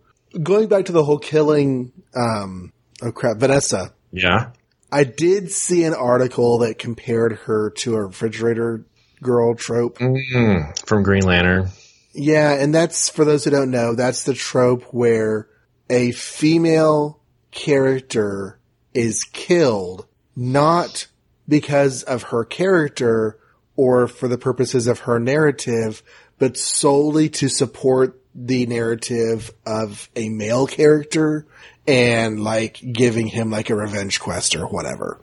going 0.41 0.67
back 0.67 0.85
to 0.85 0.91
the 0.91 1.03
whole 1.03 1.19
killing. 1.19 1.91
Um, 2.15 2.73
oh 3.03 3.11
crap, 3.11 3.37
Vanessa. 3.37 3.93
Yeah. 4.11 4.51
I 4.91 5.03
did 5.03 5.51
see 5.51 5.83
an 5.83 5.93
article 5.93 6.59
that 6.59 6.79
compared 6.79 7.33
her 7.45 7.69
to 7.77 7.93
a 7.95 8.05
refrigerator 8.07 8.85
girl 9.21 9.53
trope. 9.53 9.99
Mm, 9.99 10.79
from 10.87 11.03
Green 11.03 11.21
Lantern. 11.23 11.69
Yeah, 12.13 12.53
and 12.53 12.73
that's 12.73 13.09
for 13.09 13.23
those 13.23 13.43
who 13.43 13.51
don't 13.51 13.69
know, 13.69 13.93
that's 13.93 14.23
the 14.23 14.33
trope 14.33 14.83
where 14.91 15.47
a 15.89 16.11
female 16.11 17.19
character 17.51 18.59
is 18.93 19.23
killed 19.23 20.05
not 20.35 21.07
because 21.47 22.03
of 22.03 22.23
her 22.23 22.45
character 22.45 23.37
or 23.75 24.07
for 24.07 24.27
the 24.27 24.37
purposes 24.37 24.87
of 24.87 24.99
her 24.99 25.19
narrative, 25.19 26.03
but 26.37 26.57
solely 26.57 27.29
to 27.29 27.49
support 27.49 28.21
the 28.35 28.65
narrative 28.67 29.51
of 29.65 30.09
a 30.15 30.29
male 30.29 30.67
character 30.67 31.45
and 31.87 32.43
like 32.43 32.79
giving 32.93 33.27
him 33.27 33.49
like 33.49 33.69
a 33.69 33.75
revenge 33.75 34.19
quest 34.19 34.55
or 34.55 34.67
whatever. 34.67 35.19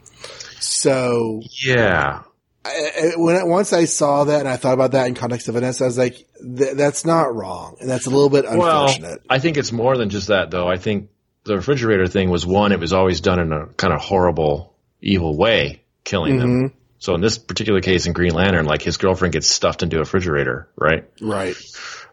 So 0.59 1.43
Yeah. 1.65 2.23
I- 2.67 3.13
when 3.17 3.37
I, 3.37 3.45
once 3.45 3.73
I 3.73 3.85
saw 3.85 4.25
that 4.25 4.41
and 4.41 4.49
I 4.49 4.57
thought 4.57 4.75
about 4.75 4.93
that 4.93 5.07
in 5.07 5.15
context 5.15 5.49
of 5.49 5.55
Vanessa, 5.55 5.85
I 5.85 5.87
was 5.87 5.99
like, 5.99 6.15
th- 6.41 6.75
"That's 6.77 7.05
not 7.05 7.35
wrong, 7.35 7.77
and 7.81 7.89
that's 7.89 8.07
a 8.07 8.11
little 8.11 8.31
bit 8.31 8.45
unfortunate." 8.45 9.09
Well, 9.09 9.19
I 9.31 9.39
think 9.39 9.57
it's 9.57 9.73
more 9.73 9.97
than 9.97 10.11
just 10.11 10.29
that, 10.29 10.51
though. 10.51 10.67
I 10.69 10.77
think 10.77 11.09
the 11.45 11.57
refrigerator 11.57 12.07
thing 12.07 12.31
was 12.31 12.47
one; 12.47 12.73
it 12.73 12.81
was 12.81 12.93
always 12.93 13.21
done 13.21 13.39
in 13.41 13.53
a 13.53 13.67
kind 13.67 13.93
of 13.95 14.01
horrible, 14.01 14.75
evil 15.01 15.37
way, 15.37 15.83
killing 16.05 16.39
them. 16.39 16.73
So 16.99 17.15
in 17.15 17.21
this 17.21 17.39
particular 17.39 17.81
case, 17.81 18.07
in 18.07 18.13
Green 18.15 18.33
Lantern, 18.33 18.65
like 18.67 18.83
his 18.83 18.97
girlfriend 18.97 19.33
gets 19.33 19.49
stuffed 19.49 19.83
into 19.83 19.97
a 19.97 20.01
refrigerator, 20.01 20.69
right? 20.77 21.05
right? 21.21 21.55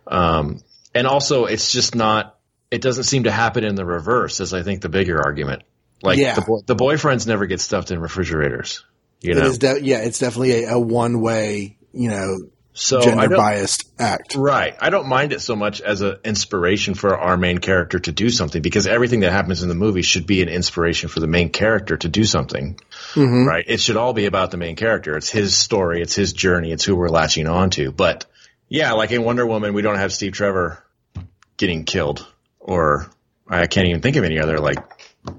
Um, 0.08 0.60
and 0.94 1.08
also, 1.08 1.46
it's 1.46 1.72
just 1.72 1.96
not. 1.96 2.38
It 2.70 2.82
doesn't 2.82 3.04
seem 3.06 3.24
to 3.24 3.32
happen 3.32 3.64
in 3.64 3.76
the 3.76 3.86
reverse, 3.86 4.42
as 4.42 4.54
I 4.54 4.64
think 4.64 4.82
the 4.82 4.90
bigger 4.90 5.22
argument. 5.24 5.64
Like 6.02 6.18
Yeah. 6.18 6.36
the 6.36 6.62
the 6.66 6.76
boyfriends 6.76 7.26
never 7.26 7.46
get 7.46 7.62
stuffed 7.62 7.92
in 7.92 8.00
refrigerators. 8.00 8.84
You 9.24 9.36
know, 9.36 9.46
is 9.48 9.58
de- 9.58 9.84
yeah, 9.84 10.00
it's 10.00 10.20
definitely 10.20 10.66
a, 10.66 10.74
a 10.74 10.80
one 10.80 11.22
way, 11.22 11.78
you 11.94 12.10
know, 12.10 12.38
so 12.74 13.02
gender 13.02 13.30
biased 13.30 13.90
act. 14.00 14.36
Right. 14.36 14.76
I 14.80 14.90
don't 14.90 15.08
mind 15.08 15.32
it 15.32 15.42
so 15.42 15.56
much 15.56 15.80
as 15.80 16.02
an 16.02 16.18
inspiration 16.26 16.96
for 16.96 17.18
our 17.18 17.38
main 17.38 17.60
character 17.60 18.00
to 18.00 18.12
do 18.12 18.30
something 18.30 18.62
because 18.62 18.88
everything 18.88 19.22
that 19.22 19.32
happens 19.32 19.62
in 19.62 19.70
the 19.70 19.76
movie 19.76 20.02
should 20.02 20.26
be 20.26 20.42
an 20.42 20.50
inspiration 20.50 21.08
for 21.08 21.20
the 21.20 21.28
main 21.28 21.50
character 21.50 21.96
to 21.98 22.10
do 22.10 22.24
something. 22.24 22.80
Mm-hmm. 23.14 23.48
Right. 23.48 23.64
It 23.68 23.80
should 23.80 23.96
all 23.96 24.14
be 24.14 24.26
about 24.26 24.52
the 24.52 24.58
main 24.58 24.76
character. 24.76 25.16
It's 25.16 25.30
his 25.30 25.56
story. 25.56 26.02
It's 26.02 26.16
his 26.16 26.34
journey. 26.34 26.72
It's 26.72 26.84
who 26.84 26.96
we're 26.96 27.10
latching 27.10 27.48
on 27.48 27.70
to. 27.72 27.92
But 27.92 28.26
yeah, 28.68 28.94
like 28.94 29.12
in 29.12 29.24
Wonder 29.24 29.46
Woman, 29.46 29.74
we 29.74 29.84
don't 29.84 29.98
have 29.98 30.12
Steve 30.12 30.34
Trevor 30.34 30.84
getting 31.58 31.86
killed 31.86 32.26
or 32.60 33.08
I 33.48 33.68
can't 33.68 33.88
even 33.88 34.02
think 34.02 34.16
of 34.16 34.24
any 34.24 34.40
other 34.40 34.58
like 34.58 34.80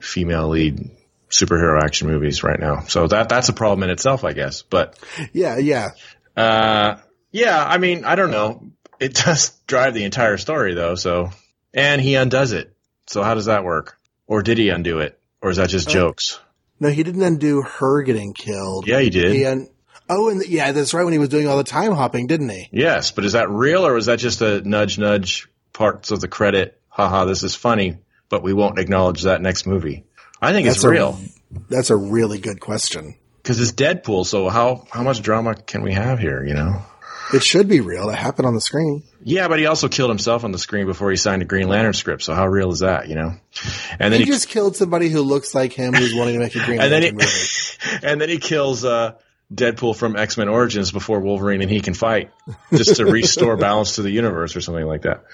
female 0.00 0.48
lead 0.48 0.90
superhero 1.34 1.82
action 1.82 2.08
movies 2.08 2.42
right 2.42 2.58
now. 2.58 2.80
So 2.82 3.06
that, 3.08 3.28
that's 3.28 3.48
a 3.48 3.52
problem 3.52 3.82
in 3.82 3.90
itself, 3.90 4.24
I 4.24 4.32
guess. 4.32 4.62
But 4.62 4.98
Yeah, 5.32 5.58
yeah. 5.58 5.90
uh, 6.36 6.96
yeah, 7.32 7.64
I 7.64 7.78
mean, 7.78 8.04
I 8.04 8.14
don't 8.14 8.30
know. 8.30 8.70
It 9.00 9.14
does 9.24 9.50
drive 9.66 9.94
the 9.94 10.04
entire 10.04 10.38
story 10.38 10.74
though, 10.74 10.94
so 10.94 11.30
and 11.72 12.00
he 12.00 12.14
undoes 12.14 12.52
it. 12.52 12.74
So 13.06 13.22
how 13.22 13.34
does 13.34 13.46
that 13.46 13.64
work? 13.64 13.98
Or 14.26 14.42
did 14.42 14.56
he 14.58 14.70
undo 14.70 15.00
it? 15.00 15.18
Or 15.42 15.50
is 15.50 15.58
that 15.58 15.68
just 15.68 15.88
jokes? 15.88 16.40
No, 16.80 16.88
he 16.88 17.02
didn't 17.02 17.22
undo 17.22 17.62
her 17.62 18.02
getting 18.02 18.32
killed. 18.32 18.86
Yeah, 18.86 19.00
he 19.00 19.10
did. 19.10 19.32
He 19.32 19.44
un- 19.44 19.68
oh, 20.08 20.30
and 20.30 20.44
yeah, 20.46 20.72
that's 20.72 20.94
right 20.94 21.04
when 21.04 21.12
he 21.12 21.18
was 21.18 21.28
doing 21.28 21.46
all 21.46 21.56
the 21.58 21.64
time 21.64 21.92
hopping, 21.92 22.26
didn't 22.26 22.48
he? 22.48 22.68
Yes, 22.72 23.10
but 23.10 23.24
is 23.24 23.32
that 23.32 23.50
real 23.50 23.86
or 23.86 23.92
was 23.92 24.06
that 24.06 24.18
just 24.18 24.40
a 24.40 24.60
nudge 24.62 24.98
nudge 24.98 25.48
parts 25.72 26.10
of 26.10 26.20
the 26.20 26.28
credit? 26.28 26.80
Haha, 26.88 27.24
this 27.26 27.42
is 27.42 27.54
funny, 27.54 27.98
but 28.28 28.42
we 28.42 28.52
won't 28.52 28.78
acknowledge 28.78 29.22
that 29.22 29.42
next 29.42 29.66
movie. 29.66 30.04
I 30.44 30.52
think 30.52 30.66
it's 30.66 30.76
That's 30.76 30.84
a- 30.84 30.90
real 30.90 31.18
That's 31.68 31.90
a 31.90 31.96
really 31.96 32.38
good 32.38 32.60
question. 32.60 33.14
because 33.42 33.60
it's 33.60 33.72
Deadpool. 33.72 34.26
So 34.26 34.48
how 34.48 34.86
how 34.90 35.02
much 35.02 35.22
drama 35.22 35.54
can 35.54 35.82
we 35.82 35.92
have 35.92 36.18
here? 36.18 36.44
You 36.44 36.54
know. 36.54 36.82
It 37.32 37.42
should 37.42 37.68
be 37.68 37.80
real. 37.80 38.10
It 38.10 38.16
happened 38.16 38.46
on 38.46 38.54
the 38.54 38.60
screen. 38.60 39.02
Yeah, 39.22 39.48
but 39.48 39.58
he 39.58 39.64
also 39.64 39.88
killed 39.88 40.10
himself 40.10 40.44
on 40.44 40.52
the 40.52 40.58
screen 40.58 40.84
before 40.86 41.10
he 41.10 41.16
signed 41.16 41.40
a 41.40 41.46
Green 41.46 41.68
Lantern 41.68 41.94
script. 41.94 42.22
So 42.22 42.34
how 42.34 42.46
real 42.46 42.70
is 42.70 42.80
that? 42.80 43.08
You 43.08 43.14
know. 43.14 43.32
And 43.98 44.12
then 44.12 44.20
He 44.20 44.26
he, 44.26 44.30
just 44.30 44.48
killed 44.48 44.76
somebody 44.76 45.08
who 45.08 45.22
looks 45.22 45.54
like 45.54 45.72
him 45.72 45.94
who's 45.94 46.14
wanting 46.14 46.34
to 46.34 46.40
make 46.40 46.54
a 46.54 46.64
Green 46.64 46.80
and 46.82 46.92
then 46.92 47.02
he, 47.02 47.10
Lantern 47.10 47.26
movie. 47.26 48.06
and 48.06 48.20
then 48.20 48.28
he 48.28 48.38
kills 48.38 48.84
uh, 48.84 49.12
Deadpool 49.52 49.96
from 49.96 50.16
X 50.16 50.36
Men 50.36 50.48
Origins 50.50 50.92
before 50.92 51.20
Wolverine 51.20 51.62
and 51.62 51.70
he 51.70 51.80
can 51.80 51.94
fight, 51.94 52.30
just 52.72 52.96
to 52.96 53.06
restore 53.06 53.56
balance 53.68 53.94
to 53.96 54.02
the 54.02 54.10
universe 54.10 54.54
or 54.54 54.60
something 54.60 54.84
like 54.86 55.02
that. 55.02 55.24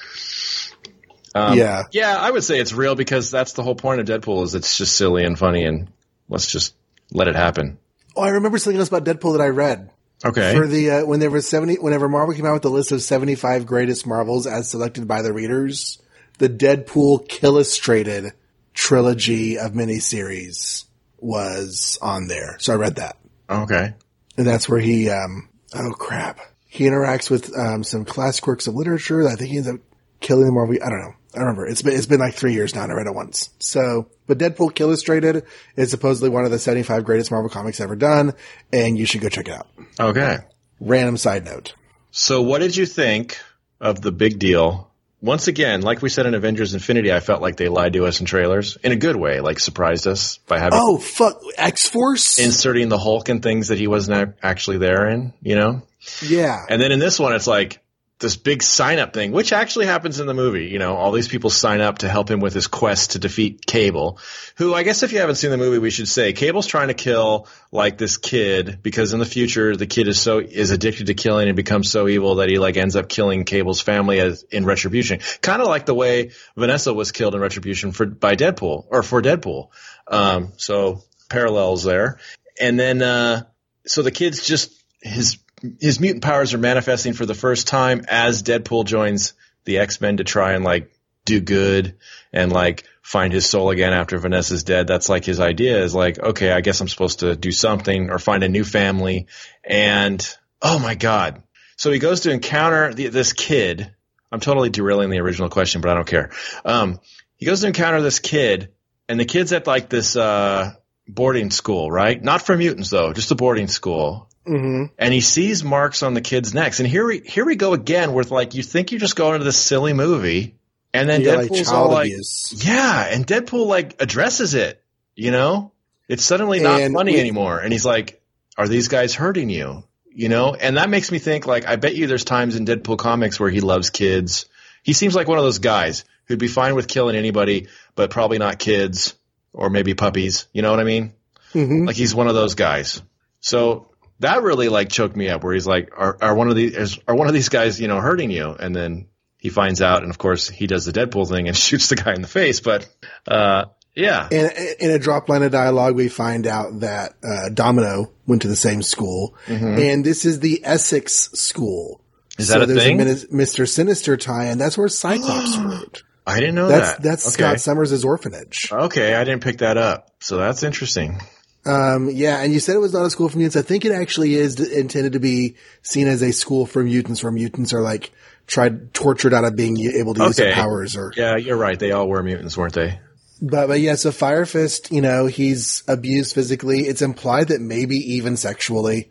Um, 1.35 1.57
Yeah. 1.57 1.85
yeah, 1.93 2.17
I 2.17 2.31
would 2.31 2.45
say 2.45 2.59
it's 2.59 2.73
real 2.73 2.95
because 2.95 3.31
that's 3.31 3.53
the 3.53 3.63
whole 3.63 3.75
point 3.75 4.01
of 4.01 4.07
Deadpool 4.07 4.45
is 4.45 4.55
it's 4.55 4.77
just 4.77 4.97
silly 4.97 5.25
and 5.25 5.39
funny 5.39 5.65
and 5.65 5.89
let's 6.29 6.51
just 6.51 6.75
let 7.13 7.29
it 7.29 7.37
happen. 7.37 7.79
Oh, 8.17 8.23
I 8.23 8.31
remember 8.31 8.59
something 8.59 8.79
else 8.79 8.89
about 8.89 9.05
Deadpool 9.05 9.37
that 9.37 9.43
I 9.43 9.49
read. 9.49 9.91
Okay. 10.25 10.55
For 10.55 10.67
the 10.67 10.91
uh, 10.91 11.07
when 11.07 11.21
there 11.21 11.31
was 11.31 11.49
seventy, 11.49 11.77
whenever 11.77 12.07
Marvel 12.07 12.35
came 12.35 12.45
out 12.45 12.53
with 12.53 12.63
the 12.63 12.71
list 12.71 12.93
of 12.93 13.01
seventy 13.01 13.37
five 13.37 13.65
greatest 13.65 14.07
Marvels 14.07 14.47
as 14.47 14.69
selected 14.69 15.09
by 15.09 15.23
the 15.23 15.33
readers, 15.33 15.99
the 16.39 16.49
Deadpool 16.49 17.27
Killustrated 17.27 18.33
trilogy 18.75 19.59
of 19.59 19.73
miniseries 19.73 20.85
was 21.19 21.99
on 22.03 22.27
there. 22.29 22.57
So 22.59 22.75
I 22.75 22.77
read 22.77 22.97
that, 22.97 23.17
okay. 23.49 23.95
and 24.37 24.47
that's 24.47 24.69
where 24.69 24.81
he, 24.81 25.09
um, 25.09 25.49
oh 25.75 25.93
crap, 25.93 26.39
he 26.67 26.85
interacts 26.85 27.31
with 27.31 27.57
um, 27.57 27.83
some 27.83 28.05
classic 28.05 28.47
works 28.47 28.67
of 28.67 28.75
literature. 28.75 29.23
That 29.25 29.33
I 29.33 29.37
think 29.37 29.51
he 29.51 29.57
ends 29.57 29.69
up 29.69 29.81
killing 30.21 30.45
the 30.45 30.53
Marvel. 30.53 30.77
I 30.85 30.91
don't 30.91 31.01
know. 31.01 31.15
I 31.35 31.41
remember 31.41 31.67
it's 31.67 31.83
been 31.83 31.95
it's 31.95 32.07
been 32.07 32.21
like 32.21 32.35
three 32.35 32.55
years 32.55 32.75
now, 32.75 32.83
and 32.83 32.93
I 32.93 32.97
read 32.97 33.07
it 33.07 33.15
once. 33.15 33.51
So, 33.61 34.09
but 34.27 34.39
Deadpool 34.39 34.75
Killustrated 34.75 35.45
is 35.77 35.91
supposedly 35.91 36.29
one 36.29 36.45
of 36.45 36.51
the 36.51 36.59
seventy 36.59 36.83
five 36.83 37.05
greatest 37.05 37.31
Marvel 37.31 37.49
comics 37.51 37.81
ever 37.81 37.95
done, 37.97 38.35
and 38.73 38.99
you 38.99 39.07
should 39.07 39.21
go 39.21 39.29
check 39.29 39.49
it 39.49 39.55
out. 39.55 39.69
Okay. 39.99 40.39
Random 40.81 41.17
side 41.17 41.45
note. 41.45 41.75
So 42.11 42.43
what 42.43 42.59
did 42.61 42.77
you 42.77 42.87
think 42.87 43.39
of 43.81 44.01
the 44.01 44.11
big 44.13 44.39
deal? 44.39 44.89
Once 45.23 45.49
again, 45.49 45.83
like 45.83 46.01
we 46.01 46.09
said 46.09 46.25
in 46.25 46.33
Avengers 46.35 46.73
Infinity, 46.73 47.13
I 47.13 47.21
felt 47.21 47.43
like 47.43 47.57
they 47.57 47.69
lied 47.69 47.93
to 47.93 48.07
us 48.07 48.21
in 48.21 48.27
trailers 48.27 48.79
in 48.83 48.91
a 48.91 48.97
good 48.97 49.17
way, 49.17 49.41
like 49.41 49.61
surprised 49.61 50.07
us 50.07 50.39
by 50.49 50.59
having 50.59 50.79
Oh 50.83 50.97
fuck, 50.97 51.39
X 51.59 51.87
Force. 51.87 52.39
inserting 52.39 52.89
the 52.89 52.97
Hulk 52.99 53.29
and 53.29 53.43
things 53.43 53.69
that 53.69 53.79
he 53.79 53.87
wasn't 53.87 54.35
actually 54.43 54.79
there 54.79 55.07
in, 55.11 55.35
you 55.43 55.57
know? 55.57 55.83
yeah, 56.23 56.65
And 56.71 56.81
then 56.81 56.91
in 56.91 56.99
this 56.99 57.19
one, 57.21 57.35
it's 57.35 57.47
like 57.47 57.81
this 58.21 58.37
big 58.37 58.63
sign 58.63 58.99
up 58.99 59.15
thing, 59.15 59.33
which 59.33 59.53
actually 59.53 59.87
happens 59.87 60.21
in 60.21 60.27
the 60.27 60.35
movie. 60.35 60.67
You 60.67 60.79
know, 60.79 60.95
all 60.95 61.11
these 61.11 61.27
people 61.27 61.49
sign 61.49 61.81
up 61.81 61.99
to 61.99 62.09
help 62.09 62.31
him 62.31 62.41
with 62.41 62.53
his 62.53 62.67
quest 62.67 63.13
to 63.13 63.19
defeat 63.19 63.65
Cable, 63.67 64.19
who 64.57 64.75
I 64.75 64.83
guess 64.83 65.03
if 65.03 65.13
you 65.13 65.19
haven't 65.19 65.37
seen 65.37 65.51
the 65.51 65.57
movie, 65.57 65.79
we 65.79 65.91
should 65.91 66.09
say 66.09 66.33
Cable's 66.33 66.67
trying 66.67 66.89
to 66.89 66.95
kill 66.95 67.49
like 67.73 67.97
this 67.97 68.19
kid 68.19 68.81
because 68.83 69.15
in 69.15 69.21
the 69.21 69.27
future 69.27 69.75
the 69.75 69.87
kid 69.87 70.07
is 70.07 70.21
so 70.21 70.39
is 70.39 70.71
addicted 70.71 71.07
to 71.07 71.15
killing 71.15 71.49
and 71.49 71.57
becomes 71.57 71.91
so 71.91 72.09
evil 72.09 72.37
that 72.37 72.49
he 72.49 72.59
like 72.59 72.77
ends 72.77 72.95
up 72.95 73.09
killing 73.09 73.45
Cable's 73.45 73.81
family 73.81 74.21
as 74.21 74.43
in 74.45 74.67
retribution. 74.67 75.21
Kind 75.41 75.63
of 75.63 75.69
like 75.69 75.87
the 75.87 75.95
way 75.95 76.31
Vanessa 76.57 76.93
was 76.93 77.13
killed 77.13 77.35
in 77.35 77.41
retribution 77.41 77.93
for 77.93 78.07
by 78.07 78.37
Deadpool 78.37 78.85
or 78.89 79.03
for 79.03 79.23
Deadpool. 79.23 79.69
Um, 80.07 80.53
so 80.59 81.03
parallels 81.31 81.85
there. 81.85 82.19
And 82.61 82.79
then 82.79 83.01
uh, 83.01 83.45
so 83.87 84.03
the 84.03 84.11
kid's 84.11 84.45
just 84.45 84.73
his 85.01 85.39
his 85.81 86.01
mutant 86.01 86.23
powers 86.23 86.55
are 86.55 86.59
manifesting 86.59 87.13
for 87.13 87.27
the 87.27 87.35
first 87.35 87.69
time 87.69 88.05
as 88.09 88.43
Deadpool 88.43 88.85
joins 88.85 89.35
the 89.65 89.79
X 89.79 90.01
Men 90.01 90.19
to 90.19 90.25
try 90.25 90.53
and 90.53 90.65
like 90.65 90.93
do 91.25 91.41
good 91.41 91.97
and 92.33 92.53
like 92.53 92.85
find 93.03 93.33
his 93.33 93.47
soul 93.47 93.71
again 93.71 93.93
after 93.93 94.19
Vanessa's 94.19 94.65
dead. 94.65 94.87
That's 94.87 95.09
like 95.09 95.25
his 95.25 95.41
idea 95.41 95.83
is 95.83 95.95
like, 95.95 96.19
okay, 96.19 96.51
I 96.53 96.61
guess 96.61 96.81
I'm 96.81 96.89
supposed 96.89 97.21
to 97.21 97.37
do 97.37 97.53
something 97.53 98.11
or 98.11 98.19
find 98.19 98.43
a 98.43 98.49
new 98.49 98.65
family. 98.65 99.27
And 99.65 100.27
oh 100.63 100.79
my 100.79 100.95
God. 100.95 101.43
So 101.77 101.91
he 101.91 101.99
goes 101.99 102.21
to 102.21 102.31
encounter 102.31 102.93
the, 102.95 103.09
this 103.09 103.33
kid. 103.33 103.95
I'm 104.33 104.41
totally 104.41 104.71
derailing 104.71 105.11
the 105.11 105.21
original 105.21 105.49
question, 105.49 105.81
but 105.81 105.91
I 105.91 105.95
don't 105.95 106.07
care. 106.07 106.31
Um, 106.65 107.01
he 107.37 107.47
goes 107.47 107.61
to 107.61 107.67
encounter 107.67 108.01
this 108.03 108.19
kid 108.19 108.73
and 109.09 109.19
the 109.19 109.25
kid's 109.25 109.53
at 109.53 109.67
like 109.67 109.89
this, 109.89 110.17
uh, 110.17 110.75
boarding 111.09 111.51
school, 111.51 111.91
right? 111.91 112.23
Not 112.23 112.43
for 112.43 112.57
mutants 112.57 112.91
though, 112.91 113.13
just 113.13 113.33
a 113.33 113.35
boarding 113.35 113.67
school 113.67 114.30
hmm 114.51 114.85
and 114.99 115.15
he 115.15 115.21
sees 115.21 115.63
marks 115.63 116.03
on 116.03 116.15
the 116.15 116.21
kid's 116.21 116.53
necks. 116.55 116.81
And 116.81 116.89
here 116.89 117.07
we 117.07 117.21
here 117.21 117.45
we 117.45 117.57
go 117.57 117.73
again 117.73 118.13
with 118.13 118.31
like 118.31 118.55
you 118.55 118.63
think 118.63 118.91
you're 118.93 119.01
just 119.01 119.17
going 119.17 119.35
into 119.35 119.45
this 119.45 119.57
silly 119.59 119.93
movie, 119.93 120.57
and 120.93 121.09
then 121.09 121.23
yeah, 121.23 121.37
like 121.37 121.51
all 121.69 121.91
like, 121.91 122.07
abuse. 122.07 122.53
yeah, 122.67 123.07
and 123.11 123.27
Deadpool 123.27 123.67
like 123.67 124.01
addresses 124.03 124.55
it. 124.55 124.83
You 125.15 125.31
know, 125.31 125.73
it's 126.09 126.25
suddenly 126.25 126.61
not 126.61 126.81
And 126.81 126.95
funny 126.95 127.13
we- 127.15 127.21
anymore. 127.21 127.59
And 127.61 127.73
he's 127.73 127.85
like, 127.85 128.21
"Are 128.57 128.67
these 128.69 128.89
guys 128.89 129.15
hurting 129.15 129.51
you?" 129.51 129.85
You 130.13 130.29
know, 130.29 130.55
and 130.55 130.77
that 130.77 130.91
makes 130.91 131.13
me 131.13 131.19
think 131.21 131.47
like 131.47 131.67
I 131.69 131.77
bet 131.77 131.95
you 131.95 132.07
there's 132.09 132.25
times 132.25 132.57
in 132.57 132.65
Deadpool 132.67 132.99
comics 132.99 133.39
where 133.39 133.51
he 133.51 133.61
loves 133.61 133.91
kids. 133.91 134.47
He 134.83 134.93
seems 134.95 135.15
like 135.15 135.29
one 135.29 135.39
of 135.39 135.45
those 135.45 135.59
guys 135.61 136.05
who'd 136.25 136.39
be 136.41 136.49
fine 136.49 136.75
with 136.75 136.89
killing 136.89 137.15
anybody, 137.15 137.69
but 137.95 138.11
probably 138.11 138.39
not 138.39 138.59
kids 138.59 139.15
or 139.53 139.71
maybe 139.71 139.95
puppies. 139.95 140.47
You 140.53 140.63
know 140.63 140.71
what 140.73 140.81
I 140.81 140.85
mean? 140.85 141.13
hmm 141.53 141.85
Like 141.87 141.97
he's 141.97 142.15
one 142.15 142.27
of 142.29 142.35
those 142.35 142.55
guys. 142.55 143.03
So 143.41 143.90
that 144.21 144.43
really 144.43 144.69
like 144.69 144.89
choked 144.89 145.17
me 145.17 145.29
up 145.29 145.43
where 145.43 145.55
he's 145.55 145.67
like, 145.67 145.91
are, 145.97 146.17
are 146.21 146.35
one 146.35 146.49
of 146.49 146.57
these, 146.57 146.77
is, 146.77 146.99
are 147.09 147.15
one 147.15 147.29
of 147.29 147.35
these 147.35 147.49
guys, 147.49 147.81
you 147.81 147.89
know, 147.89 148.01
hurting 148.01 148.31
you? 148.31 148.51
And 148.51 148.75
then 148.75 149.09
he 149.39 149.49
finds 149.49 149.83
out. 149.83 150.03
And 150.03 150.11
of 150.11 150.19
course 150.19 150.49
he 150.49 150.67
does 150.67 150.85
the 150.85 150.93
Deadpool 150.93 151.29
thing 151.29 151.49
and 151.49 151.57
shoots 151.57 151.89
the 151.89 151.97
guy 151.97 152.15
in 152.15 152.23
the 152.23 152.29
face. 152.29 152.61
But, 152.61 152.89
uh, 153.27 153.67
yeah. 153.95 154.29
And 154.31 154.53
in 154.79 154.91
a 154.93 154.99
drop 154.99 155.29
line 155.29 155.43
of 155.43 155.51
dialogue, 155.51 155.97
we 155.97 156.09
find 156.09 156.47
out 156.47 156.81
that 156.81 157.15
uh, 157.25 157.49
Domino 157.53 158.13
went 158.27 158.43
to 158.43 158.49
the 158.49 158.57
same 158.57 158.83
school, 158.83 159.35
and 159.49 160.05
this 160.05 160.25
is 160.25 160.39
the 160.39 160.61
Essex 160.65 161.31
school. 161.33 162.01
Mm-hmm. 162.31 162.43
Is 162.43 162.49
that 162.49 162.63
a 162.63 162.67
there's 162.67 162.83
thing? 162.85 162.99
Minis- 162.99 163.31
Mr. 163.33 163.69
Sinister 163.69 164.17
tie, 164.17 164.45
and 164.45 164.61
that's 164.61 164.79
where 164.79 164.89
Cyclops 164.89 165.57
wrote. 165.59 166.05
I 166.27 166.39
didn't 166.39 166.55
know 166.55 166.69
That's 166.69 166.93
that. 166.93 167.03
that's 167.03 167.27
okay. 167.27 167.43
Scott 167.43 167.61
Summers' 167.61 168.05
orphanage. 168.05 168.69
Okay. 168.71 169.15
I 169.15 169.25
didn't 169.25 169.43
pick 169.43 169.59
that 169.59 169.77
up. 169.77 170.11
So 170.21 170.37
that's 170.37 170.63
interesting. 170.63 171.21
Um, 171.67 172.09
yeah, 172.11 172.43
and 172.43 172.53
you 172.53 172.61
said 172.61 172.75
it 172.75 172.81
was 172.81 172.93
not 172.93 173.05
a 173.05 173.11
school 173.11 173.29
for 173.29 173.37
mutants. 173.37 173.57
I 173.57 173.63
think 173.63 173.85
it 173.85 173.93
actually 173.93 174.35
is 174.35 174.59
intended 174.61 175.13
to 175.13 175.21
be 175.21 175.57
seen 175.83 176.09
as 176.09 176.23
a 176.23 176.33
school 176.33 176.67
for 176.67 176.83
mutants, 176.83 177.23
where 177.23 177.33
mutants 177.33 177.73
are 177.73 177.83
like 177.83 178.13
tried 178.47 178.95
tortured 178.95 179.35
out 179.35 179.45
of 179.45 179.57
being 179.57 179.79
able 179.79 180.15
to 180.15 180.25
use 180.25 180.37
their 180.37 180.55
powers. 180.55 180.97
Or 180.97 181.13
Yeah, 181.17 181.37
you're 181.37 181.57
right. 181.57 181.79
They 181.79 181.93
all 181.93 182.09
were 182.09 182.23
mutants, 182.23 182.57
weren't 182.57 182.75
they? 182.75 182.99
but 183.43 183.69
but 183.69 183.81
yeah, 183.81 183.95
so 183.95 184.13
Fire 184.13 184.47
Fist, 184.47 184.91
you 184.91 185.01
know, 185.01 185.27
he's 185.27 185.83
abused 185.89 186.35
physically. 186.35 186.81
It's 186.81 187.03
implied 187.03 187.49
that 187.49 187.61
maybe 187.61 188.15
even 188.15 188.37
sexually. 188.37 189.11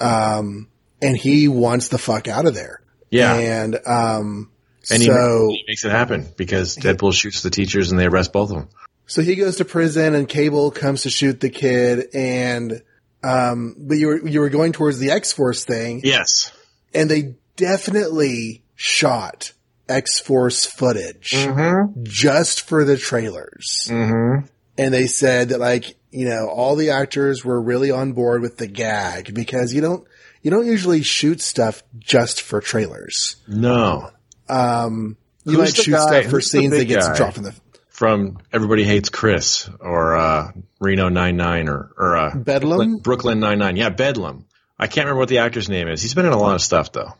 Um, 0.00 0.68
and 1.00 1.16
he 1.16 1.48
wants 1.48 1.88
the 1.88 1.98
fuck 1.98 2.28
out 2.28 2.46
of 2.46 2.54
there. 2.54 2.80
Yeah. 3.10 3.34
and 3.34 3.78
um, 3.86 4.50
And 4.90 5.02
so 5.02 5.48
he 5.50 5.64
makes 5.68 5.84
it 5.84 5.90
happen 5.90 6.26
because 6.36 6.76
Deadpool 6.76 7.14
shoots 7.14 7.42
the 7.42 7.50
teachers 7.50 7.90
and 7.90 8.00
they 8.00 8.06
arrest 8.06 8.32
both 8.32 8.50
of 8.50 8.56
them. 8.56 8.68
So 9.06 9.22
he 9.22 9.34
goes 9.36 9.56
to 9.56 9.64
prison 9.64 10.14
and 10.14 10.28
Cable 10.28 10.70
comes 10.70 11.02
to 11.02 11.10
shoot 11.10 11.40
the 11.40 11.50
kid 11.50 12.08
and, 12.14 12.82
um, 13.22 13.76
but 13.78 13.96
you 13.98 14.06
were, 14.08 14.26
you 14.28 14.40
were 14.40 14.48
going 14.50 14.72
towards 14.72 14.98
the 14.98 15.10
X-Force 15.10 15.64
thing 15.64 16.00
Yes. 16.04 16.52
and 16.94 17.10
they 17.10 17.34
definitely 17.56 18.62
shot 18.74 19.52
X-Force 19.88 20.64
footage 20.64 21.32
Mm-hmm. 21.34 22.02
just 22.04 22.62
for 22.62 22.84
the 22.84 22.96
trailers. 22.96 23.88
Mm-hmm. 23.90 24.46
and 24.78 24.94
they 24.94 25.06
said 25.06 25.50
that 25.50 25.60
like 25.60 25.96
you 26.10 26.28
know 26.28 26.48
all 26.48 26.74
the 26.76 26.90
actors 26.90 27.44
were 27.44 27.60
really 27.60 27.90
on 27.90 28.12
board 28.12 28.40
with 28.40 28.56
the 28.56 28.66
gag 28.66 29.34
because 29.34 29.74
you 29.74 29.80
don't 29.80 30.06
you 30.42 30.50
don't 30.50 30.66
usually 30.66 31.02
shoot 31.02 31.40
stuff 31.40 31.82
just 31.98 32.40
for 32.42 32.60
trailers. 32.60 33.36
No. 33.48 34.10
Um, 34.48 35.16
you 35.44 35.52
Who's 35.56 35.58
might 35.58 35.76
shoot 35.76 35.92
guy- 35.92 36.06
stuff 36.06 36.24
for 36.24 36.30
who's 36.38 36.50
scenes 36.50 36.72
that 36.76 36.84
gets 36.86 37.08
guy? 37.08 37.16
dropped 37.16 37.36
in 37.38 37.44
the 37.44 37.54
From 37.94 38.38
Everybody 38.52 38.82
Hates 38.82 39.08
Chris 39.08 39.70
or 39.78 40.16
uh, 40.16 40.50
Reno 40.80 41.08
99 41.08 41.68
or, 41.68 41.90
or 41.96 42.16
uh, 42.16 42.34
Bedlam? 42.34 42.76
Brooklyn, 42.76 42.98
Brooklyn 42.98 43.40
99. 43.40 43.76
Yeah, 43.76 43.90
Bedlam. 43.90 44.46
I 44.76 44.88
can't 44.88 45.04
remember 45.06 45.20
what 45.20 45.28
the 45.28 45.38
actor's 45.38 45.68
name 45.68 45.86
is. 45.86 46.02
He's 46.02 46.12
been 46.12 46.26
in 46.26 46.32
a 46.32 46.38
lot 46.38 46.56
of 46.56 46.60
stuff 46.60 46.90
though. 46.90 47.12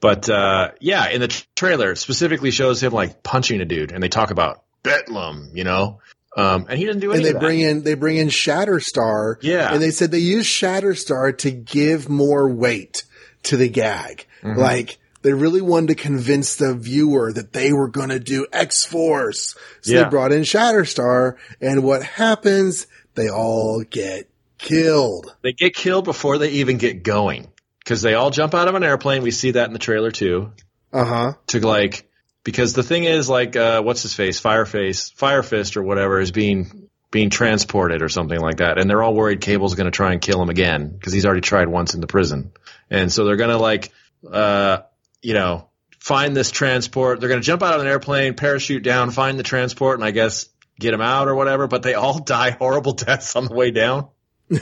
But 0.00 0.28
uh, 0.28 0.72
yeah, 0.78 1.08
in 1.08 1.22
the 1.22 1.44
trailer, 1.56 1.92
it 1.92 1.96
specifically 1.96 2.50
shows 2.50 2.82
him 2.82 2.92
like 2.92 3.22
punching 3.22 3.62
a 3.62 3.64
dude, 3.64 3.92
and 3.92 4.02
they 4.02 4.10
talk 4.10 4.30
about 4.30 4.62
Bedlam, 4.82 5.52
you 5.54 5.64
know, 5.64 6.00
um, 6.36 6.66
and 6.68 6.78
he 6.78 6.84
doesn't 6.84 7.00
do 7.00 7.12
any 7.12 7.26
and 7.26 7.34
they 7.34 7.38
bring 7.38 7.60
in 7.60 7.82
they 7.82 7.94
bring 7.94 8.16
in 8.16 8.28
Shatterstar. 8.28 9.36
Yeah. 9.40 9.72
and 9.72 9.82
they 9.82 9.90
said 9.90 10.10
they 10.10 10.18
use 10.18 10.46
Shatterstar 10.46 11.38
to 11.38 11.50
give 11.50 12.08
more 12.08 12.52
weight 12.52 13.04
to 13.44 13.56
the 13.56 13.68
gag. 13.68 14.26
Mm-hmm. 14.42 14.58
Like 14.58 14.98
they 15.24 15.32
really 15.32 15.60
wanted 15.62 15.88
to 15.88 15.94
convince 15.96 16.54
the 16.54 16.74
viewer 16.74 17.32
that 17.32 17.52
they 17.52 17.72
were 17.72 17.88
going 17.88 18.10
to 18.10 18.20
do 18.20 18.46
X 18.52 18.84
Force, 18.84 19.56
so 19.80 19.92
Yeah. 19.92 20.04
they 20.04 20.10
brought 20.10 20.30
in 20.32 20.42
Shatterstar. 20.42 21.34
And 21.60 21.82
what 21.82 22.04
happens? 22.04 22.86
They 23.16 23.28
all 23.28 23.82
get 23.82 24.28
killed. 24.58 25.34
They 25.42 25.52
get 25.52 25.74
killed 25.74 26.04
before 26.04 26.38
they 26.38 26.50
even 26.50 26.78
get 26.78 27.02
going 27.02 27.48
because 27.80 28.02
they 28.02 28.14
all 28.14 28.30
jump 28.30 28.54
out 28.54 28.68
of 28.68 28.74
an 28.74 28.84
airplane. 28.84 29.22
We 29.22 29.30
see 29.30 29.52
that 29.52 29.66
in 29.66 29.72
the 29.72 29.78
trailer 29.78 30.10
too. 30.10 30.52
Uh 30.92 31.04
huh. 31.04 31.32
to 31.48 31.60
like 31.66 32.08
because 32.44 32.72
the 32.74 32.82
thing 32.84 33.02
is 33.04 33.28
like 33.28 33.56
uh 33.56 33.82
what's 33.82 34.02
his 34.02 34.14
face 34.14 34.40
fireface 34.40 35.12
firefist 35.12 35.76
or 35.76 35.82
whatever 35.82 36.20
is 36.20 36.30
being 36.30 36.88
being 37.10 37.30
transported 37.30 38.00
or 38.02 38.08
something 38.08 38.38
like 38.38 38.58
that 38.58 38.78
and 38.78 38.88
they're 38.88 39.02
all 39.02 39.14
worried 39.14 39.40
cable's 39.40 39.74
going 39.74 39.86
to 39.86 39.90
try 39.90 40.12
and 40.12 40.20
kill 40.20 40.40
him 40.40 40.50
again 40.50 40.88
because 40.88 41.12
he's 41.12 41.24
already 41.26 41.40
tried 41.40 41.68
once 41.68 41.94
in 41.94 42.00
the 42.00 42.06
prison 42.06 42.52
and 42.90 43.10
so 43.12 43.24
they're 43.24 43.34
going 43.36 43.50
to 43.50 43.56
like 43.56 43.90
uh 44.30 44.78
you 45.24 45.34
know 45.34 45.68
find 45.98 46.36
this 46.36 46.50
transport 46.50 47.18
they're 47.20 47.28
going 47.28 47.40
to 47.40 47.46
jump 47.46 47.62
out 47.62 47.74
of 47.74 47.80
an 47.80 47.86
airplane 47.86 48.34
parachute 48.34 48.82
down 48.82 49.10
find 49.10 49.38
the 49.38 49.42
transport 49.42 49.98
and 49.98 50.04
i 50.04 50.10
guess 50.10 50.48
get 50.78 50.92
him 50.92 51.00
out 51.00 51.28
or 51.28 51.34
whatever 51.34 51.66
but 51.66 51.82
they 51.82 51.94
all 51.94 52.18
die 52.34 52.50
horrible 52.50 52.92
deaths 52.92 53.34
on 53.36 53.46
the 53.46 53.54
way 53.54 53.70
down 53.70 54.08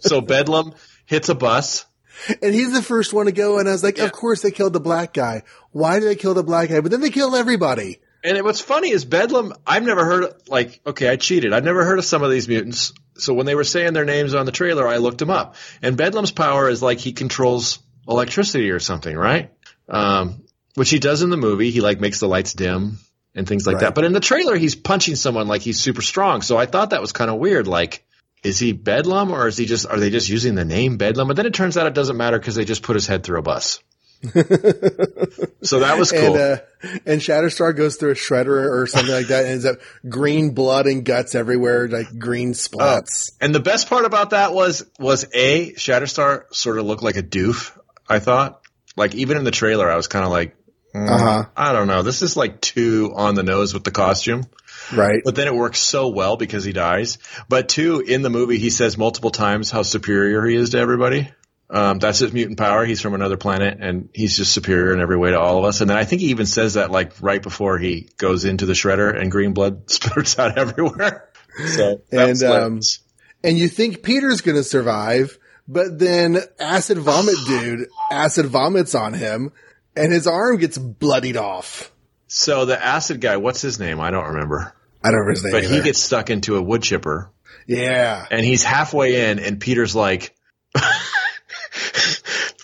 so 0.00 0.20
bedlam 0.20 0.72
hits 1.06 1.28
a 1.28 1.34
bus 1.34 1.86
And 2.40 2.54
he's 2.54 2.72
the 2.72 2.80
first 2.82 3.12
one 3.12 3.26
to 3.26 3.32
go. 3.32 3.58
And 3.58 3.68
I 3.68 3.72
was 3.72 3.82
like, 3.82 3.98
Yeah. 3.98 4.04
of 4.04 4.12
course 4.12 4.40
they 4.40 4.52
killed 4.52 4.72
the 4.72 4.80
black 4.80 5.12
guy. 5.12 5.42
Why 5.72 5.98
did 5.98 6.08
they 6.08 6.14
kill 6.14 6.32
the 6.32 6.44
black 6.44 6.68
guy? 6.70 6.80
But 6.80 6.90
then 6.92 7.00
they 7.00 7.10
kill 7.10 7.34
everybody. 7.34 7.98
And 8.22 8.40
what's 8.44 8.60
funny 8.60 8.90
is 8.90 9.04
Bedlam. 9.04 9.52
I've 9.66 9.82
never 9.82 10.04
heard 10.04 10.24
of, 10.24 10.48
like 10.48 10.80
okay, 10.86 11.08
I 11.08 11.16
cheated. 11.16 11.52
I've 11.52 11.64
never 11.64 11.84
heard 11.84 11.98
of 11.98 12.04
some 12.04 12.22
of 12.22 12.30
these 12.30 12.48
mutants. 12.48 12.94
So 13.18 13.34
when 13.34 13.44
they 13.46 13.54
were 13.54 13.64
saying 13.64 13.92
their 13.92 14.06
names 14.06 14.34
on 14.34 14.46
the 14.46 14.52
trailer, 14.52 14.88
I 14.88 14.96
looked 14.98 15.18
them 15.18 15.28
up. 15.28 15.56
And 15.82 15.96
Bedlam's 15.98 16.30
power 16.32 16.68
is 16.70 16.80
like 16.80 16.98
he 16.98 17.12
controls 17.12 17.80
electricity 18.08 18.70
or 18.70 18.78
something, 18.80 19.16
right? 19.16 19.52
Um, 19.88 20.42
which 20.74 20.90
he 20.90 20.98
does 20.98 21.22
in 21.22 21.30
the 21.30 21.36
movie. 21.36 21.70
He 21.70 21.80
like 21.80 22.00
makes 22.00 22.20
the 22.20 22.28
lights 22.28 22.52
dim 22.54 22.98
and 23.34 23.46
things 23.46 23.66
like 23.66 23.74
Right. 23.76 23.80
that. 23.82 23.94
But 23.94 24.04
in 24.04 24.12
the 24.12 24.20
trailer, 24.20 24.56
he's 24.56 24.74
punching 24.74 25.16
someone 25.16 25.46
like 25.48 25.62
he's 25.62 25.80
super 25.80 26.02
strong. 26.02 26.42
So 26.42 26.56
I 26.56 26.66
thought 26.66 26.90
that 26.90 27.00
was 27.00 27.12
kind 27.12 27.30
of 27.30 27.38
weird. 27.38 27.66
Like, 27.66 28.04
is 28.42 28.58
he 28.58 28.72
Bedlam 28.72 29.30
or 29.30 29.48
is 29.48 29.56
he 29.56 29.66
just? 29.66 29.86
Are 29.86 29.98
they 29.98 30.10
just 30.10 30.28
using 30.28 30.54
the 30.54 30.64
name 30.64 30.96
Bedlam? 30.96 31.28
But 31.28 31.36
then 31.36 31.46
it 31.46 31.54
turns 31.54 31.76
out 31.76 31.86
it 31.86 31.94
doesn't 31.94 32.16
matter 32.16 32.38
because 32.38 32.54
they 32.54 32.64
just 32.64 32.82
put 32.82 32.94
his 32.96 33.06
head 33.06 33.22
through 33.24 33.38
a 33.38 33.42
bus. 33.42 33.80
so 34.24 35.80
that 35.80 35.96
was 35.98 36.10
cool. 36.10 36.34
And, 36.34 36.36
uh, 36.36 36.56
and 37.04 37.20
Shatterstar 37.20 37.76
goes 37.76 37.96
through 37.96 38.12
a 38.12 38.14
shredder 38.14 38.70
or 38.70 38.86
something 38.86 39.12
like 39.14 39.26
that 39.26 39.44
and 39.44 39.52
ends 39.52 39.66
up 39.66 39.76
green 40.08 40.54
blood 40.54 40.86
and 40.86 41.04
guts 41.04 41.34
everywhere, 41.34 41.88
like 41.88 42.18
green 42.18 42.52
splats. 42.52 43.32
And 43.40 43.54
the 43.54 43.60
best 43.60 43.88
part 43.88 44.04
about 44.06 44.30
that 44.30 44.54
was 44.54 44.84
was 44.98 45.26
a 45.34 45.72
Shatterstar 45.72 46.44
sort 46.54 46.78
of 46.78 46.86
looked 46.86 47.02
like 47.02 47.16
a 47.16 47.22
doof. 47.22 47.76
I 48.08 48.18
thought, 48.18 48.60
like 48.96 49.14
even 49.14 49.36
in 49.36 49.44
the 49.44 49.50
trailer, 49.50 49.90
I 49.90 49.96
was 49.96 50.08
kind 50.08 50.24
of 50.24 50.30
like, 50.30 50.56
mm, 50.94 51.08
Uh-huh. 51.08 51.44
I 51.56 51.72
don't 51.72 51.86
know, 51.86 52.02
this 52.02 52.22
is 52.22 52.36
like 52.36 52.60
too 52.60 53.12
on 53.14 53.34
the 53.34 53.42
nose 53.42 53.74
with 53.74 53.84
the 53.84 53.90
costume. 53.90 54.46
Right. 54.92 55.22
But 55.24 55.34
then 55.34 55.46
it 55.46 55.54
works 55.54 55.78
so 55.78 56.08
well 56.08 56.36
because 56.36 56.64
he 56.64 56.72
dies. 56.72 57.18
But 57.48 57.68
two, 57.68 58.00
in 58.00 58.22
the 58.22 58.30
movie, 58.30 58.58
he 58.58 58.70
says 58.70 58.98
multiple 58.98 59.30
times 59.30 59.70
how 59.70 59.82
superior 59.82 60.44
he 60.44 60.56
is 60.56 60.70
to 60.70 60.78
everybody. 60.78 61.30
Um, 61.70 61.98
that's 61.98 62.18
his 62.18 62.32
mutant 62.32 62.58
power. 62.58 62.84
He's 62.84 63.00
from 63.00 63.14
another 63.14 63.38
planet, 63.38 63.78
and 63.80 64.10
he's 64.12 64.36
just 64.36 64.52
superior 64.52 64.92
in 64.92 65.00
every 65.00 65.16
way 65.16 65.30
to 65.30 65.40
all 65.40 65.58
of 65.58 65.64
us. 65.64 65.80
And 65.80 65.88
then 65.88 65.96
I 65.96 66.04
think 66.04 66.20
he 66.20 66.28
even 66.28 66.46
says 66.46 66.74
that 66.74 66.90
like 66.90 67.14
right 67.22 67.42
before 67.42 67.78
he 67.78 68.10
goes 68.18 68.44
into 68.44 68.66
the 68.66 68.74
shredder, 68.74 69.18
and 69.18 69.30
green 69.30 69.54
blood 69.54 69.90
spurts 69.90 70.38
out 70.38 70.58
everywhere. 70.58 71.28
So 71.76 72.02
And, 72.10 72.42
um. 72.42 72.80
And 73.44 73.56
you 73.56 73.68
think 73.68 74.02
Peter's 74.02 74.40
going 74.40 74.56
to 74.56 74.64
survive, 74.64 75.38
but 75.66 75.98
then 75.98 76.38
acid 76.58 76.98
vomit 76.98 77.36
dude 77.46 77.88
acid 78.10 78.46
vomits 78.46 78.94
on 78.94 79.14
him 79.14 79.52
and 79.96 80.12
his 80.12 80.26
arm 80.26 80.58
gets 80.58 80.78
bloodied 80.78 81.36
off. 81.36 81.90
So 82.26 82.64
the 82.64 82.82
acid 82.82 83.20
guy, 83.20 83.36
what's 83.36 83.62
his 83.62 83.78
name? 83.78 84.00
I 84.00 84.10
don't 84.10 84.26
remember. 84.32 84.74
I 85.02 85.10
don't 85.10 85.20
remember 85.20 85.30
his 85.30 85.44
name. 85.44 85.52
But 85.52 85.64
he 85.64 85.82
gets 85.82 86.00
stuck 86.00 86.30
into 86.30 86.56
a 86.56 86.62
wood 86.62 86.82
chipper 86.82 87.30
yeah. 87.66 88.26
and 88.30 88.44
he's 88.44 88.64
halfway 88.64 89.30
in 89.30 89.38
and 89.38 89.60
Peter's 89.60 89.94
like 89.94 90.34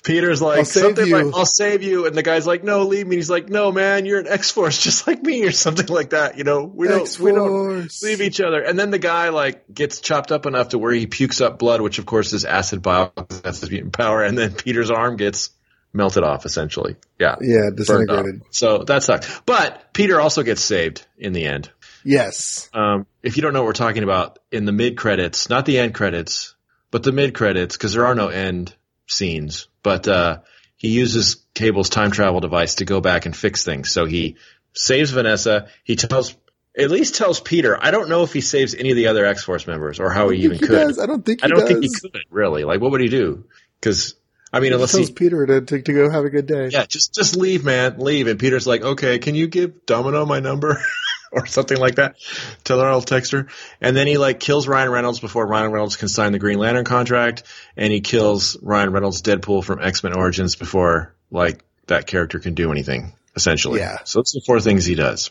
Peter's 0.03 0.41
like 0.41 0.59
I'll 0.59 0.65
save 0.65 0.83
something 0.83 1.07
you. 1.07 1.23
like 1.23 1.35
I'll 1.35 1.47
save 1.47 1.83
you. 1.83 2.07
And 2.07 2.15
the 2.15 2.23
guy's 2.23 2.47
like 2.47 2.65
no 2.65 2.85
leave 2.85 3.07
me. 3.07 3.17
And 3.17 3.19
he's 3.19 3.31
like 3.31 3.49
no 3.49 3.73
man 3.73 4.07
you're 4.07 4.21
an 4.21 4.29
X-Force 4.29 4.83
just 4.83 5.07
like 5.07 5.23
me 5.23 5.45
or 5.45 5.53
something 5.53 5.87
like 5.87 6.11
that 6.11 6.39
you 6.39 6.45
know? 6.45 6.65
We 6.65 6.89
don't 6.89 7.21
we 7.21 7.33
don't 7.33 7.91
leave 8.03 8.21
each 8.21 8.41
other. 8.41 8.63
And 8.63 8.79
then 8.79 8.91
the 8.91 8.99
guy 8.99 9.29
like 9.29 9.73
gets 9.73 10.01
chopped 10.01 10.33
up 10.33 10.47
enough 10.47 10.71
to 10.71 10.79
where 10.79 10.93
he 10.93 11.07
pukes 11.07 11.41
up 11.41 11.59
blood 11.59 11.81
which 11.81 11.99
of 11.99 12.07
course 12.07 12.33
is 12.33 12.45
acid 12.45 12.83
bile 12.83 13.13
that's 13.43 13.61
his 13.61 13.71
mutant 13.71 13.93
power 13.93 14.23
and 14.23 14.37
then 14.37 14.53
Peter's 14.53 14.91
arm 14.91 15.17
gets 15.17 15.51
melted 15.93 16.23
off 16.23 16.47
essentially. 16.47 16.97
Yeah. 17.19 17.37
Yeah, 17.41 17.71
disintegrated. 17.75 18.43
so 18.51 18.85
that 18.85 19.03
sucks. 19.03 19.41
But 19.47 19.93
Peter 19.93 20.21
also 20.21 20.43
gets 20.43 20.63
saved 20.63 21.07
in 21.19 21.33
the 21.33 21.47
end. 21.47 21.71
Yes. 22.05 22.71
um, 22.73 23.07
if 23.23 23.37
you 23.37 23.43
don't 23.43 23.53
know 23.53 23.61
what 23.61 23.67
we're 23.67 23.73
talking 23.75 24.03
about, 24.03 24.39
in 24.51 24.65
the 24.65 24.73
mid 24.73 24.97
credits, 24.97 25.51
not 25.51 25.67
the 25.67 25.79
end 25.79 25.95
credits, 25.95 26.55
but 26.91 27.03
the 27.03 27.13
mid 27.13 27.35
credits, 27.35 27.77
because 27.77 27.93
there 27.93 28.07
are 28.07 28.15
no 28.15 28.29
end 28.29 28.75
scenes, 29.11 29.69
but 29.83 30.07
uh, 30.09 30.39
he 30.77 30.89
uses 30.89 31.45
Cable's 31.55 31.89
time 31.91 32.11
travel 32.11 32.41
device 32.41 32.77
to 32.77 32.85
go 32.85 33.01
back 33.01 33.27
and 33.27 33.37
fix 33.37 33.65
things. 33.65 33.91
So 33.93 34.07
he 34.07 34.37
saves 34.73 35.11
Vanessa. 35.11 35.69
He 35.85 35.97
tells, 35.97 36.37
at 36.79 36.91
least 36.91 37.17
tells 37.17 37.41
Peter. 37.41 37.77
I 37.81 37.91
don't 37.91 38.09
know 38.09 38.23
if 38.23 38.33
he 38.33 38.41
saves 38.41 38.75
any 38.75 38.91
of 38.91 38.97
the 38.97 39.09
other 39.09 39.25
X 39.27 39.45
Force 39.45 39.67
members 39.67 40.01
or 40.01 40.11
how 40.11 40.29
he 40.31 40.41
even 40.45 40.53
he 40.59 40.67
could. 40.67 40.71
does. 40.71 40.99
I 40.99 41.07
don't 41.07 41.25
think 41.25 41.41
he 41.41 41.45
I 41.45 41.49
don't 41.49 41.61
does. 41.61 41.69
think 41.69 41.83
he 41.85 41.91
could 41.91 42.23
really. 42.31 42.65
Like, 42.65 42.81
what 42.81 42.93
would 42.93 43.01
he 43.01 43.09
do? 43.09 43.45
Because 43.81 44.15
I 44.53 44.61
mean, 44.61 44.71
He 44.71 44.75
unless 44.75 44.93
tells 44.93 45.09
he. 45.09 45.15
Peter 45.15 45.47
to, 45.47 45.61
to, 45.61 45.83
to 45.83 45.93
go 45.93 46.11
have 46.11 46.25
a 46.25 46.31
good 46.31 46.47
day. 46.47 46.69
Yeah, 46.69 46.87
just 46.87 47.15
just 47.15 47.37
leave, 47.37 47.65
man. 47.65 47.99
Leave. 47.99 48.27
And 48.27 48.39
Peter's 48.39 48.67
like, 48.67 48.83
okay, 48.83 49.19
can 49.19 49.35
you 49.35 49.47
give 49.49 49.87
Domino 49.87 50.25
my 50.27 50.41
number? 50.41 50.81
or 51.33 51.47
something 51.47 51.79
like 51.79 51.97
that. 51.97 52.17
Tell 52.65 52.81
her 52.81 52.89
I'll 52.89 53.03
text 53.03 53.33
her. 53.33 53.47
And 53.81 53.97
then 53.97 54.07
he 54.07 54.19
like 54.19 54.41
kills 54.41 54.67
Ryan 54.67 54.91
Reynolds 54.91 55.21
before 55.21 55.47
Ryan 55.47 55.71
Reynolds 55.71 55.97
can 55.97 56.09
sign 56.09 56.33
the 56.33 56.39
Green 56.39 56.59
Lantern 56.59 56.85
contract. 56.85 57.45
And 57.77 57.93
he 57.93 58.01
kills 58.01 58.57
Ryan 58.61 58.91
Reynolds 58.91 59.23
Deadpool 59.23 59.65
from 59.65 59.81
X-Men 59.81 60.17
Origins 60.17 60.57
before 60.57 61.15
like 61.31 61.63
that 61.87 62.07
character 62.07 62.39
can 62.39 62.55
do 62.55 62.73
anything, 62.73 63.13
essentially. 63.37 63.81
Yeah. 63.81 63.99
So 64.05 64.21
it's 64.21 64.33
the 64.33 64.43
four 64.45 64.61
things 64.61 64.85
he 64.85 64.95
does. 64.97 65.31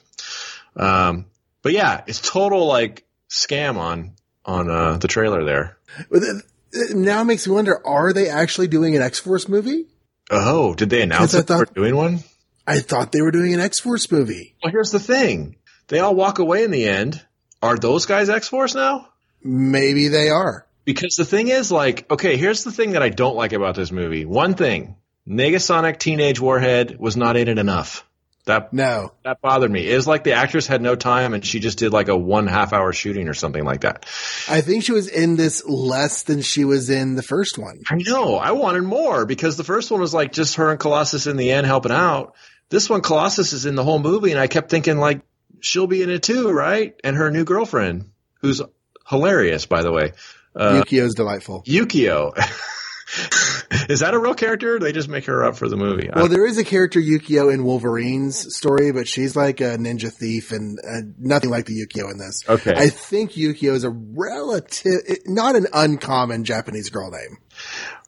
Um, 0.75 1.25
but 1.61 1.73
yeah, 1.73 2.03
it's 2.07 2.21
total 2.21 2.65
like 2.65 3.05
scam 3.29 3.77
on, 3.77 4.15
on, 4.45 4.69
uh, 4.69 4.97
the 4.97 5.07
trailer 5.07 5.43
there. 5.43 5.77
It 6.11 6.95
now 6.95 7.23
makes 7.23 7.47
me 7.47 7.53
wonder, 7.53 7.85
are 7.85 8.13
they 8.13 8.29
actually 8.29 8.67
doing 8.67 8.95
an 8.95 9.01
X-Force 9.01 9.49
movie? 9.49 9.87
Oh, 10.29 10.75
did 10.75 10.89
they 10.89 11.01
announce 11.01 11.31
that 11.31 11.47
they 11.47 11.55
were 11.55 11.65
doing 11.65 11.95
one? 11.95 12.19
I 12.67 12.79
thought 12.79 13.11
they 13.11 13.23
were 13.23 13.31
doing 13.31 13.55
an 13.55 13.59
X-Force 13.59 14.11
movie. 14.11 14.55
Well, 14.61 14.71
here's 14.71 14.91
the 14.91 14.99
thing. 14.99 15.55
They 15.89 15.99
all 15.99 16.15
walk 16.15 16.39
away 16.39 16.63
in 16.63 16.71
the 16.71 16.87
end. 16.87 17.21
Are 17.61 17.77
those 17.77 18.05
guys 18.05 18.29
X-Force 18.29 18.73
now? 18.75 19.09
Maybe 19.43 20.07
they 20.07 20.29
are. 20.29 20.65
Because 20.85 21.15
the 21.15 21.25
thing 21.25 21.49
is, 21.49 21.71
like, 21.71 22.09
okay, 22.09 22.37
here's 22.37 22.63
the 22.63 22.71
thing 22.71 22.91
that 22.91 23.03
I 23.03 23.09
don't 23.09 23.35
like 23.35 23.53
about 23.53 23.75
this 23.75 23.91
movie. 23.91 24.25
One 24.25 24.53
thing, 24.55 24.95
Negasonic 25.27 25.99
Teenage 25.99 26.39
Warhead 26.39 26.97
was 26.99 27.15
not 27.17 27.37
in 27.37 27.47
it 27.47 27.59
enough. 27.59 28.05
That 28.45 28.73
No. 28.73 29.11
that 29.23 29.41
bothered 29.41 29.69
me. 29.69 29.87
It 29.87 29.95
was 29.95 30.07
like 30.07 30.23
the 30.23 30.31
actress 30.33 30.65
had 30.65 30.81
no 30.81 30.95
time 30.95 31.35
and 31.35 31.45
she 31.45 31.59
just 31.59 31.77
did 31.77 31.93
like 31.93 32.07
a 32.07 32.17
one 32.17 32.47
half 32.47 32.73
hour 32.73 32.91
shooting 32.93 33.27
or 33.27 33.35
something 33.35 33.63
like 33.63 33.81
that. 33.81 34.07
I 34.47 34.61
think 34.61 34.83
she 34.83 34.91
was 34.91 35.07
in 35.07 35.35
this 35.35 35.63
less 35.67 36.23
than 36.23 36.41
she 36.41 36.65
was 36.65 36.89
in 36.89 37.15
the 37.15 37.21
first 37.21 37.59
one. 37.59 37.81
I 37.91 37.95
know. 37.97 38.35
I 38.37 38.53
wanted 38.53 38.83
more 38.83 39.27
because 39.27 39.55
the 39.57 39.63
first 39.63 39.91
one 39.91 39.99
was 40.01 40.15
like 40.15 40.31
just 40.31 40.55
her 40.55 40.71
and 40.71 40.79
Colossus 40.79 41.27
in 41.27 41.37
the 41.37 41.51
end 41.51 41.67
helping 41.67 41.91
out. 41.91 42.33
This 42.69 42.89
one, 42.89 43.01
Colossus 43.01 43.53
is 43.53 43.65
in 43.67 43.75
the 43.75 43.83
whole 43.83 43.99
movie, 43.99 44.31
and 44.31 44.39
I 44.39 44.45
kept 44.47 44.69
thinking 44.71 44.97
like 44.97 45.21
she'll 45.61 45.87
be 45.87 46.01
in 46.01 46.09
it 46.09 46.23
too, 46.23 46.49
right? 46.51 46.95
And 47.03 47.15
her 47.15 47.31
new 47.31 47.43
girlfriend, 47.43 48.11
who's 48.41 48.61
hilarious, 49.07 49.65
by 49.65 49.83
the 49.83 49.91
way, 49.91 50.13
uh, 50.55 50.83
Yukio's 50.83 51.15
delightful. 51.15 51.63
Yukio. 51.63 52.33
Is 53.89 54.01
that 54.01 54.13
a 54.13 54.19
real 54.19 54.35
character? 54.35 54.75
Or 54.75 54.79
they 54.79 54.91
just 54.91 55.09
make 55.09 55.25
her 55.25 55.43
up 55.43 55.55
for 55.55 55.67
the 55.67 55.75
movie. 55.77 56.09
Well, 56.13 56.27
there 56.27 56.45
is 56.45 56.59
a 56.59 56.63
character 56.63 56.99
Yukio 56.99 57.51
in 57.51 57.63
Wolverine's 57.63 58.55
story, 58.55 58.91
but 58.91 59.07
she's 59.07 59.35
like 59.35 59.61
a 59.61 59.77
ninja 59.77 60.11
thief 60.11 60.51
and 60.51 60.77
uh, 60.79 61.01
nothing 61.17 61.49
like 61.49 61.65
the 61.65 61.73
Yukio 61.73 62.11
in 62.11 62.19
this. 62.19 62.43
Okay. 62.47 62.73
I 62.75 62.89
think 62.89 63.31
Yukio 63.31 63.73
is 63.73 63.83
a 63.83 63.89
relative, 63.89 65.01
not 65.25 65.55
an 65.55 65.67
uncommon 65.73 66.43
Japanese 66.43 66.89
girl 66.89 67.09
name. 67.09 67.37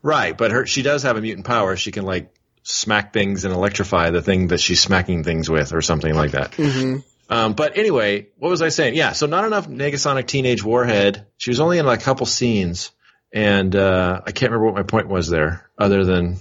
right, 0.04 0.38
but 0.38 0.52
her 0.52 0.66
she 0.68 0.84
does 0.84 1.04
have 1.04 1.18
a 1.18 1.22
mutant 1.22 1.48
power. 1.48 1.76
She 1.76 1.92
can 1.92 2.06
like 2.06 2.32
smack 2.64 3.12
things 3.12 3.44
and 3.44 3.54
electrify 3.54 4.12
the 4.12 4.22
thing 4.22 4.48
that 4.48 4.60
she's 4.60 4.80
smacking 4.82 5.24
things 5.24 5.50
with, 5.50 5.74
or 5.74 5.82
something 5.82 6.14
like 6.14 6.32
that. 6.32 6.52
Mm-hmm. 6.52 7.00
Um, 7.32 7.54
but 7.54 7.78
anyway, 7.78 8.28
what 8.38 8.50
was 8.50 8.62
I 8.62 8.70
saying? 8.70 8.94
Yeah, 8.94 9.14
so 9.14 9.26
not 9.26 9.46
enough 9.46 9.68
Negasonic 9.68 10.28
Teenage 10.28 10.64
Warhead. 10.64 11.26
She 11.38 11.50
was 11.50 11.62
only 11.62 11.78
in 11.78 11.86
like 11.86 12.02
a 12.02 12.04
couple 12.04 12.26
scenes, 12.26 12.92
and 13.34 13.74
uh, 13.74 14.22
I 14.26 14.34
can't 14.34 14.52
remember 14.52 14.66
what 14.66 14.76
my 14.76 14.84
point 14.84 15.08
was 15.08 15.30
there, 15.30 15.70
other 15.78 16.04
than 16.04 16.40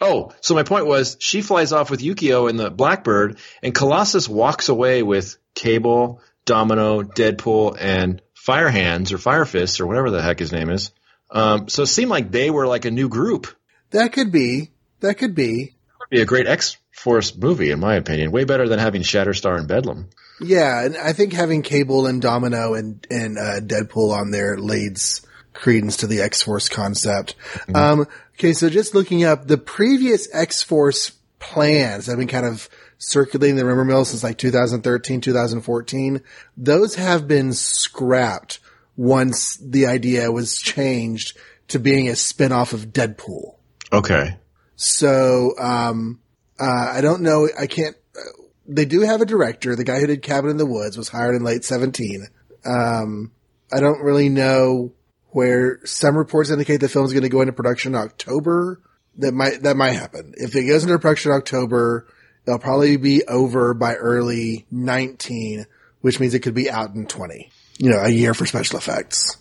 oh, 0.00 0.32
so 0.40 0.54
my 0.54 0.62
point 0.62 0.86
was 0.86 1.16
she 1.18 1.42
flies 1.42 1.72
off 1.72 1.90
with 1.90 2.00
Yukio 2.00 2.48
in 2.48 2.56
the 2.56 2.70
Blackbird, 2.70 3.38
and 3.64 3.74
Colossus 3.74 4.28
walks 4.28 4.68
away 4.68 5.02
with 5.02 5.36
Cable, 5.54 6.22
Domino, 6.44 7.02
Deadpool, 7.02 7.76
and 7.78 8.22
Fire 8.32 8.68
Hands 8.68 9.12
or 9.12 9.18
Fire 9.18 9.44
Fists 9.44 9.80
or 9.80 9.88
whatever 9.88 10.10
the 10.10 10.22
heck 10.22 10.38
his 10.38 10.52
name 10.52 10.70
is. 10.70 10.92
Um, 11.32 11.68
so 11.68 11.82
it 11.82 11.88
seemed 11.88 12.10
like 12.10 12.30
they 12.30 12.50
were 12.50 12.68
like 12.68 12.84
a 12.84 12.92
new 12.92 13.08
group. 13.08 13.48
That 13.90 14.12
could 14.12 14.30
be. 14.30 14.70
That 15.00 15.18
could 15.18 15.34
be. 15.34 15.64
That 15.64 15.98
Would 15.98 16.10
be 16.10 16.20
a 16.22 16.26
great 16.26 16.46
X 16.46 16.76
Force 16.98 17.36
movie, 17.36 17.70
in 17.70 17.80
my 17.80 17.94
opinion. 17.94 18.30
Way 18.30 18.44
better 18.44 18.68
than 18.68 18.78
having 18.78 19.02
Shatterstar 19.02 19.58
and 19.58 19.68
Bedlam. 19.68 20.08
Yeah, 20.40 20.84
and 20.84 20.96
I 20.96 21.12
think 21.12 21.32
having 21.32 21.62
Cable 21.62 22.06
and 22.06 22.22
Domino 22.22 22.74
and 22.74 23.06
and 23.10 23.38
uh, 23.38 23.60
Deadpool 23.60 24.12
on 24.12 24.30
there 24.30 24.56
leads 24.56 25.26
credence 25.52 25.98
to 25.98 26.06
the 26.06 26.20
X 26.20 26.42
Force 26.42 26.68
concept. 26.68 27.34
Um, 27.74 28.06
okay, 28.34 28.52
so 28.52 28.70
just 28.70 28.94
looking 28.94 29.24
up 29.24 29.46
the 29.46 29.58
previous 29.58 30.32
X 30.32 30.62
Force 30.62 31.12
plans 31.38 32.06
that 32.06 32.12
have 32.12 32.18
been 32.18 32.28
kind 32.28 32.46
of 32.46 32.68
circulating 32.98 33.56
the 33.56 33.64
rumor 33.64 33.84
mill 33.84 34.04
since 34.04 34.22
like 34.22 34.38
2013, 34.38 35.20
2014. 35.20 36.22
Those 36.56 36.94
have 36.96 37.28
been 37.28 37.52
scrapped 37.52 38.60
once 38.96 39.56
the 39.56 39.86
idea 39.86 40.30
was 40.30 40.58
changed 40.58 41.36
to 41.68 41.78
being 41.78 42.08
a 42.08 42.16
spin-off 42.16 42.72
of 42.72 42.86
Deadpool. 42.86 43.54
Okay. 43.92 44.36
So, 44.76 45.54
um, 45.58 46.20
uh, 46.60 46.92
I 46.92 47.00
don't 47.00 47.22
know. 47.22 47.48
I 47.58 47.66
can't. 47.66 47.96
Uh, 48.16 48.42
they 48.66 48.84
do 48.84 49.00
have 49.00 49.20
a 49.20 49.26
director. 49.26 49.76
The 49.76 49.84
guy 49.84 50.00
who 50.00 50.06
did 50.06 50.22
Cabin 50.22 50.50
in 50.50 50.56
the 50.56 50.66
Woods 50.66 50.96
was 50.96 51.08
hired 51.08 51.34
in 51.34 51.42
late 51.42 51.64
seventeen. 51.64 52.26
Um, 52.64 53.32
I 53.72 53.80
don't 53.80 54.02
really 54.02 54.28
know 54.28 54.92
where 55.30 55.80
some 55.84 56.16
reports 56.16 56.50
indicate 56.50 56.78
the 56.78 56.88
film 56.88 57.04
is 57.04 57.12
going 57.12 57.22
to 57.22 57.28
go 57.28 57.40
into 57.40 57.52
production 57.52 57.94
in 57.94 58.00
October. 58.00 58.80
That 59.18 59.32
might 59.32 59.62
that 59.62 59.76
might 59.76 59.92
happen. 59.92 60.34
If 60.36 60.54
it 60.54 60.64
goes 60.64 60.84
into 60.84 60.98
production 60.98 61.32
in 61.32 61.38
October, 61.38 62.06
it'll 62.46 62.58
probably 62.58 62.96
be 62.96 63.24
over 63.26 63.74
by 63.74 63.94
early 63.94 64.66
nineteen, 64.70 65.66
which 66.00 66.20
means 66.20 66.34
it 66.34 66.40
could 66.40 66.54
be 66.54 66.70
out 66.70 66.94
in 66.94 67.06
twenty. 67.06 67.50
You 67.78 67.90
know, 67.90 68.00
a 68.00 68.08
year 68.08 68.34
for 68.34 68.44
special 68.44 68.78
effects. 68.78 69.36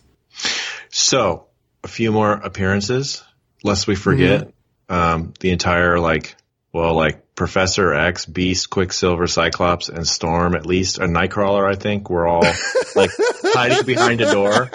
So 0.90 1.48
a 1.84 1.88
few 1.88 2.12
more 2.12 2.32
appearances, 2.32 3.24
lest 3.64 3.88
we 3.88 3.96
forget 3.96 4.52
um, 4.90 5.34
the 5.40 5.52
entire 5.52 6.00
like, 6.00 6.36
well, 6.78 6.94
like 6.94 7.34
Professor 7.34 7.92
X, 7.92 8.28
Beast, 8.28 8.70
Quicksilver, 8.70 9.26
Cyclops, 9.26 9.90
and 9.90 10.08
Storm. 10.08 10.54
At 10.54 10.68
least 10.68 11.00
a 11.00 11.06
Nightcrawler, 11.06 11.68
I 11.68 11.76
think, 11.76 12.10
were 12.10 12.28
all 12.28 12.44
like 12.96 13.10
hiding 13.44 13.84
behind 13.84 14.22
a 14.22 14.32
door. 14.32 14.70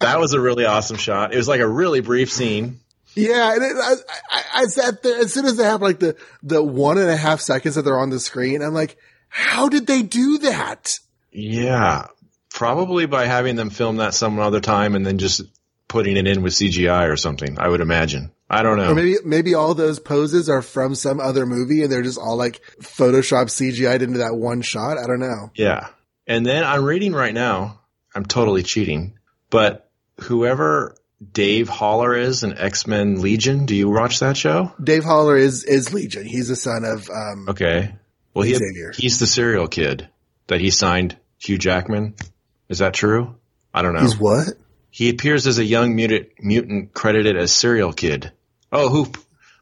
that 0.00 0.20
was 0.20 0.34
a 0.34 0.40
really 0.40 0.66
awesome 0.66 0.98
shot. 0.98 1.32
It 1.32 1.38
was 1.38 1.48
like 1.48 1.60
a 1.60 1.68
really 1.68 2.00
brief 2.00 2.30
scene. 2.30 2.80
Yeah, 3.14 3.54
and 3.54 3.62
it, 3.62 3.76
I, 3.76 3.94
I, 4.30 4.42
I 4.54 4.64
sat 4.64 5.02
there 5.02 5.18
as 5.18 5.32
soon 5.32 5.46
as 5.46 5.58
it 5.58 5.64
happened, 5.64 5.82
like 5.82 5.98
the 5.98 6.16
the 6.42 6.62
one 6.62 6.98
and 6.98 7.08
a 7.08 7.16
half 7.16 7.40
seconds 7.40 7.76
that 7.76 7.82
they're 7.82 7.98
on 7.98 8.10
the 8.10 8.20
screen. 8.20 8.62
I'm 8.62 8.74
like, 8.74 8.98
how 9.28 9.70
did 9.70 9.86
they 9.86 10.02
do 10.02 10.38
that? 10.38 10.98
Yeah, 11.32 12.06
probably 12.50 13.06
by 13.06 13.24
having 13.24 13.56
them 13.56 13.70
film 13.70 13.96
that 13.96 14.12
some 14.12 14.38
other 14.38 14.60
time 14.60 14.94
and 14.94 15.06
then 15.06 15.16
just 15.16 15.42
putting 15.88 16.18
it 16.18 16.26
in 16.26 16.42
with 16.42 16.52
CGI 16.52 17.08
or 17.08 17.16
something. 17.16 17.58
I 17.58 17.66
would 17.66 17.80
imagine. 17.80 18.30
I 18.50 18.64
don't 18.64 18.76
know. 18.76 18.90
Or 18.90 18.94
maybe 18.96 19.16
maybe 19.24 19.54
all 19.54 19.74
those 19.74 20.00
poses 20.00 20.48
are 20.48 20.60
from 20.60 20.96
some 20.96 21.20
other 21.20 21.46
movie 21.46 21.84
and 21.84 21.92
they're 21.92 22.02
just 22.02 22.18
all 22.18 22.36
like 22.36 22.60
Photoshop 22.82 23.46
CGI'd 23.46 24.02
into 24.02 24.18
that 24.18 24.34
one 24.34 24.60
shot. 24.60 24.98
I 24.98 25.06
don't 25.06 25.20
know. 25.20 25.52
Yeah. 25.54 25.88
And 26.26 26.44
then 26.44 26.64
I'm 26.64 26.84
reading 26.84 27.12
right 27.12 27.32
now. 27.32 27.80
I'm 28.12 28.24
totally 28.24 28.64
cheating, 28.64 29.18
but 29.50 29.88
whoever 30.22 30.96
Dave 31.32 31.68
Haller 31.68 32.16
is 32.16 32.42
in 32.42 32.58
X 32.58 32.88
Men 32.88 33.20
Legion, 33.20 33.66
do 33.66 33.76
you 33.76 33.88
watch 33.88 34.18
that 34.18 34.36
show? 34.36 34.72
Dave 34.82 35.04
Haller 35.04 35.36
is 35.36 35.62
is 35.62 35.92
Legion. 35.94 36.26
He's 36.26 36.48
the 36.48 36.56
son 36.56 36.84
of 36.84 37.08
um 37.08 37.48
Okay. 37.48 37.94
Well, 38.34 38.44
he, 38.44 38.58
he's 38.96 39.18
the 39.18 39.26
cereal 39.26 39.66
kid 39.68 40.08
that 40.46 40.60
he 40.60 40.70
signed 40.70 41.16
Hugh 41.38 41.58
Jackman. 41.58 42.14
Is 42.68 42.78
that 42.78 42.94
true? 42.94 43.36
I 43.74 43.82
don't 43.82 43.94
know. 43.94 44.02
he's 44.02 44.18
what? 44.18 44.48
He 44.90 45.08
appears 45.08 45.46
as 45.46 45.58
a 45.58 45.64
young 45.64 45.94
mutant, 45.94 46.28
mutant 46.40 46.92
credited 46.92 47.36
as 47.36 47.52
cereal 47.52 47.92
kid. 47.92 48.32
Oh, 48.72 48.88
who? 48.88 49.10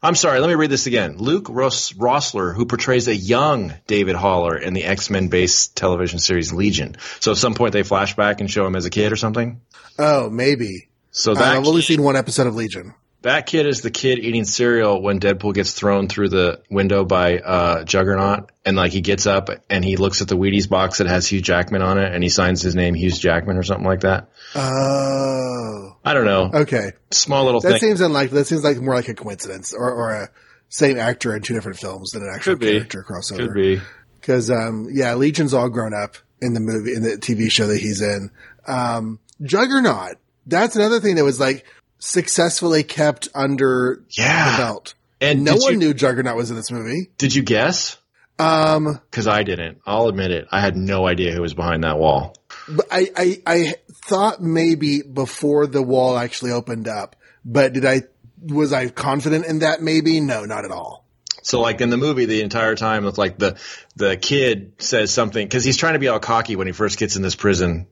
I'm 0.01 0.15
sorry. 0.15 0.39
Let 0.39 0.47
me 0.47 0.55
read 0.55 0.69
this 0.69 0.87
again. 0.87 1.17
Luke 1.17 1.47
Ross, 1.49 1.91
Roessler, 1.91 2.55
who 2.55 2.65
portrays 2.65 3.07
a 3.09 3.15
young 3.15 3.73
David 3.87 4.15
Haller 4.15 4.57
in 4.57 4.73
the 4.73 4.85
X-Men 4.85 5.27
based 5.27 5.75
television 5.75 6.19
series 6.19 6.53
Legion. 6.53 6.95
So 7.19 7.31
at 7.31 7.37
some 7.37 7.53
point 7.53 7.73
they 7.73 7.83
flash 7.83 8.15
back 8.15 8.39
and 8.39 8.49
show 8.49 8.65
him 8.65 8.75
as 8.77 8.85
a 8.85 8.89
kid 8.89 9.11
or 9.11 9.17
something. 9.17 9.59
Oh, 9.97 10.29
maybe. 10.29 10.87
So 11.11 11.33
Uh, 11.33 11.39
I've 11.41 11.67
only 11.67 11.81
seen 11.81 12.01
one 12.01 12.15
episode 12.15 12.47
of 12.47 12.55
Legion. 12.55 12.93
That 13.21 13.45
kid 13.47 13.67
is 13.67 13.81
the 13.81 13.91
kid 13.91 14.19
eating 14.19 14.45
cereal 14.45 15.01
when 15.01 15.19
Deadpool 15.19 15.53
gets 15.53 15.73
thrown 15.73 16.07
through 16.07 16.29
the 16.29 16.61
window 16.69 17.03
by 17.03 17.37
uh, 17.39 17.83
Juggernaut, 17.83 18.49
and 18.65 18.77
like 18.77 18.91
he 18.93 19.01
gets 19.01 19.25
up 19.27 19.49
and 19.69 19.83
he 19.83 19.97
looks 19.97 20.21
at 20.21 20.27
the 20.29 20.35
Wheaties 20.37 20.69
box 20.69 20.99
that 20.99 21.07
has 21.07 21.27
Hugh 21.27 21.41
Jackman 21.41 21.81
on 21.81 21.97
it, 21.99 22.13
and 22.13 22.23
he 22.23 22.29
signs 22.29 22.61
his 22.61 22.75
name 22.75 22.93
Hugh 22.95 23.11
Jackman 23.11 23.57
or 23.57 23.63
something 23.63 23.85
like 23.85 24.01
that. 24.01 24.29
Oh, 24.55 25.97
I 26.05 26.13
don't 26.13 26.25
know. 26.25 26.49
okay. 26.61 26.93
Small 27.11 27.45
little 27.45 27.61
That 27.61 27.73
thing. 27.73 27.79
seems 27.79 28.01
unlikely. 28.01 28.37
That 28.39 28.45
seems 28.45 28.63
like 28.63 28.77
more 28.77 28.95
like 28.95 29.09
a 29.09 29.13
coincidence 29.13 29.73
or, 29.73 29.91
or 29.91 30.11
a 30.11 30.29
same 30.69 30.97
actor 30.97 31.35
in 31.35 31.41
two 31.41 31.53
different 31.53 31.77
films 31.79 32.11
than 32.11 32.23
an 32.23 32.29
actual 32.33 32.53
Could 32.53 32.59
be. 32.61 32.71
character 32.71 33.05
crossover. 33.07 33.37
Could 33.47 33.53
be. 33.53 33.81
Cause, 34.21 34.49
um, 34.51 34.87
yeah, 34.91 35.13
Legion's 35.15 35.53
all 35.53 35.69
grown 35.69 35.93
up 35.93 36.15
in 36.41 36.53
the 36.53 36.59
movie, 36.59 36.93
in 36.93 37.01
the 37.03 37.11
TV 37.17 37.49
show 37.51 37.67
that 37.67 37.79
he's 37.79 38.01
in. 38.01 38.31
Um, 38.67 39.19
Juggernaut. 39.41 40.17
That's 40.45 40.75
another 40.75 40.99
thing 40.99 41.15
that 41.15 41.23
was 41.23 41.39
like 41.39 41.65
successfully 41.99 42.83
kept 42.83 43.27
under 43.35 44.03
Yeah. 44.09 44.51
the 44.51 44.57
belt. 44.63 44.93
And 45.21 45.43
No 45.43 45.55
one 45.57 45.73
you, 45.73 45.77
knew 45.79 45.93
Juggernaut 45.93 46.35
was 46.37 46.49
in 46.49 46.55
this 46.55 46.71
movie. 46.71 47.09
Did 47.17 47.35
you 47.35 47.43
guess? 47.43 47.97
Um, 48.39 48.99
Because 49.11 49.27
I 49.27 49.43
didn't. 49.43 49.79
I'll 49.85 50.07
admit 50.07 50.31
it. 50.31 50.47
I 50.49 50.61
had 50.61 50.77
no 50.77 51.05
idea 51.05 51.33
who 51.33 51.41
was 51.41 51.53
behind 51.53 51.83
that 51.83 51.97
wall. 51.99 52.35
but 52.69 52.85
I, 52.89 53.11
I, 53.15 53.41
I 53.45 53.73
thought 54.05 54.41
maybe 54.41 55.01
before 55.01 55.67
the 55.67 55.81
wall 55.83 56.17
actually 56.17 56.51
opened 56.51 56.87
up, 56.87 57.17
but 57.43 57.73
did 57.73 57.85
I, 57.85 58.03
was 58.41 58.71
I 58.71 58.87
confident 58.87 59.45
in 59.45 59.59
that? 59.59 59.81
Maybe? 59.81 60.21
No, 60.21 60.45
not 60.45 60.63
at 60.63 60.71
all. 60.71 61.05
So 61.41 61.59
like 61.61 61.81
in 61.81 61.89
the 61.89 61.97
movie, 61.97 62.25
the 62.25 62.41
entire 62.41 62.75
time, 62.75 63.05
it's 63.05 63.17
like 63.17 63.37
the 63.37 63.57
the 63.95 64.17
kid 64.17 64.73
says 64.77 65.09
something 65.11 65.45
because 65.45 65.63
he's 65.63 65.77
trying 65.77 65.93
to 65.93 65.99
be 65.99 66.07
all 66.07 66.19
cocky 66.19 66.55
when 66.55 66.67
he 66.67 66.73
first 66.73 66.99
gets 66.99 67.15
in 67.15 67.21
this 67.21 67.35
prison, 67.35 67.87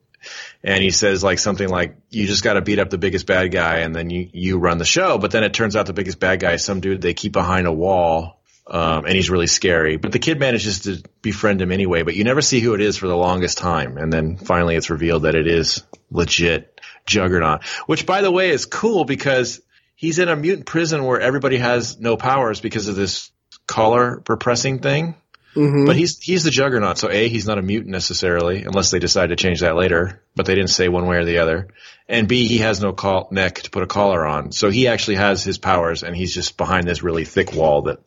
and 0.64 0.84
he 0.84 0.92
says 0.92 1.24
like 1.24 1.40
something 1.40 1.68
like, 1.68 1.96
"You 2.10 2.28
just 2.28 2.44
got 2.44 2.54
to 2.54 2.62
beat 2.62 2.80
up 2.80 2.90
the 2.90 2.98
biggest 2.98 3.26
bad 3.26 3.52
guy, 3.52 3.78
and 3.80 3.96
then 3.96 4.10
you 4.10 4.30
you 4.34 4.60
run 4.60 4.78
the 4.78 4.86
show." 4.86 5.18
But 5.18 5.32
then 5.32 5.44
it 5.44 5.54
turns 5.54 5.76
out 5.76 5.86
the 5.86 5.94
biggest 5.94 6.20
bad 6.20 6.40
guy 6.40 6.54
is 6.54 6.64
some 6.64 6.80
dude 6.80 7.02
they 7.02 7.14
keep 7.14 7.34
behind 7.34 7.68
a 7.68 7.72
wall, 7.72 8.40
um, 8.68 9.06
and 9.06 9.14
he's 9.14 9.30
really 9.30 9.48
scary. 9.48 9.98
But 9.98 10.12
the 10.12 10.20
kid 10.20 10.40
manages 10.40 10.82
to 10.82 11.02
befriend 11.22 11.62
him 11.62 11.72
anyway. 11.72 12.04
But 12.04 12.16
you 12.16 12.24
never 12.24 12.42
see 12.42 12.60
who 12.60 12.74
it 12.74 12.82
is 12.82 12.98
for 12.98 13.08
the 13.08 13.18
longest 13.18 13.58
time, 13.58 13.98
and 13.98 14.12
then 14.12 14.38
finally 14.38 14.76
it's 14.76 14.90
revealed 14.90 15.24
that 15.24 15.36
it 15.36 15.48
is 15.48 15.84
legit 16.12 16.80
Juggernaut. 17.06 17.64
Which, 17.86 18.06
by 18.06 18.22
the 18.22 18.32
way, 18.32 18.50
is 18.50 18.66
cool 18.66 19.06
because 19.06 19.62
he's 19.96 20.20
in 20.20 20.30
a 20.30 20.36
mutant 20.36 20.66
prison 20.66 21.04
where 21.04 21.20
everybody 21.20 21.58
has 21.58 22.00
no 22.00 22.18
powers 22.18 22.62
because 22.62 22.88
of 22.88 22.96
this 22.96 23.32
collar 23.68 24.24
repressing 24.28 24.80
thing. 24.80 25.16
Mm-hmm. 25.58 25.86
But 25.86 25.96
he's 25.96 26.20
he's 26.20 26.44
the 26.44 26.52
juggernaut, 26.52 27.00
so 27.00 27.10
A, 27.10 27.30
he's 27.30 27.48
not 27.48 27.58
a 27.58 27.64
mutant 27.64 27.92
necessarily, 27.92 28.64
unless 28.64 28.92
they 28.92 29.00
decide 29.00 29.30
to 29.30 29.36
change 29.36 29.62
that 29.62 29.76
later. 29.76 30.22
But 30.36 30.46
they 30.46 30.54
didn't 30.54 30.70
say 30.70 30.88
one 30.88 31.08
way 31.08 31.18
or 31.18 31.26
the 31.26 31.40
other. 31.40 31.70
And 32.08 32.28
B, 32.28 32.48
he 32.48 32.60
has 32.60 32.80
no 32.80 32.94
call, 32.94 33.28
neck 33.32 33.64
to 33.64 33.72
put 33.72 33.82
a 33.82 33.88
collar 33.88 34.24
on, 34.24 34.52
so 34.52 34.70
he 34.70 34.88
actually 34.88 35.16
has 35.16 35.44
his 35.44 35.58
powers, 35.58 36.04
and 36.04 36.16
he's 36.16 36.34
just 36.34 36.58
behind 36.58 36.88
this 36.88 37.02
really 37.02 37.26
thick 37.26 37.54
wall 37.54 37.82
that, 37.84 38.00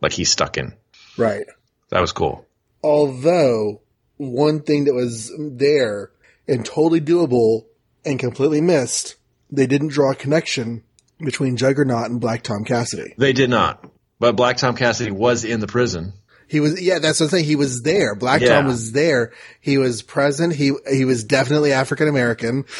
like, 0.00 0.12
he's 0.12 0.30
stuck 0.30 0.56
in. 0.56 0.72
Right. 1.18 1.44
That 1.90 2.00
was 2.00 2.12
cool. 2.12 2.46
Although 2.82 3.82
one 4.16 4.62
thing 4.62 4.86
that 4.86 4.94
was 4.94 5.30
there 5.38 6.10
and 6.48 6.64
totally 6.64 7.02
doable 7.02 7.66
and 8.04 8.18
completely 8.18 8.62
missed, 8.62 9.16
they 9.50 9.66
didn't 9.66 9.88
draw 9.88 10.12
a 10.12 10.16
connection 10.16 10.82
between 11.18 11.56
Juggernaut 11.56 12.10
and 12.10 12.20
Black 12.20 12.42
Tom 12.42 12.64
Cassidy. 12.64 13.14
They 13.18 13.34
did 13.34 13.50
not, 13.50 13.84
but 14.18 14.36
Black 14.36 14.56
Tom 14.56 14.74
Cassidy 14.74 15.10
was 15.10 15.44
in 15.44 15.60
the 15.60 15.66
prison. 15.66 16.14
He 16.48 16.60
was, 16.60 16.80
yeah, 16.80 16.98
that's 16.98 17.20
what 17.20 17.26
I'm 17.26 17.30
saying. 17.30 17.44
He 17.44 17.56
was 17.56 17.82
there. 17.82 18.14
Black 18.14 18.40
Yeah. 18.40 18.56
Tom 18.56 18.66
was 18.66 18.92
there. 18.92 19.32
He 19.60 19.78
was 19.78 20.02
present. 20.02 20.54
He, 20.54 20.72
he 20.90 21.04
was 21.04 21.24
definitely 21.24 21.72
African 21.72 22.08
American. 22.08 22.64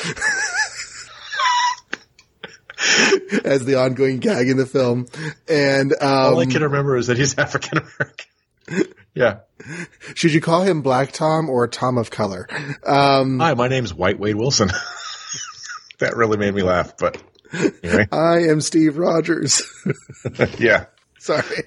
as 3.44 3.64
the 3.64 3.76
ongoing 3.76 4.18
gag 4.18 4.48
in 4.48 4.56
the 4.56 4.66
film. 4.66 5.06
And 5.48 5.94
All 6.00 6.40
I 6.40 6.44
um, 6.44 6.50
can 6.50 6.62
remember 6.62 6.96
is 6.96 7.08
that 7.08 7.18
he's 7.18 7.34
African 7.38 7.78
American. 7.78 8.94
yeah. 9.14 9.40
should 10.14 10.32
you 10.32 10.40
call 10.40 10.62
him 10.62 10.82
Black 10.82 11.12
Tom 11.12 11.50
or 11.50 11.66
Tom 11.68 11.98
of 11.98 12.10
Color? 12.10 12.48
Um, 12.86 13.38
Hi, 13.40 13.54
my 13.54 13.68
name's 13.68 13.92
White 13.92 14.18
Wade 14.18 14.36
Wilson. 14.36 14.68
that 15.98 16.16
really 16.16 16.36
made 16.36 16.54
me 16.54 16.62
laugh, 16.62 16.96
but 16.96 17.20
anyway. 17.82 18.06
I 18.12 18.50
am 18.50 18.60
Steve 18.60 18.98
Rogers. 18.98 19.62
yeah. 20.58 20.86
Sorry. 21.18 21.64